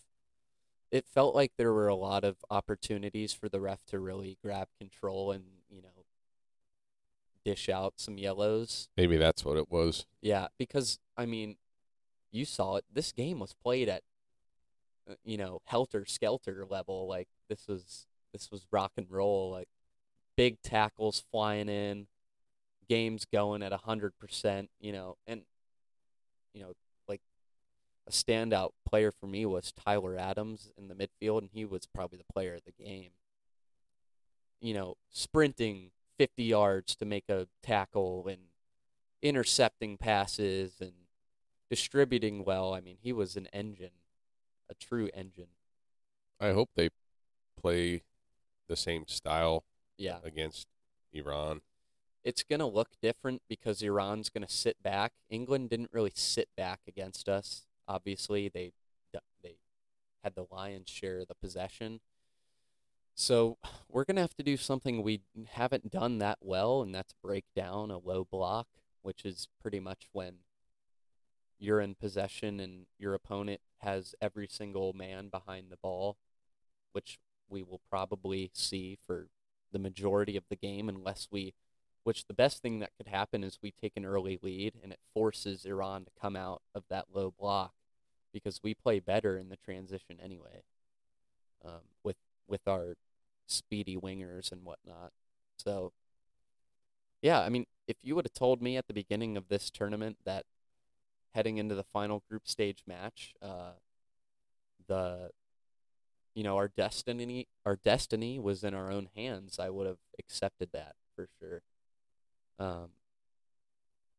It 0.91 1.05
felt 1.07 1.35
like 1.35 1.53
there 1.57 1.73
were 1.73 1.89
a 1.89 1.97
lot 1.97 2.23
of 2.25 2.37
opportunities 2.49 3.33
for 3.33 3.49
the 3.49 3.61
ref 3.61 3.85
to 3.87 3.99
really 3.99 4.39
grab 4.43 4.69
control 4.79 5.33
and 5.33 5.45
dish 7.47 7.69
out 7.69 7.95
some 7.97 8.19
yellows. 8.19 8.89
Maybe 8.97 9.17
that's 9.17 9.45
what 9.45 9.57
it 9.57 9.71
was. 9.71 10.05
Yeah, 10.21 10.49
because 10.59 10.99
I 11.17 11.27
mean, 11.27 11.57
you 12.33 12.45
saw 12.45 12.75
it. 12.75 12.85
This 12.93 13.13
game 13.13 13.39
was 13.39 13.55
played 13.55 13.89
at, 13.89 14.03
uh, 15.09 15.15
you 15.25 15.37
know, 15.37 15.61
helter 15.65 16.05
skelter 16.05 16.67
level. 16.69 17.07
Like 17.07 17.29
this 17.49 17.69
was 17.69 18.09
this 18.33 18.51
was 18.51 18.67
rock 18.73 18.93
and 18.97 19.07
roll. 19.09 19.53
Like 19.53 19.69
big 20.37 20.61
tackles 20.61 21.23
flying 21.31 21.69
in, 21.69 22.09
games 22.89 23.25
going 23.25 23.63
at 23.63 23.73
a 23.73 23.77
hundred 23.77 24.19
percent. 24.19 24.69
You 24.81 24.93
know, 24.93 25.17
and 25.29 25.43
you 26.53 26.63
know, 26.63 26.73
like 27.07 27.23
a 28.09 28.11
standout 28.11 28.71
player 28.85 29.13
for 29.13 29.29
me 29.29 29.47
was 29.47 29.73
Tyler 29.73 30.17
Adams 30.19 30.73
in 30.77 30.89
the 30.89 30.97
midfield, 30.97 31.43
and 31.43 31.51
he 31.53 31.65
was 31.65 31.87
probably 31.87 32.19
the 32.19 32.33
player 32.33 32.57
of 32.57 32.65
the 32.65 32.85
game. 32.85 33.11
You 34.61 34.75
know, 34.75 34.97
sprinting 35.11 35.93
fifty 36.19 36.45
yards 36.45 36.95
to 36.97 37.05
make 37.05 37.29
a 37.29 37.49
tackle 37.63 38.27
and 38.29 38.43
intercepting 39.23 39.97
passes 39.97 40.81
and 40.81 40.93
distributing 41.71 42.45
well. 42.45 42.73
I 42.75 42.81
mean, 42.81 42.97
he 43.01 43.13
was 43.13 43.37
an 43.37 43.47
engine, 43.53 43.91
a 44.71 44.75
true 44.75 45.11
engine. 45.15 45.49
I 46.41 46.53
hope 46.53 46.71
they 46.75 46.91
play 47.61 48.03
the 48.69 48.77
same 48.77 49.07
style 49.09 49.65
Yeah. 49.97 50.19
against 50.23 50.67
Iran. 51.13 51.63
It's 52.25 52.43
going 52.43 52.59
to 52.61 52.67
look 52.67 52.91
different 53.01 53.43
because 53.49 53.83
Iran's 53.83 54.29
going 54.31 54.47
to 54.47 54.53
sit 54.53 54.83
back. 54.83 55.13
England 55.31 55.71
didn't 55.71 55.93
really 55.93 56.13
sit 56.15 56.49
back 56.57 56.81
against 56.87 57.29
us. 57.29 57.67
Obviously, 57.89 58.49
they 58.49 58.73
they 59.43 59.57
had 60.25 60.35
the 60.35 60.47
lion's 60.51 60.91
share 60.91 61.21
of 61.21 61.29
the 61.29 61.35
possession. 61.37 62.01
So, 63.17 63.57
we're 63.91 64.05
going 64.05 64.17
to 64.17 64.23
have 64.23 64.37
to 64.37 64.43
do 64.45 64.57
something 64.57 65.03
we 65.03 65.23
haven't 65.53 65.91
done 65.91 66.19
that 66.19 66.39
well 66.43 66.83
and 66.83 66.95
that's 66.95 67.15
break 67.23 67.47
down 67.57 67.91
a 67.91 67.99
low 67.99 68.25
block, 68.31 68.69
which 69.03 69.25
is 69.25 69.49
pretty 69.61 69.81
much 69.81 70.09
when 70.13 70.35
you're 71.59 71.81
in 71.81 71.95
possession 71.95 72.61
and 72.61 72.85
your 72.99 73.15
opponent 73.15 73.61
has 73.79 74.15
every 74.21 74.47
single 74.47 74.93
man 74.93 75.29
behind 75.29 75.71
the 75.71 75.79
ball, 75.79 76.19
which 76.93 77.19
we 77.49 77.63
will 77.63 77.81
probably 77.89 78.51
see 78.53 78.99
for 79.07 79.29
the 79.73 79.79
majority 79.79 80.37
of 80.37 80.45
the 80.49 80.57
game 80.57 80.89
unless 80.89 81.29
we 81.31 81.55
which 82.03 82.27
the 82.27 82.35
best 82.35 82.63
thing 82.63 82.79
that 82.79 82.93
could 82.97 83.09
happen 83.09 83.43
is 83.43 83.59
we 83.61 83.73
take 83.73 83.97
an 83.97 84.05
early 84.05 84.39
lead 84.41 84.75
and 84.81 84.93
it 84.93 85.01
forces 85.13 85.65
Iran 85.65 86.05
to 86.05 86.11
come 86.21 86.37
out 86.37 86.63
of 86.73 86.85
that 86.89 87.07
low 87.13 87.35
block 87.37 87.73
because 88.33 88.61
we 88.63 88.75
play 88.75 89.01
better 89.01 89.37
in 89.37 89.49
the 89.49 89.57
transition 89.57 90.21
anyway 90.23 90.63
um, 91.65 91.81
with 92.05 92.17
with 92.47 92.69
our 92.69 92.97
speedy 93.47 93.97
wingers 93.97 94.53
and 94.53 94.65
whatnot. 94.65 95.13
So 95.59 95.93
yeah, 97.23 97.41
I 97.41 97.49
mean, 97.49 97.67
if 97.89 97.97
you 98.03 98.15
would 98.15 98.27
have 98.27 98.35
told 98.35 98.63
me 98.63 98.77
at 98.77 98.87
the 98.87 98.95
beginning 98.95 99.37
of 99.37 99.49
this 99.49 99.71
tournament 99.71 100.19
that 100.25 100.45
heading 101.35 101.59
into 101.59 101.75
the 101.75 101.85
final 101.85 102.23
group 102.29 102.47
stage 102.49 102.83
match, 102.87 103.35
uh, 103.43 103.73
the 104.87 105.31
you 106.35 106.45
know 106.45 106.57
our 106.57 106.69
destiny 106.69 107.49
our 107.65 107.77
destiny 107.77 108.39
was 108.39 108.63
in 108.63 108.75
our 108.75 108.91
own 108.91 109.09
hands, 109.17 109.59
I 109.59 109.71
would 109.71 109.87
have 109.87 109.99
accepted 110.19 110.71
that 110.73 110.95
for 111.15 111.29
sure. 111.41 111.63
Um, 112.59 112.91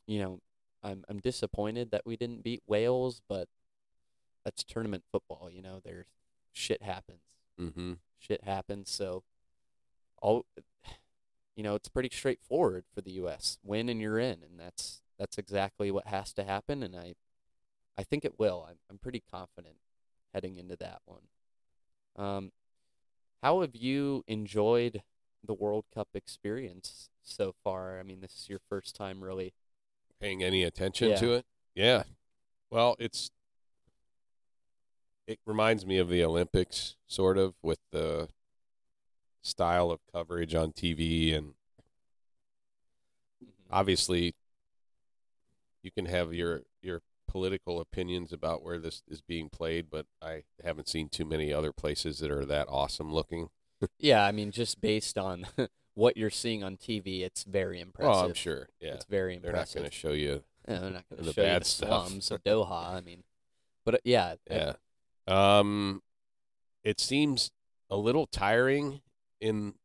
you 0.06 0.20
know, 0.20 0.40
I'm 0.84 1.04
I'm 1.10 1.20
disappointed 1.20 1.92
that 1.92 2.06
we 2.06 2.18
didn't 2.18 2.44
beat 2.44 2.64
Wales, 2.68 3.22
but 3.28 3.48
that's 4.44 4.64
tournament 4.64 5.04
football. 5.12 5.50
You 5.52 5.62
know, 5.62 5.82
there's 5.84 6.08
shit 6.54 6.82
happens. 6.82 7.20
Mm-hmm. 7.60 7.94
Shit 8.20 8.44
happens. 8.44 8.90
So, 8.90 9.24
all 10.22 10.46
you 11.56 11.64
know, 11.64 11.76
it's 11.76 11.90
pretty 11.90 12.10
straightforward 12.12 12.86
for 12.94 13.02
the 13.02 13.12
U.S. 13.14 13.58
Win 13.64 13.90
and 13.90 14.00
you're 14.02 14.20
in, 14.20 14.44
and 14.44 14.60
that's 14.60 15.02
that's 15.18 15.38
exactly 15.38 15.90
what 15.92 16.08
has 16.08 16.34
to 16.34 16.44
happen. 16.44 16.84
And 16.84 16.96
I, 16.96 17.16
I 17.98 18.04
think 18.04 18.24
it 18.26 18.40
will. 18.40 18.66
I'm 18.70 18.78
I'm 18.90 18.98
pretty 19.00 19.24
confident 19.32 19.76
heading 20.34 20.58
into 20.58 20.76
that 20.78 21.02
one. 21.06 21.22
Um, 22.16 22.52
how 23.44 23.62
have 23.62 23.76
you 23.76 24.24
enjoyed 24.28 25.02
the 25.46 25.54
World 25.54 25.86
Cup 25.94 26.10
experience 26.14 27.10
so 27.24 27.54
far? 27.64 28.00
I 28.00 28.04
mean, 28.04 28.22
this 28.22 28.34
is 28.36 28.50
your 28.50 28.60
first 28.70 28.96
time 28.96 29.24
really. 29.24 29.54
Paying 30.20 30.44
any 30.44 30.64
attention 30.64 31.10
Yeah. 31.10 31.16
to 31.18 31.34
it? 31.34 31.46
Yeah. 31.76 32.04
Well, 32.72 32.96
it's 33.00 33.30
it 35.28 35.40
reminds 35.46 35.86
me 35.86 35.98
of 35.98 36.10
the 36.10 36.24
Olympics, 36.24 36.96
sort 37.08 37.38
of, 37.38 37.54
with 37.62 37.80
the 37.92 38.30
style 39.42 39.92
of 39.92 40.00
coverage 40.14 40.56
on 40.56 40.72
TV, 40.72 41.36
and 41.36 41.54
obviously, 43.70 44.34
you 45.84 45.92
can 45.92 46.06
have 46.06 46.34
your 46.34 46.64
your 46.82 47.02
political 47.28 47.80
opinions 47.82 48.32
about 48.32 48.64
where 48.64 48.80
this 48.80 49.04
is 49.08 49.22
being 49.22 49.50
played, 49.50 49.90
but 49.90 50.06
I 50.22 50.44
haven't 50.64 50.88
seen 50.88 51.10
too 51.10 51.26
many 51.26 51.52
other 51.52 51.74
places 51.74 52.20
that 52.20 52.32
are 52.32 52.46
that 52.46 52.68
awesome 52.70 53.14
looking. 53.14 53.50
Yeah, 54.00 54.26
I 54.26 54.32
mean, 54.32 54.52
just 54.52 54.80
based 54.82 55.18
on 55.18 55.46
what 55.94 56.16
you're 56.18 56.30
seeing 56.30 56.64
on 56.64 56.78
TV, 56.78 57.22
it's 57.22 57.44
very 57.44 57.80
impressive. 57.82 58.14
Oh, 58.16 58.26
I'm 58.26 58.34
sure. 58.34 58.70
Yeah, 58.80 58.94
It's 58.94 59.06
very 59.06 59.36
impressive. 59.36 59.54
they're 59.54 59.62
not 59.62 59.74
going 59.74 59.92
to 59.92 59.96
show 59.96 60.14
you. 60.14 60.44
Yeah, 60.68 60.80
they're 60.80 60.90
not 60.90 61.10
going 61.10 61.20
to 61.20 61.24
the 61.26 61.34
show 61.34 61.42
you 61.42 61.48
bad 61.48 61.62
the 61.62 61.66
stuff. 61.66 61.90
slums 61.90 62.32
of 62.32 62.44
Doha. 62.46 62.94
I 62.96 63.02
mean, 63.02 63.24
but 63.86 63.96
uh, 63.96 63.98
yeah, 64.04 64.36
Yeah. 64.50 64.74
Um, 65.28 66.02
it 66.84 67.00
seems 67.00 67.52
a 67.90 67.98
little 67.98 68.28
tiring 68.28 69.02
in 69.42 69.76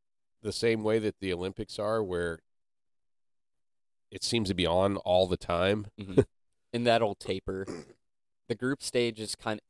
the 0.43 0.53
same 0.53 0.82
way 0.82 0.99
that 0.99 1.16
the 1.20 1.32
Olympics 1.32 1.78
are, 1.78 2.03
where 2.03 2.40
it 4.11 4.22
seems 4.22 4.49
to 4.49 4.55
be 4.55 4.66
on 4.66 4.97
all 4.99 5.26
the 5.26 5.36
time. 5.36 5.86
mhm. 5.99 6.24
and 6.72 6.86
that'll 6.86 7.14
taper. 7.14 7.66
The 8.49 8.55
group 8.55 8.82
stage 8.82 9.20
is 9.20 9.34
kind 9.34 9.61
of. 9.61 9.64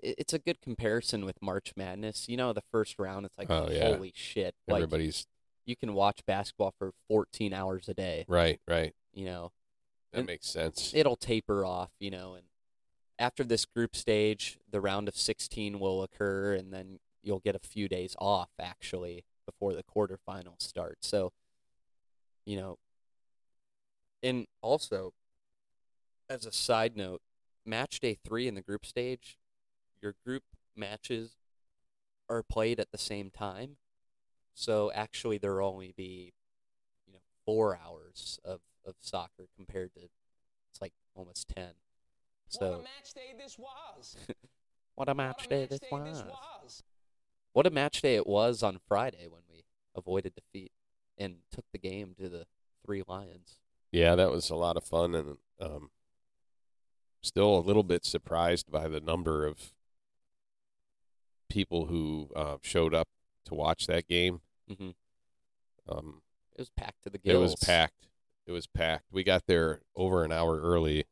It's 0.00 0.32
a 0.32 0.38
good 0.38 0.60
comparison 0.60 1.24
with 1.24 1.42
March 1.42 1.72
Madness. 1.76 2.28
You 2.28 2.36
know, 2.36 2.52
the 2.52 2.62
first 2.70 3.00
round, 3.00 3.26
it's 3.26 3.36
like, 3.36 3.50
Oh, 3.50 3.68
yeah. 3.68 3.94
holy 3.94 4.12
shit! 4.14 4.54
Like 4.68 4.76
Everybody's 4.84 5.26
you 5.64 5.74
can 5.76 5.92
watch 5.92 6.20
basketball 6.24 6.72
for 6.78 6.92
14 7.08 7.52
hours 7.52 7.88
a 7.88 7.94
day. 7.94 8.24
right, 8.28 8.58
right. 8.66 8.94
You 9.12 9.24
know, 9.26 9.52
That 10.12 10.18
And 10.20 10.26
makes 10.26 10.46
sense. 10.46 10.92
it'll 10.94 11.16
taper 11.16 11.64
off, 11.64 11.90
you 11.98 12.10
know, 12.10 12.34
and 12.34 12.44
after 13.18 13.44
this 13.44 13.64
group 13.64 13.96
stage, 13.96 14.58
the 14.70 14.80
round 14.80 15.08
of 15.08 15.16
16 15.16 15.78
will 15.78 16.02
occur 16.02 16.54
and 16.54 16.72
then 16.72 17.00
you'll 17.22 17.40
get 17.40 17.56
a 17.56 17.60
few 17.60 17.88
days 17.88 18.14
off 18.18 18.50
actually 18.60 19.24
before 19.44 19.74
the 19.74 19.82
quarterfinals 19.82 20.62
start. 20.62 20.98
So, 21.00 21.32
you 22.44 22.56
know, 22.56 22.78
and 24.22 24.46
also 24.62 25.14
as 26.28 26.46
a 26.46 26.52
side 26.52 26.96
note, 26.96 27.22
match 27.64 28.00
day 28.00 28.16
three 28.24 28.46
in 28.46 28.54
the 28.54 28.62
group 28.62 28.86
stage, 28.86 29.38
your 30.00 30.14
group 30.24 30.42
matches 30.76 31.36
are 32.28 32.42
played 32.42 32.78
at 32.78 32.92
the 32.92 32.98
same 32.98 33.30
time. 33.30 33.76
So 34.54 34.90
actually, 34.92 35.38
there 35.38 35.54
will 35.54 35.68
only 35.68 35.94
be, 35.96 36.32
you 37.06 37.12
know, 37.12 37.20
four 37.44 37.78
hours 37.84 38.38
of, 38.44 38.60
of 38.84 38.94
soccer 39.00 39.48
compared 39.56 39.94
to 39.94 40.00
it's 40.70 40.82
like 40.82 40.92
almost 41.14 41.48
ten. 41.48 41.74
So 42.48 42.70
what 42.70 42.78
a 42.80 42.82
match 42.82 43.14
day 43.14 43.34
this 43.38 43.58
was. 43.58 44.16
what 44.94 45.08
a 45.08 45.14
match 45.14 45.48
day 45.48 45.60
match 45.70 45.80
this 45.80 45.80
was! 46.24 46.82
What 47.52 47.66
a 47.66 47.70
match 47.70 48.00
day 48.02 48.14
it 48.16 48.26
was 48.26 48.62
on 48.62 48.78
Friday 48.86 49.26
when 49.28 49.42
we 49.50 49.64
avoided 49.94 50.34
defeat 50.34 50.72
and 51.16 51.36
took 51.52 51.64
the 51.72 51.78
game 51.78 52.14
to 52.20 52.28
the 52.28 52.46
Three 52.84 53.02
Lions. 53.06 53.58
Yeah, 53.90 54.14
that 54.14 54.30
was 54.30 54.50
a 54.50 54.54
lot 54.54 54.76
of 54.76 54.84
fun, 54.84 55.14
and 55.14 55.36
um, 55.60 55.90
still 57.22 57.56
a 57.58 57.60
little 57.60 57.82
bit 57.82 58.04
surprised 58.04 58.70
by 58.70 58.86
the 58.88 59.00
number 59.00 59.46
of 59.46 59.72
people 61.48 61.86
who 61.86 62.30
uh, 62.36 62.56
showed 62.62 62.94
up 62.94 63.08
to 63.46 63.54
watch 63.54 63.86
that 63.86 64.06
game. 64.08 64.40
hmm 64.68 64.90
Um, 65.88 66.22
It 66.54 66.58
was 66.60 66.70
packed 66.70 67.02
to 67.04 67.10
the 67.10 67.18
gills. 67.18 67.36
it 67.36 67.40
was 67.40 67.54
packed. 67.56 68.08
It 68.46 68.52
was 68.52 68.66
packed. 68.66 69.06
We 69.10 69.24
got 69.24 69.46
there 69.46 69.80
over 69.96 70.24
an 70.24 70.32
hour 70.32 70.60
early, 70.60 71.04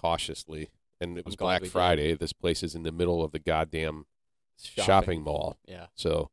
cautiously, 0.00 0.70
and 1.00 1.18
it 1.18 1.26
was 1.26 1.36
Black 1.36 1.60
we 1.60 1.66
did. 1.66 1.72
Friday. 1.72 2.14
This 2.14 2.32
place 2.32 2.62
is 2.62 2.74
in 2.74 2.82
the 2.82 2.92
middle 2.92 3.22
of 3.22 3.32
the 3.32 3.38
goddamn 3.38 4.06
Shopping. 4.56 4.84
shopping 4.84 5.22
mall. 5.22 5.56
Yeah. 5.66 5.86
So, 5.94 6.30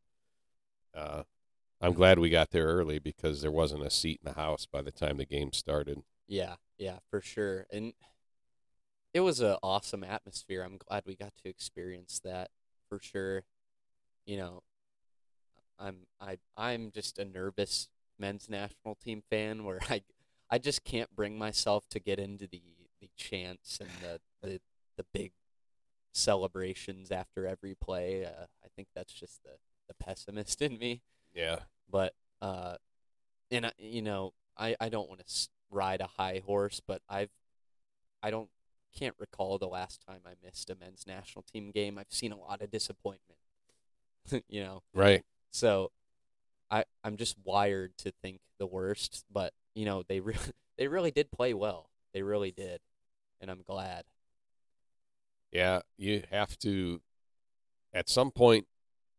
uh, 0.96 1.24
I'm 1.80 1.94
glad 1.94 2.20
we 2.20 2.30
got 2.30 2.52
there 2.52 2.66
early 2.66 3.00
because 3.00 3.42
there 3.42 3.52
wasn't 3.52 3.86
a 3.86 3.90
seat 3.90 4.22
in 4.24 4.34
the 4.34 4.40
house 4.40 4.66
by 4.66 4.82
the 4.82 4.92
time 4.92 5.18
the 5.18 5.26
game 5.26 5.54
started. 5.54 6.02
Yeah, 6.28 6.56
yeah, 6.78 7.00
for 7.10 7.22
sure. 7.22 7.68
And 7.72 7.94
it 9.14 9.20
was 9.22 9.40
an 9.40 9.58
awesome 9.64 10.04
atmosphere. 10.04 10.64
I'm 10.64 10.78
glad 10.78 11.04
we 11.06 11.16
got 11.16 11.34
to 11.44 11.50
experience 11.50 12.20
that 12.24 12.50
for 12.90 13.00
sure. 13.00 13.44
You 14.26 14.38
know, 14.38 14.64
I'm 15.80 16.08
I 16.20 16.38
I'm 16.56 16.92
just 16.92 17.20
a 17.20 17.26
nervous 17.26 17.90
men's 18.20 18.50
national 18.50 18.96
team 18.96 19.24
fan 19.30 19.64
where 19.64 19.80
I 19.90 20.02
I 20.50 20.58
just 20.58 20.84
can't 20.84 21.16
bring 21.16 21.38
myself 21.38 21.88
to 21.90 22.00
get 22.00 22.20
into 22.20 22.48
the 22.48 22.62
the 23.02 23.10
chants 23.16 23.80
and 23.80 23.90
the 24.02 24.20
the, 24.42 24.60
the 24.98 25.06
big 25.14 25.32
celebrations 26.14 27.12
after 27.12 27.46
every 27.48 27.76
play. 27.76 28.26
Uh, 28.26 28.46
I 28.64 28.68
think 28.76 28.88
that's 28.96 29.14
just 29.14 29.44
the 29.44 29.52
the 29.88 29.94
pessimist 29.94 30.62
in 30.62 30.78
me 30.78 31.02
Yeah. 31.34 31.60
but 31.90 32.14
uh 32.42 32.76
and 33.50 33.68
I, 33.68 33.72
you 33.78 34.02
know 34.02 34.34
i 34.58 34.76
i 34.82 34.90
don't 34.90 35.08
want 35.08 35.26
to 35.26 35.48
ride 35.72 36.02
a 36.02 36.08
high 36.08 36.42
horse 36.46 36.82
but 36.86 37.02
i've 37.08 37.30
i 38.22 38.30
don't 38.30 38.50
can't 38.94 39.16
recall 39.18 39.58
the 39.58 39.70
last 39.70 40.02
time 40.06 40.20
i 40.26 40.32
missed 40.44 40.70
a 40.70 40.76
men's 40.76 41.06
national 41.08 41.44
team 41.44 41.72
game 41.72 41.98
i've 41.98 42.12
seen 42.12 42.34
a 42.34 42.38
lot 42.38 42.62
of 42.62 42.70
disappointment 42.70 43.40
you 44.50 44.62
know 44.62 44.84
Right. 44.94 45.24
so 45.52 45.92
i 46.70 46.84
i'm 47.02 47.16
just 47.16 47.38
wired 47.46 47.98
to 48.00 48.12
think 48.12 48.42
the 48.60 48.68
worst 48.68 49.24
but 49.32 49.54
you 49.74 49.86
know 49.86 50.04
they 50.06 50.20
really 50.20 50.52
they 50.78 50.90
really 50.90 51.12
did 51.12 51.32
play 51.32 51.54
well 51.54 51.90
they 52.18 52.24
really 52.24 52.50
did 52.52 52.80
and 53.40 53.52
i'm 53.52 53.62
glad 53.62 54.04
Yeah, 55.52 55.82
you 55.98 56.24
have 56.32 56.58
to 56.60 57.00
at 57.94 58.10
some 58.10 58.32
point 58.32 58.66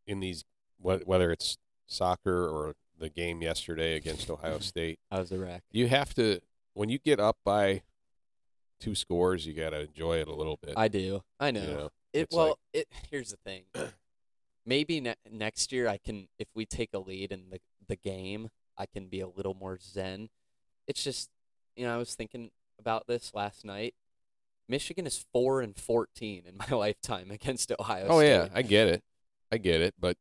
in 0.04 0.18
these 0.18 0.44
wh- 0.82 1.06
whether 1.06 1.30
it's 1.30 1.58
soccer 1.86 2.48
or 2.48 2.74
the 2.98 3.08
game 3.08 3.40
yesterday 3.40 3.94
against 3.94 4.28
Ohio 4.28 4.58
State, 4.72 4.98
i 5.12 5.20
was 5.20 5.30
a 5.30 5.38
wreck 5.38 5.62
you 5.70 5.86
have 5.86 6.12
to 6.14 6.40
when 6.74 6.88
you 6.88 6.98
get 6.98 7.20
up 7.20 7.36
by 7.44 7.82
two 8.80 8.94
scores, 8.96 9.46
you 9.46 9.54
got 9.54 9.70
to 9.70 9.80
enjoy 9.82 10.18
it 10.20 10.26
a 10.28 10.34
little 10.34 10.58
bit. 10.60 10.74
i 10.76 10.88
do 10.88 11.22
i 11.38 11.52
know 11.52 11.60
you 11.60 11.66
know? 11.68 11.88
It 12.12 12.28
well, 12.32 12.46
like- 12.48 12.56
it 12.72 12.88
here's 13.12 13.30
the 13.30 13.36
thing. 13.36 13.62
Maybe 14.66 15.00
ne- 15.00 15.14
next 15.30 15.70
year 15.72 15.86
I 15.86 15.98
can, 15.98 16.26
if 16.38 16.48
we 16.54 16.66
take 16.66 16.90
a 16.94 16.98
lead 16.98 17.30
in 17.30 17.50
the 17.50 17.60
the 17.86 17.96
game, 17.96 18.48
I 18.76 18.86
can 18.86 19.06
be 19.08 19.20
a 19.20 19.28
little 19.28 19.54
more 19.54 19.78
zen. 19.78 20.30
It's 20.86 21.04
just, 21.04 21.28
you 21.76 21.84
know, 21.86 21.94
I 21.94 21.98
was 21.98 22.14
thinking 22.14 22.50
about 22.78 23.06
this 23.06 23.32
last 23.34 23.64
night. 23.64 23.94
Michigan 24.68 25.06
is 25.06 25.24
four 25.32 25.60
and 25.60 25.76
fourteen 25.76 26.44
in 26.46 26.56
my 26.56 26.68
lifetime 26.76 27.30
against 27.30 27.72
Ohio 27.78 28.04
State. 28.04 28.12
Oh 28.12 28.18
State. 28.18 28.28
yeah, 28.28 28.48
I 28.54 28.62
get 28.62 28.88
it. 28.88 29.02
I 29.50 29.56
get 29.58 29.80
it, 29.80 29.94
but 29.98 30.16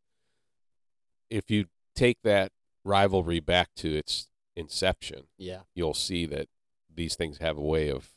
if 1.29 1.51
you 1.51 1.65
take 1.95 2.17
that 2.23 2.51
rivalry 2.85 3.41
back 3.41 3.69
to 3.77 3.93
its 3.93 4.29
inception, 4.55 5.23
yeah, 5.37 5.61
you'll 5.75 5.93
see 5.93 6.25
that 6.27 6.47
these 6.93 7.15
things 7.15 7.39
have 7.39 7.57
a 7.57 7.61
way 7.61 7.89
of 7.89 8.13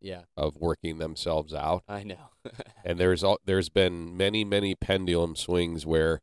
yeah. 0.00 0.22
of 0.36 0.56
working 0.56 0.98
themselves 0.98 1.54
out. 1.54 1.82
I 1.88 2.02
know. 2.04 2.30
And 2.86 3.00
there's 3.00 3.24
all, 3.24 3.38
there's 3.46 3.70
been 3.70 4.14
many 4.18 4.44
many 4.44 4.74
pendulum 4.74 5.36
swings 5.36 5.86
where 5.86 6.20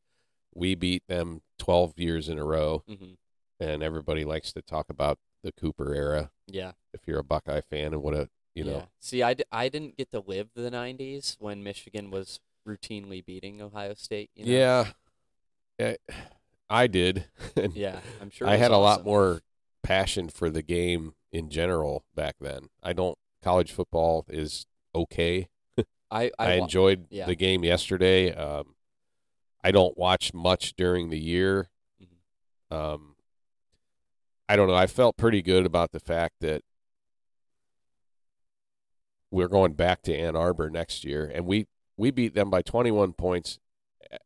we 0.53 0.75
beat 0.75 1.01
them 1.07 1.41
12 1.57 1.97
years 1.97 2.29
in 2.29 2.37
a 2.37 2.45
row, 2.45 2.83
hmm 2.87 3.13
and 3.59 3.83
everybody 3.83 4.25
likes 4.25 4.51
to 4.53 4.61
talk 4.63 4.89
about 4.89 5.19
the 5.43 5.51
Cooper 5.51 5.93
era. 5.93 6.31
Yeah, 6.47 6.73
If 6.93 7.01
you're 7.07 7.19
a 7.19 7.23
Buckeye 7.23 7.61
fan, 7.61 7.93
and 7.93 8.01
what 8.01 8.13
a 8.13 8.29
you 8.53 8.65
yeah. 8.65 8.71
know, 8.71 8.87
See, 8.99 9.23
I, 9.23 9.33
d- 9.33 9.45
I 9.51 9.69
didn't 9.69 9.97
get 9.97 10.11
to 10.11 10.19
live 10.19 10.49
the 10.55 10.69
'90s 10.69 11.37
when 11.39 11.63
Michigan 11.63 12.11
was 12.11 12.39
routinely 12.67 13.25
beating 13.25 13.61
Ohio 13.61 13.93
State. 13.93 14.29
You 14.35 14.45
know? 14.45 14.51
yeah, 14.51 14.85
yeah, 15.79 16.15
I 16.69 16.87
did. 16.87 17.25
yeah. 17.73 17.99
I'm 18.21 18.29
sure. 18.29 18.47
I 18.47 18.55
had 18.57 18.71
a 18.71 18.77
lot 18.77 19.05
more 19.05 19.41
passion 19.83 20.29
for 20.29 20.49
the 20.49 20.61
game 20.61 21.13
in 21.31 21.49
general 21.49 22.05
back 22.15 22.35
then. 22.39 22.69
I 22.83 22.93
don't. 22.93 23.17
College 23.43 23.71
football 23.71 24.25
is 24.29 24.65
okay. 24.93 25.47
I 26.11 26.31
I, 26.37 26.45
I, 26.47 26.51
enjoyed 26.53 27.07
yeah. 27.09 27.25
the 27.25 27.35
game 27.35 27.63
yesterday. 27.63 28.33
Um, 28.33 28.75
I 29.63 29.71
don't 29.71 29.97
watch 29.97 30.33
much 30.33 30.75
during 30.75 31.09
the 31.09 31.19
year. 31.19 31.69
Mhm. 32.01 32.75
Um, 32.75 33.10
I 34.51 34.57
don't 34.57 34.67
know. 34.67 34.75
I 34.75 34.85
felt 34.85 35.15
pretty 35.15 35.41
good 35.41 35.65
about 35.65 35.93
the 35.93 35.99
fact 36.01 36.41
that 36.41 36.61
we're 39.31 39.47
going 39.47 39.75
back 39.75 40.01
to 40.01 40.13
Ann 40.13 40.35
Arbor 40.35 40.69
next 40.69 41.05
year, 41.05 41.31
and 41.33 41.45
we 41.45 41.67
we 41.95 42.11
beat 42.11 42.33
them 42.33 42.49
by 42.49 42.61
21 42.61 43.13
points 43.13 43.59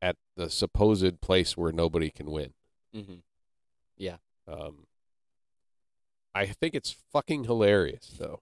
at 0.01 0.15
the 0.35 0.49
supposed 0.49 1.21
place 1.21 1.55
where 1.55 1.71
nobody 1.71 2.09
can 2.09 2.31
win. 2.31 2.55
Mhm. 2.91 3.21
Yeah. 3.97 4.17
Um, 4.47 4.87
I 6.33 6.47
think 6.47 6.73
it's 6.73 6.89
fucking 7.13 7.43
hilarious 7.43 8.07
though, 8.17 8.41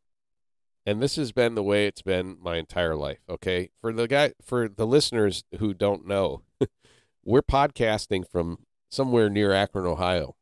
and 0.85 1.01
this 1.03 1.17
has 1.17 1.33
been 1.33 1.55
the 1.55 1.63
way 1.63 1.85
it's 1.85 2.01
been 2.01 2.37
my 2.39 2.55
entire 2.55 2.95
life. 2.95 3.19
Okay, 3.27 3.71
for 3.81 3.91
the 3.91 4.07
guy, 4.07 4.31
for 4.41 4.69
the 4.69 4.87
listeners 4.87 5.43
who 5.59 5.73
don't 5.73 6.07
know, 6.07 6.43
we're 7.25 7.41
podcasting 7.41 8.25
from 8.25 8.59
somewhere 8.89 9.29
near 9.29 9.51
Akron, 9.51 9.85
Ohio. 9.85 10.37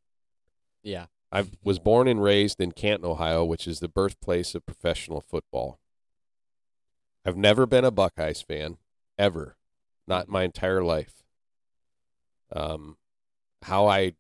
Yeah. 0.84 1.08
I 1.32 1.46
was 1.64 1.80
born 1.80 2.08
and 2.08 2.22
raised 2.22 2.60
in 2.60 2.74
Canton, 2.74 3.10
Ohio, 3.10 3.46
which 3.46 3.68
is 3.68 3.80
the 3.80 3.88
birthplace 3.88 4.54
of 4.54 4.66
professional 4.66 5.22
football. 5.22 5.80
I've 7.26 7.38
never 7.38 7.66
been 7.66 7.86
a 7.86 7.92
Buckeyes 7.92 8.42
fan, 8.42 8.78
ever, 9.18 9.56
not 10.08 10.28
my 10.28 10.44
entire 10.44 10.84
life. 10.84 11.24
Um, 12.54 12.98
how 13.64 13.88
I 13.88 14.14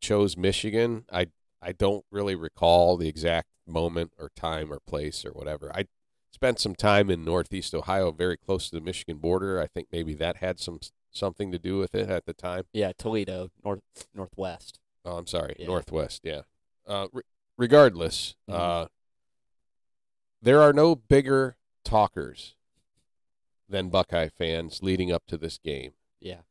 chose 0.00 0.36
Michigan, 0.36 1.04
I 1.10 1.28
I 1.62 1.72
don't 1.72 2.04
really 2.10 2.34
recall 2.34 2.96
the 2.96 3.08
exact 3.08 3.48
moment 3.66 4.12
or 4.18 4.30
time 4.34 4.72
or 4.72 4.80
place 4.80 5.24
or 5.24 5.30
whatever. 5.30 5.70
I 5.74 5.86
spent 6.32 6.58
some 6.58 6.74
time 6.74 7.10
in 7.10 7.24
Northeast 7.24 7.74
Ohio, 7.74 8.10
very 8.10 8.36
close 8.36 8.70
to 8.70 8.76
the 8.76 8.80
Michigan 8.80 9.18
border. 9.18 9.60
I 9.60 9.66
think 9.66 9.88
maybe 9.92 10.14
that 10.14 10.38
had 10.38 10.58
some 10.58 10.80
something 11.10 11.52
to 11.52 11.58
do 11.58 11.78
with 11.78 11.94
it 11.94 12.08
at 12.08 12.26
the 12.26 12.32
time. 12.32 12.64
Yeah, 12.72 12.92
Toledo, 12.96 13.50
north 13.64 13.82
northwest. 14.14 14.78
Oh, 15.04 15.16
I'm 15.16 15.26
sorry, 15.26 15.54
Yeah. 15.58 15.66
Northwest. 15.66 16.20
Yeah. 16.24 16.42
Uh, 16.86 17.08
re- 17.12 17.22
regardless, 17.56 18.34
Mhm. 18.48 18.54
uh, 18.54 18.88
there 20.42 20.60
are 20.60 20.72
no 20.72 20.94
bigger 20.94 21.56
talkers 21.84 22.54
than 23.68 23.88
Buckeye 23.88 24.28
fans 24.28 24.82
leading 24.82 25.12
up 25.12 25.26
to 25.28 25.36
this 25.38 25.58
game. 25.58 25.94
Yeah. 26.20 26.42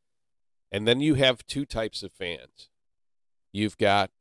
And 0.71 0.87
then 0.87 1.01
you 1.01 1.15
have 1.15 1.45
two 1.45 1.65
types 1.65 2.03
of 2.03 2.11
fans. 2.11 2.69
You've 3.51 3.77
got 3.77 4.11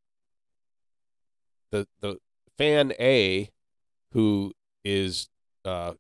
the 1.71 1.87
the 2.01 2.19
fan 2.57 2.93
A 2.99 3.51
who 4.13 4.55
is 4.85 5.29
uh, 5.65 5.95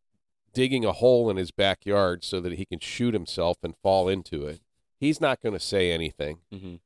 digging 0.55 0.85
a 0.85 0.93
hole 0.93 1.29
in 1.31 1.37
his 1.37 1.51
backyard 1.51 2.25
so 2.25 2.41
that 2.41 2.55
he 2.55 2.65
can 2.65 2.81
shoot 2.81 3.13
himself 3.15 3.59
and 3.63 3.77
fall 3.77 4.09
into 4.09 4.47
it. 4.47 4.61
He's 4.99 5.21
not 5.21 5.41
going 5.43 5.53
to 5.53 5.61
say 5.61 5.93
anything. 5.93 6.41
Mm-hmm. 6.51 6.77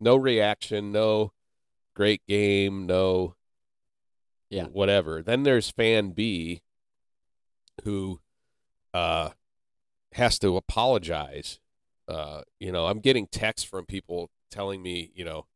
No 0.00 0.16
reaction, 0.16 0.92
no 0.92 1.32
great 1.94 2.22
game, 2.26 2.86
no 2.86 3.36
Yeah. 4.48 4.66
whatever. 4.66 5.22
Then 5.22 5.42
there's 5.42 5.70
fan 5.70 6.10
B 6.12 6.62
who 7.84 8.20
uh 8.94 9.30
has 10.12 10.38
to 10.40 10.56
apologize. 10.56 11.60
Uh, 12.08 12.42
you 12.58 12.72
know, 12.72 12.86
I'm 12.86 12.98
getting 12.98 13.28
texts 13.28 13.68
from 13.68 13.86
people 13.86 14.30
telling 14.50 14.82
me, 14.82 15.12
you 15.14 15.24
know, 15.24 15.46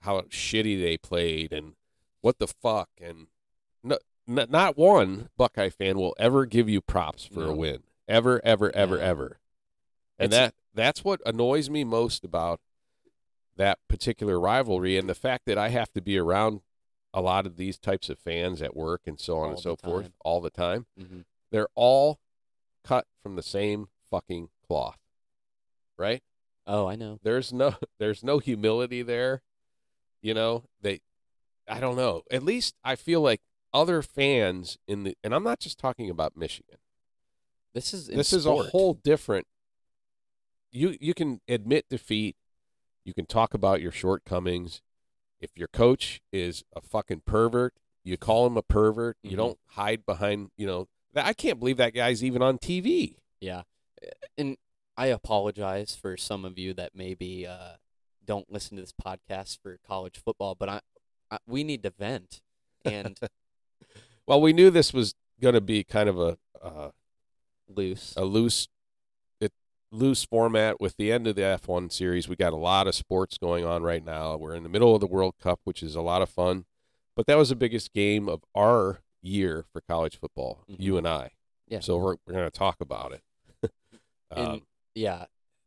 how 0.00 0.22
shitty 0.22 0.80
they 0.80 0.96
played 0.96 1.52
and 1.52 1.74
what 2.22 2.38
the 2.38 2.46
fuck 2.46 2.88
and 3.00 3.26
no 3.82 3.98
n- 4.26 4.46
not 4.48 4.78
one 4.78 5.28
Buckeye 5.36 5.68
fan 5.68 5.98
will 5.98 6.14
ever 6.18 6.46
give 6.46 6.68
you 6.68 6.80
props 6.80 7.24
for 7.26 7.44
a 7.44 7.54
win. 7.54 7.82
Ever, 8.08 8.40
ever, 8.44 8.74
ever, 8.74 8.96
No. 8.96 9.02
ever. 9.02 9.40
And 10.18 10.32
It's- 10.32 10.48
that 10.50 10.54
that's 10.72 11.04
what 11.04 11.20
annoys 11.26 11.68
me 11.68 11.84
most 11.84 12.24
about 12.24 12.60
that 13.58 13.78
particular 13.88 14.40
rivalry 14.40 14.96
and 14.96 15.08
the 15.08 15.14
fact 15.14 15.44
that 15.46 15.58
I 15.58 15.68
have 15.68 15.92
to 15.92 16.00
be 16.00 16.16
around 16.16 16.62
a 17.12 17.20
lot 17.20 17.44
of 17.46 17.56
these 17.56 17.78
types 17.78 18.08
of 18.08 18.18
fans 18.18 18.62
at 18.62 18.76
work 18.76 19.02
and 19.06 19.18
so 19.20 19.38
on 19.38 19.44
All 19.44 19.50
and 19.50 19.58
so 19.60 19.76
forth 19.76 20.10
all 20.20 20.40
the 20.40 20.50
time. 20.50 20.86
Mhm. 20.98 21.24
They're 21.50 21.68
all 21.74 22.20
cut 22.84 23.06
from 23.22 23.36
the 23.36 23.42
same 23.42 23.88
fucking 24.10 24.48
cloth. 24.66 24.98
Right? 25.96 26.22
Oh, 26.66 26.86
I 26.86 26.96
know. 26.96 27.18
There's 27.22 27.52
no 27.52 27.74
there's 27.98 28.22
no 28.22 28.38
humility 28.38 29.02
there. 29.02 29.42
You 30.22 30.34
know, 30.34 30.64
they 30.80 31.00
I 31.66 31.80
don't 31.80 31.96
know. 31.96 32.22
At 32.30 32.42
least 32.42 32.74
I 32.84 32.94
feel 32.96 33.20
like 33.20 33.40
other 33.74 34.02
fans 34.02 34.78
in 34.86 35.02
the 35.04 35.16
and 35.24 35.34
I'm 35.34 35.44
not 35.44 35.58
just 35.60 35.78
talking 35.78 36.08
about 36.08 36.36
Michigan. 36.36 36.78
This 37.74 37.92
is 37.92 38.06
this 38.06 38.32
is 38.32 38.46
a 38.46 38.54
whole 38.70 38.94
different 38.94 39.46
you 40.70 40.96
you 41.00 41.14
can 41.14 41.40
admit 41.48 41.86
defeat, 41.88 42.36
you 43.08 43.14
can 43.14 43.24
talk 43.24 43.54
about 43.54 43.80
your 43.80 43.90
shortcomings. 43.90 44.82
If 45.40 45.50
your 45.56 45.68
coach 45.68 46.20
is 46.30 46.62
a 46.76 46.82
fucking 46.82 47.22
pervert, 47.24 47.72
you 48.04 48.18
call 48.18 48.46
him 48.46 48.58
a 48.58 48.62
pervert. 48.62 49.16
You 49.22 49.30
Mhm. 49.30 49.36
don't 49.36 49.58
hide 49.68 50.04
behind, 50.04 50.50
you 50.58 50.66
know, 50.66 50.88
I 51.16 51.32
can't 51.32 51.58
believe 51.58 51.78
that 51.78 51.94
guy's 51.94 52.22
even 52.22 52.42
on 52.42 52.58
TV. 52.58 53.16
Yeah, 53.40 53.62
and 54.36 54.58
I 54.96 55.06
apologize 55.06 55.94
for 55.96 56.18
some 56.18 56.44
of 56.44 56.58
you 56.58 56.74
that 56.74 56.94
maybe 56.94 57.46
uh, 57.46 57.76
don't 58.26 58.50
listen 58.52 58.76
to 58.76 58.82
this 58.82 58.92
podcast 58.92 59.58
for 59.62 59.78
college 59.86 60.18
football, 60.22 60.54
but 60.54 60.68
I, 60.68 60.80
I 61.30 61.38
we 61.46 61.64
need 61.64 61.82
to 61.84 61.90
vent, 61.90 62.42
and 62.84 63.18
Well, 64.26 64.42
we 64.42 64.52
knew 64.52 64.68
this 64.70 64.92
was 64.92 65.14
going 65.40 65.54
to 65.54 65.62
be 65.62 65.82
kind 65.82 66.10
of 66.10 66.18
a 66.20 66.36
uh, 66.60 66.90
loose. 67.68 68.12
a 68.16 68.24
loose 68.26 68.68
loose 69.90 70.24
format 70.24 70.80
with 70.80 70.96
the 70.96 71.10
end 71.10 71.26
of 71.26 71.34
the 71.36 71.42
F1 71.42 71.90
series. 71.90 72.28
We 72.28 72.36
got 72.36 72.52
a 72.52 72.56
lot 72.56 72.86
of 72.86 72.94
sports 72.94 73.38
going 73.38 73.64
on 73.64 73.82
right 73.82 74.04
now. 74.04 74.36
We're 74.36 74.54
in 74.54 74.62
the 74.62 74.68
middle 74.68 74.94
of 74.94 75.00
the 75.00 75.06
World 75.06 75.34
Cup, 75.42 75.60
which 75.64 75.82
is 75.82 75.94
a 75.94 76.02
lot 76.02 76.22
of 76.22 76.28
fun. 76.28 76.64
But 77.16 77.26
that 77.26 77.36
was 77.38 77.48
the 77.48 77.56
biggest 77.56 77.92
game 77.92 78.28
of 78.28 78.44
our 78.54 79.00
year 79.22 79.64
for 79.72 79.80
college 79.80 80.18
football, 80.18 80.64
Mhm. 80.68 80.76
you 80.78 80.96
and 80.98 81.08
I. 81.08 81.32
Yeah. 81.66 81.80
So 81.80 81.96
we're 81.98 82.16
we're 82.26 82.32
going 82.34 82.44
to 82.44 82.50
talk 82.50 82.76
about 82.80 83.12
it. 83.12 83.22
And 84.30 84.46
um, 84.46 84.62
yeah, 84.94 85.24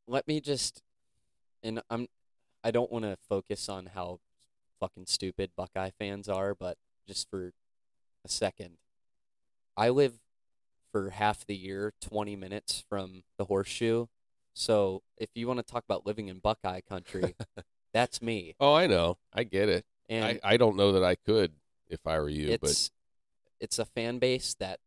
let 0.07 0.27
me 0.27 0.39
just, 0.39 0.83
and 1.63 1.81
I'm, 1.89 2.07
I 2.63 2.69
don't 2.69 2.91
want 2.91 3.05
to 3.05 3.17
focus 3.27 3.67
on 3.69 3.87
how 3.87 4.19
fucking 4.79 5.07
stupid 5.07 5.49
Buckeye 5.57 5.89
fans 5.97 6.29
are, 6.29 6.53
but 6.53 6.77
just 7.07 7.27
for 7.27 7.53
a 8.23 8.29
second, 8.29 8.77
I 9.75 9.89
live 9.89 10.19
for 10.91 11.09
half 11.09 11.45
the 11.45 11.55
year 11.55 11.93
20 12.01 12.35
minutes 12.35 12.83
from 12.89 13.23
the 13.37 13.45
horseshoe. 13.45 14.07
So 14.53 15.03
if 15.17 15.29
you 15.35 15.47
want 15.47 15.65
to 15.65 15.71
talk 15.71 15.83
about 15.83 16.05
living 16.05 16.27
in 16.27 16.39
Buckeye 16.39 16.81
country, 16.81 17.35
that's 17.93 18.21
me. 18.21 18.55
oh, 18.59 18.73
I 18.73 18.87
know. 18.87 19.17
I 19.33 19.43
get 19.43 19.69
it. 19.69 19.85
And 20.09 20.25
I, 20.25 20.39
I 20.43 20.57
don't 20.57 20.75
know 20.75 20.91
that 20.93 21.03
I 21.03 21.15
could 21.15 21.53
if 21.89 22.05
I 22.05 22.19
were 22.19 22.29
you, 22.29 22.57
but 22.59 22.69
it's 22.69 22.91
it's 23.59 23.79
a 23.79 23.85
fan 23.85 24.19
base 24.19 24.55
that 24.59 24.79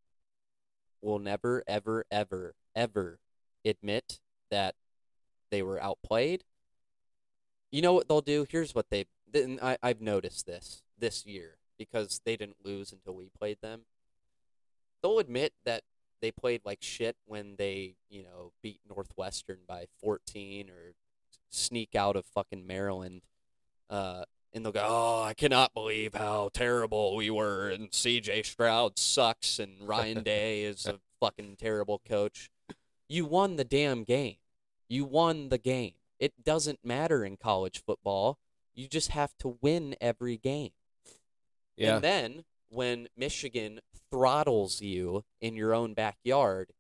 will 1.01 1.19
never 1.19 1.65
ever 1.67 2.05
ever 2.11 2.55
ever 2.75 3.19
admit 3.65 4.21
that 4.51 4.75
they 5.51 5.63
were 5.63 5.83
outplayed. 5.83 6.45
You 7.71 7.81
know 7.81 7.95
what 7.95 8.09
they'll 8.09 8.21
do? 8.21 8.47
Here's 8.49 8.75
what 8.75 8.91
they 8.91 9.07
then 9.33 9.59
I 9.63 9.79
I've 9.83 10.03
noticed 10.03 10.47
this 10.47 10.83
this 10.99 11.25
year 11.25 11.57
because 11.79 12.21
they 12.25 12.37
didn't 12.37 12.65
lose 12.65 12.93
until 12.93 13.15
we 13.15 13.29
played 13.39 13.59
them. 13.63 13.83
They'll 15.03 15.19
admit 15.19 15.53
that 15.65 15.83
they 16.25 16.33
played 16.33 16.63
like 16.65 16.79
shit 16.81 17.17
when 17.27 17.57
they, 17.59 17.97
you 18.09 18.23
know, 18.23 18.53
beat 18.63 18.81
Northwestern 18.89 19.59
by 19.69 19.85
14 20.01 20.71
or 20.71 20.95
sneak 21.51 21.95
out 21.95 22.17
of 22.17 22.25
fucking 22.25 22.67
Maryland. 22.67 23.21
Uh, 23.91 24.25
and 24.55 24.65
they'll 24.65 24.73
go, 24.73 24.87
"Oh, 24.89 25.23
I 25.23 25.35
cannot 25.35 25.75
believe 25.75 26.15
how 26.15 26.49
terrible 26.55 27.15
we 27.15 27.29
were, 27.29 27.69
and 27.69 27.93
C.J. 27.93 28.45
Stroud 28.45 28.99
sucks, 28.99 29.59
and 29.59 29.87
Ryan 29.87 30.23
Day 30.25 30.63
is 30.63 30.87
a 30.87 31.01
fucking 31.21 31.57
terrible 31.59 32.01
coach." 32.09 32.49
You 33.07 33.27
won 33.27 33.57
the 33.57 33.65
damn 33.65 34.05
game. 34.05 34.37
You 34.89 35.05
won 35.05 35.51
the 35.51 35.59
game. 35.59 35.93
It 36.19 36.43
doesn't 36.43 36.85
matter 36.85 37.23
in 37.23 37.37
college 37.37 37.83
football. 37.85 38.39
You 38.73 38.89
just 38.89 39.11
have 39.11 39.37
to 39.41 39.59
win 39.61 39.95
every 40.01 40.39
game. 40.39 40.71
yeah. 41.77 41.97
And 41.97 42.05
then 42.05 42.45
when 42.75 43.09
Michigan 43.17 43.81
throttles 44.11 44.81
you 44.81 45.25
in 45.41 45.55
your 45.57 45.75
own 45.75 45.95
backyard, 45.95 46.71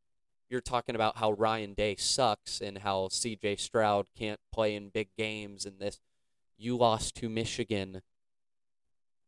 you're 0.50 0.60
talking 0.60 0.94
about 0.94 1.16
how 1.18 1.32
Ryan 1.32 1.74
Day 1.74 1.96
sucks 1.96 2.60
and 2.60 2.78
how 2.78 3.08
CJ 3.08 3.58
Stroud 3.58 4.06
can't 4.16 4.40
play 4.52 4.74
in 4.74 4.90
big 4.90 5.08
games 5.16 5.64
and 5.64 5.78
this. 5.80 6.00
You 6.56 6.76
lost 6.76 7.14
to 7.16 7.28
Michigan 7.28 8.02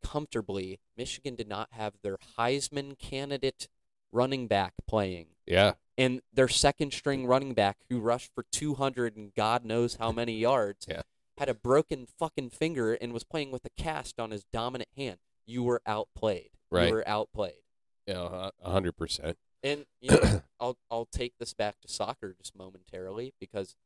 comfortably. 0.03 0.79
Michigan 0.97 1.35
did 1.35 1.49
not 1.49 1.69
have 1.73 1.95
their 2.03 2.17
Heisman 2.39 2.99
candidate 2.99 3.69
running 4.13 4.47
back 4.47 4.75
playing. 4.87 5.27
yeah. 5.47 5.73
And 5.99 6.21
their 6.31 6.47
second 6.49 6.93
string 6.93 7.27
running 7.27 7.55
back 7.55 7.79
who 7.89 8.01
rushed 8.01 8.31
for 8.35 8.45
200 8.53 9.17
and 9.17 9.33
God 9.35 9.65
knows 9.65 9.97
how 9.97 10.13
many 10.13 10.35
yards 10.39 10.87
Yeah. 10.87 11.03
had 11.39 11.49
a 11.49 11.55
broken 11.55 12.07
fucking 12.19 12.51
finger 12.51 12.93
and 12.93 13.15
was 13.15 13.25
playing 13.25 13.51
with 13.51 13.65
a 13.65 13.71
cast 13.83 14.21
on 14.21 14.31
his 14.31 14.45
dominant 14.53 14.91
hand. 14.95 15.17
You 15.47 15.63
were 15.63 15.81
outplayed. 15.87 16.51
Right. 16.71 16.89
You 16.89 16.95
were 16.95 17.09
outplayed. 17.09 17.63
Yeah, 18.07 18.51
a 18.63 18.71
hundred 18.71 18.97
percent. 18.97 19.37
And 19.63 19.87
you 20.01 20.11
know, 20.11 20.43
I'll 20.61 20.79
I'll 20.91 21.07
take 21.07 21.35
this 21.39 21.55
back 21.55 21.81
to 21.81 21.89
soccer 21.89 22.35
just 22.39 22.57
momentarily 22.57 23.35
because 23.41 23.77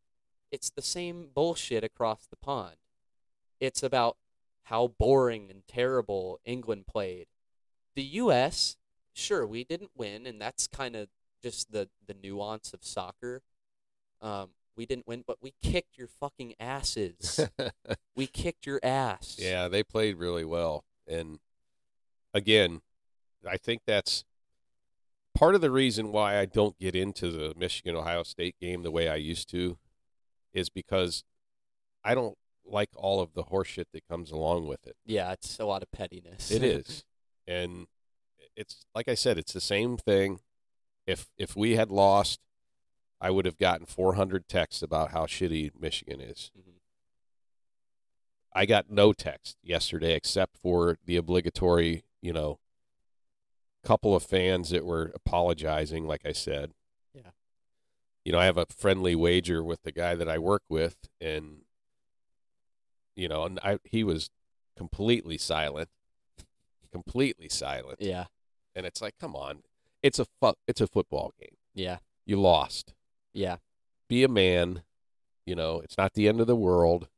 it's 0.51 0.71
the 0.71 0.83
same 0.83 1.29
bullshit 1.35 1.85
across 1.85 2.27
the 2.27 2.37
pond. 2.37 2.77
It's 3.61 3.83
about 3.83 4.17
how 4.65 4.89
boring 4.99 5.51
and 5.51 5.63
terrible 5.67 6.41
England 6.45 6.87
played. 6.87 7.27
The 7.95 8.03
US, 8.03 8.77
sure, 9.13 9.47
we 9.47 9.65
didn't 9.65 9.91
win 9.97 10.27
and 10.27 10.41
that's 10.41 10.67
kind 10.67 10.97
of 10.97 11.09
just 11.43 11.73
the 11.73 11.89
the 12.07 12.15
nuance 12.15 12.73
of 12.75 12.85
soccer. 12.85 13.43
Um 14.21 14.51
we 14.77 14.87
didn't 14.87 15.07
win, 15.07 15.25
but 15.27 15.39
we 15.43 15.53
kicked 15.63 15.99
your 15.99 16.09
fucking 16.09 16.55
asses. 16.59 17.41
we 18.17 18.27
kicked 18.27 18.67
your 18.67 18.81
ass. 18.83 19.37
Yeah, 19.39 19.69
they 19.69 19.83
played 19.83 20.17
really 20.17 20.45
well. 20.45 20.85
And 21.07 21.39
again, 22.35 22.81
I 23.49 23.57
think 23.57 23.83
that's 23.87 24.25
part 25.35 25.55
of 25.55 25.61
the 25.61 25.71
reason 25.71 26.13
why 26.13 26.39
I 26.39 26.45
don't 26.47 26.79
get 26.79 26.95
into 26.95 27.31
the 27.31 27.55
Michigan 27.57 27.97
Ohio 27.97 28.23
State 28.23 28.57
game 28.61 28.83
the 28.83 28.91
way 28.91 29.09
I 29.09 29.17
used 29.17 29.49
to 29.51 29.79
is 30.53 30.69
because 30.69 31.25
I 32.05 32.15
don't 32.15 32.37
like 32.65 32.91
all 32.95 33.21
of 33.21 33.35
the 33.35 33.45
horseshit 33.45 33.87
that 33.93 34.07
comes 34.09 34.31
along 34.31 34.67
with 34.69 34.87
it. 34.87 34.97
Yeah, 35.05 35.33
it's 35.33 35.59
a 35.59 35.65
lot 35.65 35.83
of 35.83 35.91
pettiness. 35.93 36.51
It 36.51 36.63
is. 36.63 37.05
And 37.49 37.89
it's 38.55 38.85
like 38.95 39.09
I 39.09 39.15
said, 39.15 39.37
it's 39.37 39.55
the 39.55 39.61
same 39.61 39.97
thing. 39.97 40.39
If 41.05 41.27
if 41.37 41.57
we 41.57 41.75
had 41.75 41.91
lost, 41.91 42.39
I 43.21 43.31
would 43.33 43.45
have 43.45 43.59
gotten 43.59 43.87
400 43.87 44.47
texts 44.47 44.83
about 44.83 45.11
how 45.11 45.27
shitty 45.27 45.73
Michigan 45.81 46.21
is. 46.21 46.53
Mhm. 46.57 46.75
I 48.53 48.67
got 48.67 48.89
no 48.89 49.13
text 49.13 49.57
yesterday 49.65 50.15
except 50.15 50.59
for 50.59 50.99
the 51.05 51.17
obligatory, 51.17 52.05
you 52.23 52.33
know, 52.33 52.59
couple 53.85 54.15
of 54.15 54.23
fans 54.23 54.71
that 54.71 54.85
were 54.85 55.11
apologizing, 55.15 56.07
like 56.07 56.27
I 56.27 56.33
said. 56.33 56.73
Yeah. 57.15 57.31
You 58.25 58.33
know, 58.33 58.39
I 58.39 58.45
have 58.45 58.59
a 58.59 58.67
friendly 58.67 59.15
wager 59.15 59.65
with 59.65 59.83
the 59.83 59.93
guy 59.93 60.15
that 60.15 60.29
I 60.29 60.39
work 60.39 60.63
with, 60.69 60.97
and 61.21 61.63
you 63.17 63.29
know, 63.29 63.45
and 63.45 63.59
I 63.63 63.79
he 63.85 64.05
was 64.05 64.31
completely 64.77 65.39
silent, 65.39 65.89
completely 66.93 67.49
silent, 67.49 68.01
Yeah. 68.01 68.27
and 68.75 68.87
it's 68.87 69.01
like, 69.01 69.15
come 69.19 69.35
on, 69.35 69.63
it's 70.03 70.19
a 70.19 70.27
fu- 70.41 70.55
it's 70.67 70.81
a 70.81 70.87
football 70.87 71.33
game. 71.39 71.57
Yeah. 71.75 71.99
You 72.27 72.41
lost. 72.41 72.95
Yeah. 73.33 73.57
Be 74.09 74.23
a 74.25 74.29
man. 74.29 74.83
You 75.47 75.55
know, 75.55 75.81
it's 75.81 75.97
not 75.97 76.13
the 76.15 76.29
end 76.29 76.41
of 76.41 76.47
the 76.47 76.57
world. 76.57 77.09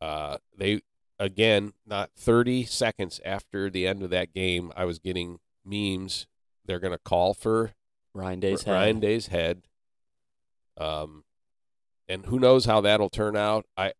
Uh, 0.00 0.36
they 0.56 0.80
again, 1.20 1.74
not 1.86 2.10
30 2.16 2.64
seconds 2.64 3.20
after 3.24 3.70
the 3.70 3.86
end 3.86 4.02
of 4.02 4.10
that 4.10 4.32
game, 4.32 4.72
I 4.74 4.86
was 4.86 4.98
getting 4.98 5.38
memes. 5.64 6.26
They're 6.64 6.80
going 6.80 6.94
to 6.94 6.98
call 6.98 7.34
for 7.34 7.74
Ryan 8.14 8.40
Day's 8.40 8.62
head. 8.62 8.72
Ryan 8.72 9.00
Day's 9.00 9.26
head. 9.28 9.62
Um, 10.78 11.24
and 12.08 12.26
who 12.26 12.40
knows 12.40 12.64
how 12.64 12.80
that'll 12.80 13.10
turn 13.10 13.36
out? 13.36 13.66
I 13.76 13.92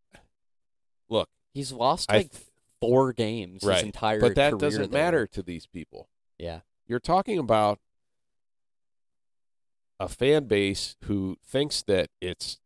look, 1.08 1.28
He's 1.52 1.72
lost 1.72 2.10
I 2.10 2.18
like 2.18 2.30
four 2.80 3.12
games 3.12 3.62
right, 3.62 3.76
his 3.76 3.84
entire 3.84 4.20
but 4.20 4.34
that 4.36 4.58
doesn't 4.58 4.90
there. 4.90 5.02
matter 5.02 5.26
to 5.28 5.42
these 5.42 5.66
people. 5.66 6.08
Yeah. 6.38 6.60
You're 6.86 7.00
talking 7.00 7.38
about 7.38 7.78
a 10.00 10.08
fan 10.08 10.44
base 10.44 10.96
who 11.04 11.36
thinks 11.46 11.82
that 11.82 12.08
it's 12.20 12.58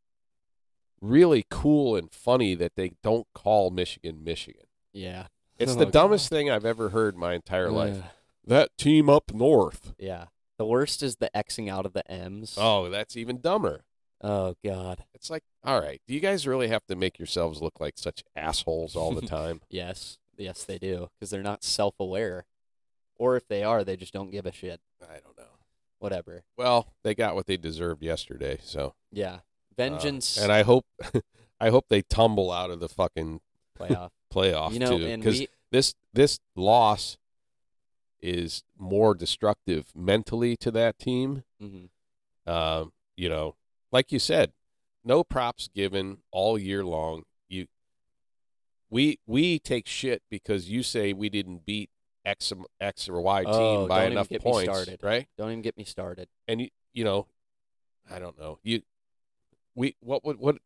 really 1.09 1.45
cool 1.51 1.97
and 1.97 2.11
funny 2.13 2.55
that 2.55 2.77
they 2.77 2.93
don't 3.03 3.27
call 3.35 3.71
Michigan 3.71 4.23
Michigan. 4.25 4.67
Yeah. 4.93 5.27
It's 5.59 5.73
Oh, 5.77 5.79
the 5.79 5.85
God. 5.85 5.93
dumbest 5.93 6.29
thing 6.29 6.51
I've 6.51 6.65
ever 6.65 6.91
heard 6.91 7.17
my 7.17 7.35
entire 7.35 7.71
life. 7.71 8.03
That 8.47 8.77
team 8.77 9.09
up 9.09 9.33
north. 9.33 9.95
Yeah. 9.99 10.27
The 10.59 10.67
worst 10.67 11.03
is 11.03 11.17
the 11.17 11.31
Xing 11.35 11.71
out 11.71 11.87
of 11.87 11.93
the 11.95 12.09
M's. 12.11 12.57
Oh, 12.59 12.89
that's 12.91 13.17
even 13.17 13.41
dumber. 13.41 13.85
Oh, 14.21 14.55
God. 14.65 15.05
It's 15.15 15.29
like, 15.31 15.43
all 15.65 15.81
right, 15.81 16.01
do 16.07 16.15
you 16.15 16.21
guys 16.21 16.47
really 16.47 16.69
have 16.69 16.87
to 16.87 16.97
make 16.97 17.19
yourselves 17.19 17.61
look 17.61 17.81
like 17.81 17.95
such 17.99 18.23
assholes 18.37 18.95
all 18.97 19.13
the 19.13 19.27
time? 19.27 19.61
Yes. 19.69 20.19
Yes, 20.37 20.65
they 20.65 20.79
do. 20.79 21.09
Because 21.19 21.31
they're 21.31 21.43
not 21.43 21.63
self 21.65 21.95
aware. 22.01 22.45
Or 23.17 23.37
if 23.37 23.47
they 23.49 23.63
are, 23.63 23.85
they 23.85 23.97
just 23.97 24.13
don't 24.13 24.31
give 24.31 24.47
a 24.47 24.53
shit. 24.53 24.81
I 25.03 25.19
don't 25.25 25.37
know. 25.37 25.45
Whatever. 25.99 26.43
Well, 26.57 26.89
they 27.03 27.15
got 27.15 27.35
what 27.35 27.47
they 27.47 27.57
deserved 27.57 28.03
yesterday, 28.03 28.59
so 28.63 28.95
Yeah. 29.13 29.39
Uh, 29.79 29.83
Vengeance 29.83 30.39
and 30.39 30.51
I 30.53 30.63
hope, 30.63 30.87
I 31.61 31.71
hope 31.71 31.87
they 31.89 32.03
tumble 32.03 32.51
out 32.51 32.71
of 32.71 32.81
the 32.81 32.89
fucking 32.89 33.41
playoff. 33.79 34.11
playoff 34.33 34.73
you 34.73 34.79
know, 34.81 34.99
too, 34.99 35.17
because 35.17 35.47
this 35.71 35.95
this 36.13 36.41
loss 36.57 37.19
is 38.21 38.63
more 38.79 39.15
destructive 39.15 39.87
mentally 39.95 40.57
to 40.57 40.71
that 40.71 40.99
team. 40.99 41.45
mhm. 41.63 41.89
Um, 42.47 42.93
you 43.17 43.29
know, 43.29 43.57
like 43.93 44.13
you 44.13 44.19
said, 44.19 44.53
no 45.05 45.23
props 45.25 45.69
given 45.75 46.19
all 46.31 46.59
year 46.59 46.85
long. 46.85 47.23
You, 47.49 47.67
we 48.91 49.19
we 49.27 49.59
take 49.59 49.87
shit 49.87 50.23
because 50.31 50.69
you 50.69 50.83
say 50.83 51.13
we 51.13 51.29
didn't 51.29 51.65
beat 51.65 51.91
X 52.25 52.53
X 52.81 53.09
or 53.09 53.21
Y 53.21 53.45
team 53.45 53.53
Oh, 53.55 53.87
by 53.87 53.97
don't 53.99 54.05
even 54.07 54.13
enough 54.13 54.29
get 54.29 54.45
me 54.45 54.51
points, 54.51 54.73
started. 54.73 55.01
right? 55.03 55.27
don't 55.39 55.51
even 55.51 55.63
get 55.63 55.77
me 55.77 55.85
started. 55.85 56.29
And 56.49 56.61
you 56.61 56.69
you 56.93 57.05
know, 57.05 57.27
I 58.11 58.19
don't 58.19 58.39
know 58.39 58.59
you. 58.63 58.83
We 59.75 59.97
what 60.01 60.25
what 60.25 60.39
what 60.39 60.57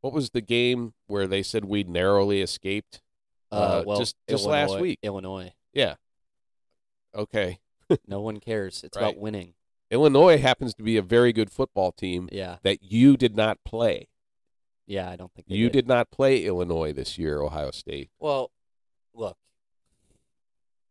what 0.00 0.12
was 0.12 0.30
the 0.30 0.40
game 0.40 0.94
where 1.06 1.26
they 1.26 1.42
said 1.42 1.64
we 1.64 1.82
narrowly 1.84 2.40
escaped? 2.42 3.00
Uh, 3.50 3.54
Uh, 3.54 3.84
well, 3.86 3.98
just- 3.98 4.16
just 4.28 4.46
last 4.46 4.78
week. 4.80 4.98
Illinois. 5.02 5.52
Yeah. 5.72 5.94
Okay. 7.14 7.60
No 8.08 8.20
one 8.20 8.40
cares. 8.40 8.82
It's 8.82 8.96
Right. 8.96 9.08
about 9.10 9.18
winning. 9.20 9.54
Illinois 9.90 10.38
happens 10.38 10.74
to 10.74 10.82
be 10.82 10.96
a 10.96 11.02
very 11.02 11.32
good 11.34 11.50
football 11.52 11.92
team 11.92 12.28
Yeah. 12.32 12.56
that 12.62 12.82
you 12.82 13.16
did 13.18 13.36
not 13.36 13.62
play. 13.64 14.08
Yeah, 14.86 15.10
I 15.10 15.16
don't 15.16 15.32
think 15.34 15.48
they 15.48 15.54
You 15.56 15.68
did 15.68 15.86
not 15.86 16.10
play 16.10 16.44
Illinois 16.46 16.92
this 16.94 17.18
year, 17.18 17.42
Ohio 17.42 17.70
State. 17.70 18.10
Well, 18.18 18.50
look, 19.12 19.36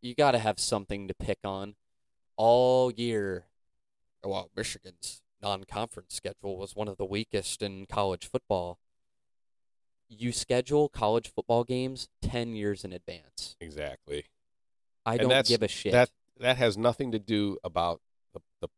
you 0.01 0.14
got 0.14 0.32
to 0.32 0.39
have 0.39 0.59
something 0.59 1.07
to 1.07 1.16
pick 1.16 1.39
on. 1.43 1.76
All 2.38 2.91
year, 2.91 3.47
well, 4.24 4.51
Michigan's 4.55 5.22
non-conference 5.44 6.16
schedule 6.16 6.58
was 6.58 6.76
one 6.76 6.88
of 6.88 6.98
the 6.98 7.06
weakest 7.06 7.62
in 7.62 7.86
college 7.86 8.28
football. 8.28 8.80
You 10.10 10.32
schedule 10.32 10.89
college 10.89 11.32
football 11.34 11.64
games 11.64 12.10
ten 12.22 12.56
years 12.56 12.84
in 12.84 12.94
advance. 12.94 13.56
Exactly. 13.60 14.26
I 15.06 15.16
And 15.16 15.30
don't 15.30 15.46
give 15.46 15.64
a 15.64 15.68
shit. 15.68 15.91
That 15.91 16.10
that 16.39 16.58
has 16.58 16.78
nothing 16.78 17.12
to 17.12 17.20
do 17.20 17.58
about 17.64 18.02
the 18.34 18.41
the, 18.62 18.70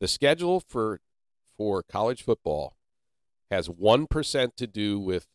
the 0.00 0.08
schedule 0.08 0.60
for 0.60 1.00
for 1.56 1.82
college 1.82 2.22
football 2.22 2.76
has 3.50 3.68
one 3.68 4.06
percent 4.06 4.56
to 4.56 4.66
do 4.66 4.98
with 4.98 5.26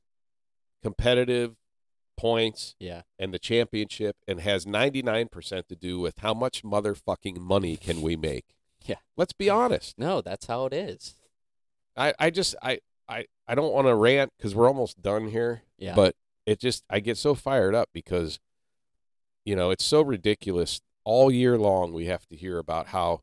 competitive 0.82 1.56
points 2.20 2.76
yeah, 2.80 3.04
and 3.18 3.34
the 3.34 3.40
championship 3.40 4.18
and 4.28 4.42
has 4.42 4.66
99% 4.66 5.68
to 5.68 5.76
do 5.76 6.00
with 6.00 6.20
how 6.20 6.34
much 6.34 6.64
motherfucking 6.64 7.38
money 7.38 7.78
can 7.78 8.02
we 8.02 8.18
make. 8.18 8.58
Yeah. 8.86 8.96
Let's 9.18 9.34
be 9.34 9.50
honest. 9.50 9.98
no, 9.98 10.22
that's 10.22 10.46
how 10.48 10.66
it 10.66 10.74
is. 10.74 11.16
I, 11.98 12.14
I 12.20 12.30
just 12.30 12.56
I 12.62 12.80
I, 13.08 13.26
I 13.48 13.56
don't 13.56 13.74
want 13.74 13.88
to 13.88 13.96
rant 13.96 14.32
because 14.38 14.56
we're 14.56 14.68
almost 14.68 15.02
done 15.02 15.30
here. 15.30 15.64
Yeah, 15.78 15.96
But 15.96 16.16
it 16.46 16.60
just 16.60 16.84
I 16.90 17.00
get 17.00 17.18
so 17.18 17.36
fired 17.36 17.76
up 17.76 17.90
because 17.94 18.40
you 19.46 19.56
know 19.56 19.72
it's 19.72 19.86
so 19.86 20.02
ridiculous. 20.02 20.82
All 21.04 21.32
year 21.32 21.58
long 21.58 21.92
we 21.94 22.06
have 22.06 22.26
to 22.28 22.36
hear 22.36 22.58
about 22.58 22.88
how 22.88 23.22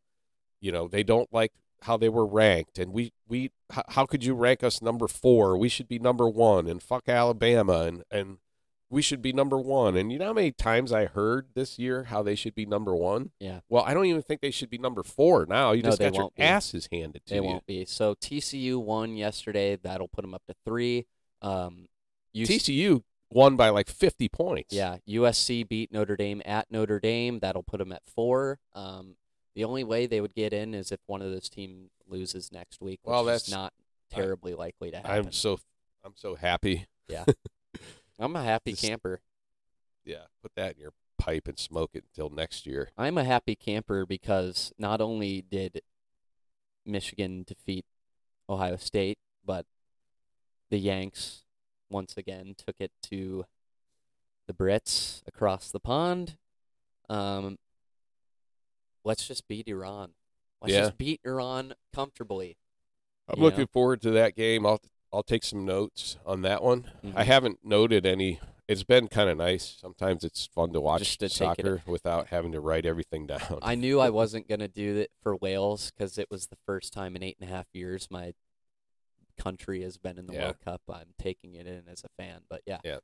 you 0.61 0.73
know 0.73 0.89
they 0.89 1.03
don't 1.03 1.33
like 1.33 1.53
how 1.83 1.97
they 1.97 2.09
were 2.09 2.27
ranked 2.27 2.79
and 2.79 2.93
we 2.93 3.13
we 3.29 3.53
how, 3.71 3.83
how 3.89 4.07
could 4.07 4.25
you 4.25 4.35
rank 4.35 4.65
us 4.65 4.83
number 4.83 5.07
four? 5.07 5.57
We 5.57 5.69
should 5.69 5.89
be 5.89 5.99
number 5.99 6.29
one 6.29 6.67
and 6.67 6.83
fuck 6.83 7.09
Alabama 7.09 7.81
and 7.83 8.03
and 8.11 8.39
we 8.89 9.03
should 9.03 9.21
be 9.23 9.33
number 9.33 9.59
one. 9.59 9.97
And 9.97 10.13
you 10.13 10.19
know 10.19 10.27
how 10.27 10.33
many 10.33 10.53
times 10.53 10.93
I 10.93 11.07
heard 11.07 11.49
this 11.55 11.79
year 11.79 12.05
how 12.05 12.23
they 12.23 12.35
should 12.35 12.55
be 12.55 12.67
number 12.67 12.95
one? 12.95 13.31
Yeah. 13.41 13.61
Well, 13.69 13.83
I 13.85 13.95
don't 13.95 14.07
even 14.07 14.23
think 14.23 14.41
they 14.41 14.51
should 14.51 14.71
be 14.71 14.79
number 14.79 15.03
four 15.03 15.45
now. 15.47 15.73
You 15.73 15.83
No, 15.83 15.89
just 15.91 15.99
got 16.01 16.15
your 16.15 16.31
be. 16.37 16.43
asses 16.43 16.89
handed 16.93 17.27
to 17.27 17.35
they 17.35 17.37
you. 17.41 17.43
won't 17.43 17.67
be. 17.67 17.85
So 17.85 18.15
TCU 18.15 18.81
won 18.83 19.17
yesterday. 19.17 19.77
That'll 19.77 20.09
put 20.09 20.23
them 20.23 20.35
up 20.35 20.43
to 20.49 20.55
three. 20.65 21.07
Um, 21.43 21.89
UC 22.35 22.47
TCU 22.61 23.03
won 23.31 23.57
by 23.57 23.71
like 23.71 23.89
50 23.89 24.29
points. 24.29 24.73
Yeah, 24.73 24.99
USC 25.09 25.69
beat 25.69 25.93
Notre 25.93 26.17
Dame 26.17 26.41
at 26.45 26.71
Notre 26.71 27.01
Dame. 27.01 27.41
That'll 27.41 27.63
put 27.65 27.79
them 27.79 27.91
at 27.93 28.03
four. 28.07 28.61
Um, 28.75 29.17
the 29.57 29.65
only 29.65 29.83
way 29.85 30.07
they 30.07 30.21
would 30.21 30.35
get 30.35 30.53
in 30.53 30.75
is 30.75 30.93
if 30.93 31.01
one 31.07 31.23
of 31.23 31.31
those 31.33 31.49
teams 31.49 31.91
loses 32.07 32.53
next 32.53 32.81
week, 32.81 33.01
which 33.03 33.11
Well, 33.11 33.29
is 33.29 33.47
that's- 33.47 33.51
not 33.51 33.73
terribly 34.11 34.55
likely 34.55 34.93
to 34.93 34.99
happen. 34.99 35.11
I'm 35.27 35.33
so 35.33 35.59
I'm 36.05 36.13
so 36.15 36.37
happy. 36.37 36.87
I'm 38.19 38.35
a 38.37 38.43
happy 38.43 38.73
Just- 38.73 38.83
camper. 38.83 39.21
Yeah, 40.05 40.27
put 40.43 40.53
that 40.55 40.75
in 40.77 40.81
your 40.81 40.93
pipe 41.19 41.49
and 41.49 41.59
smoke 41.59 41.91
it 41.95 42.05
until 42.05 42.31
next 42.31 42.67
year. 42.67 42.91
I'm 42.97 43.19
a 43.19 43.25
happy 43.25 43.57
camper 43.57 44.07
because 44.07 44.73
not 44.79 45.01
only 45.01 45.43
did 45.43 45.83
Michigan 46.85 47.43
defeat 47.47 47.85
Ohio 48.49 48.77
State, 48.77 49.19
but 49.45 49.67
the 50.71 50.79
Yanks 50.79 51.43
once 51.91 52.17
again 52.17 52.55
took 52.57 52.77
it 52.79 52.93
to 53.03 53.47
the 54.47 54.53
Brits 54.53 55.23
across 55.27 55.73
the 55.73 55.81
pond. 55.81 56.37
Um, 57.09 57.59
let's 59.05 59.27
just 59.27 59.49
beat 59.49 59.67
Iran. 59.67 60.13
Let's 60.63 60.73
Yeah. 60.75 60.81
just 60.83 60.99
beat 60.99 61.21
Iran 61.25 61.75
comfortably. 61.93 62.57
I'm 63.29 63.41
looking 63.41 63.61
know? 63.61 63.67
forward 63.73 64.01
to 64.03 64.11
that 64.13 64.37
game. 64.37 64.65
I'll 64.65 64.81
I'll 65.13 65.23
take 65.23 65.45
some 65.45 65.65
notes 65.65 66.19
on 66.27 66.43
that 66.43 66.63
one. 66.63 66.91
I 67.15 67.23
Mhm. 67.23 67.27
haven't 67.27 67.65
noted 67.65 68.05
any. 68.07 68.41
It's 68.69 68.83
been 68.83 69.07
kind 69.09 69.31
of 69.31 69.37
nice. 69.39 69.77
Sometimes 69.81 70.25
it's 70.25 70.47
fun 70.47 70.73
to 70.73 70.81
watch 70.81 71.19
to 71.19 71.29
soccer 71.29 71.83
without 71.87 72.29
having 72.29 72.51
to 72.53 72.61
write 72.61 72.85
everything 72.85 73.27
down. 73.27 73.61
I 73.63 73.77
knew 73.77 74.01
I 74.01 74.11
wasn't 74.11 74.49
gonna 74.49 74.67
do 74.69 74.97
it 74.97 75.13
for 75.23 75.37
Wales 75.37 75.91
because 75.93 76.19
it 76.19 76.29
was 76.31 76.49
the 76.49 76.57
first 76.67 76.93
time 76.93 77.15
in 77.15 77.23
eight 77.23 77.37
and 77.41 77.49
a 77.49 77.53
half 77.53 77.67
years 77.73 78.11
my 78.11 78.35
country 79.39 79.83
has 79.83 79.99
been 79.99 80.19
in 80.19 80.27
the 80.27 80.33
Yeah. 80.33 80.45
World 80.47 80.61
Cup. 80.61 80.83
I'm 80.89 81.15
taking 81.19 81.55
it 81.55 81.67
in 81.67 81.87
as 81.89 82.03
a 82.05 82.09
fan, 82.21 82.43
but 82.49 82.63
yeah, 82.67 82.81
But 82.83 83.03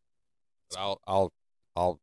I'll 0.79 1.01
I'll 1.07 1.33
I'll 1.77 2.01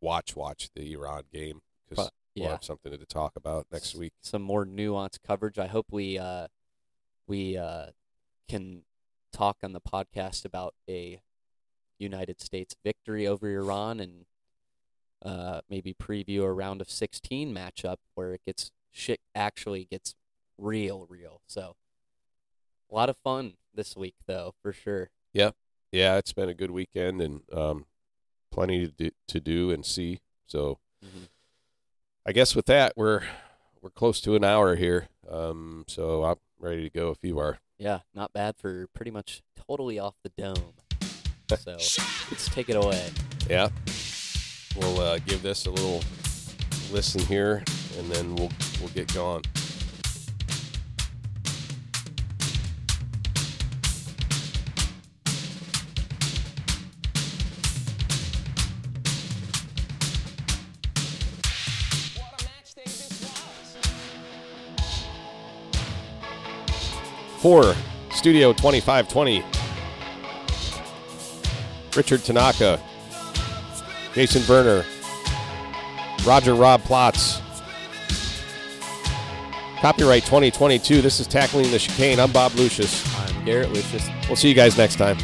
watch 0.00 0.36
watch 0.36 0.70
the 0.74 0.92
Iran 0.92 1.24
game 1.32 1.62
because 1.88 2.06
But, 2.06 2.12
we'll 2.36 2.44
yeah. 2.46 2.50
have 2.52 2.64
something 2.64 2.92
to 2.92 3.06
talk 3.06 3.34
about 3.36 3.66
next 3.72 3.94
week. 3.94 4.12
some 4.20 4.42
more 4.42 4.66
nuanced 4.66 5.22
coverage. 5.22 5.58
I 5.58 5.68
hope 5.68 5.86
we 5.90 6.18
uh, 6.18 6.48
we 7.26 7.56
uh, 7.56 7.92
can 8.48 8.84
talk 9.38 9.58
on 9.62 9.72
the 9.72 9.80
podcast 9.80 10.44
about 10.44 10.74
a 10.88 11.20
United 11.98 12.40
States 12.40 12.74
victory 12.84 13.24
over 13.26 13.48
Iran 13.48 14.00
and 14.00 14.26
uh, 15.24 15.60
maybe 15.70 15.94
preview 15.94 16.42
a 16.42 16.52
round 16.52 16.80
of 16.80 16.90
16 16.90 17.54
matchup 17.54 17.98
where 18.14 18.34
it 18.34 18.40
gets 18.44 18.72
shit 18.90 19.20
actually 19.36 19.84
gets 19.84 20.14
real, 20.56 21.06
real. 21.08 21.40
So 21.46 21.76
a 22.90 22.94
lot 22.94 23.08
of 23.08 23.16
fun 23.22 23.54
this 23.72 23.96
week, 23.96 24.14
though, 24.26 24.54
for 24.60 24.72
sure. 24.72 25.10
Yeah, 25.32 25.50
Yeah. 25.92 26.16
it's 26.16 26.32
been 26.32 26.48
a 26.48 26.54
good 26.54 26.72
weekend 26.72 27.20
and 27.22 27.42
um, 27.52 27.86
plenty 28.50 28.86
to 28.86 28.92
do, 28.92 29.10
to 29.28 29.40
do 29.40 29.70
and 29.70 29.84
see. 29.86 30.20
So 30.46 30.78
Mhm. 31.04 31.28
I 32.26 32.32
guess 32.32 32.56
with 32.56 32.66
that 32.66 32.92
we're 32.96 33.22
we're 33.80 33.90
close 33.90 34.20
to 34.22 34.34
an 34.34 34.42
hour 34.42 34.74
here. 34.74 35.08
Um, 35.28 35.84
so 35.86 36.24
I'm 36.24 36.38
ready 36.58 36.82
to 36.82 36.90
go 36.90 37.10
if 37.12 37.18
you 37.22 37.38
are. 37.38 37.60
Yeah, 37.78 38.00
not 38.14 38.32
bad 38.32 38.56
for 38.58 38.88
pretty 38.88 39.10
much 39.10 39.42
totally 39.68 39.98
off 39.98 40.14
the 40.22 40.30
dome. 40.36 40.72
So 41.56 41.72
let's 42.30 42.50
take 42.50 42.68
it 42.68 42.76
away. 42.76 43.08
Yeah. 43.48 43.70
We'll 44.76 45.00
uh, 45.00 45.18
give 45.18 45.40
this 45.40 45.64
a 45.64 45.70
little 45.70 46.02
listen 46.92 47.22
here, 47.22 47.64
and 47.98 48.10
then 48.10 48.34
we'll 48.34 48.50
we'll 48.80 48.90
get 48.90 49.12
going. 49.14 49.44
For 67.38 67.76
Studio 68.10 68.52
2520, 68.52 69.44
Richard 71.96 72.24
Tanaka, 72.24 72.80
Jason 74.12 74.42
Werner, 74.48 74.84
Roger 76.26 76.54
Rob 76.54 76.82
Plotz. 76.82 77.40
Copyright 79.80 80.24
2022. 80.24 81.00
This 81.00 81.20
is 81.20 81.28
Tackling 81.28 81.70
the 81.70 81.78
Chicane. 81.78 82.18
I'm 82.18 82.32
Bob 82.32 82.54
Lucius. 82.56 83.06
I'm 83.16 83.44
Garrett 83.44 83.72
Lucius. 83.72 84.08
We'll 84.26 84.34
see 84.34 84.48
you 84.48 84.54
guys 84.54 84.76
next 84.76 84.96
time. 84.96 85.16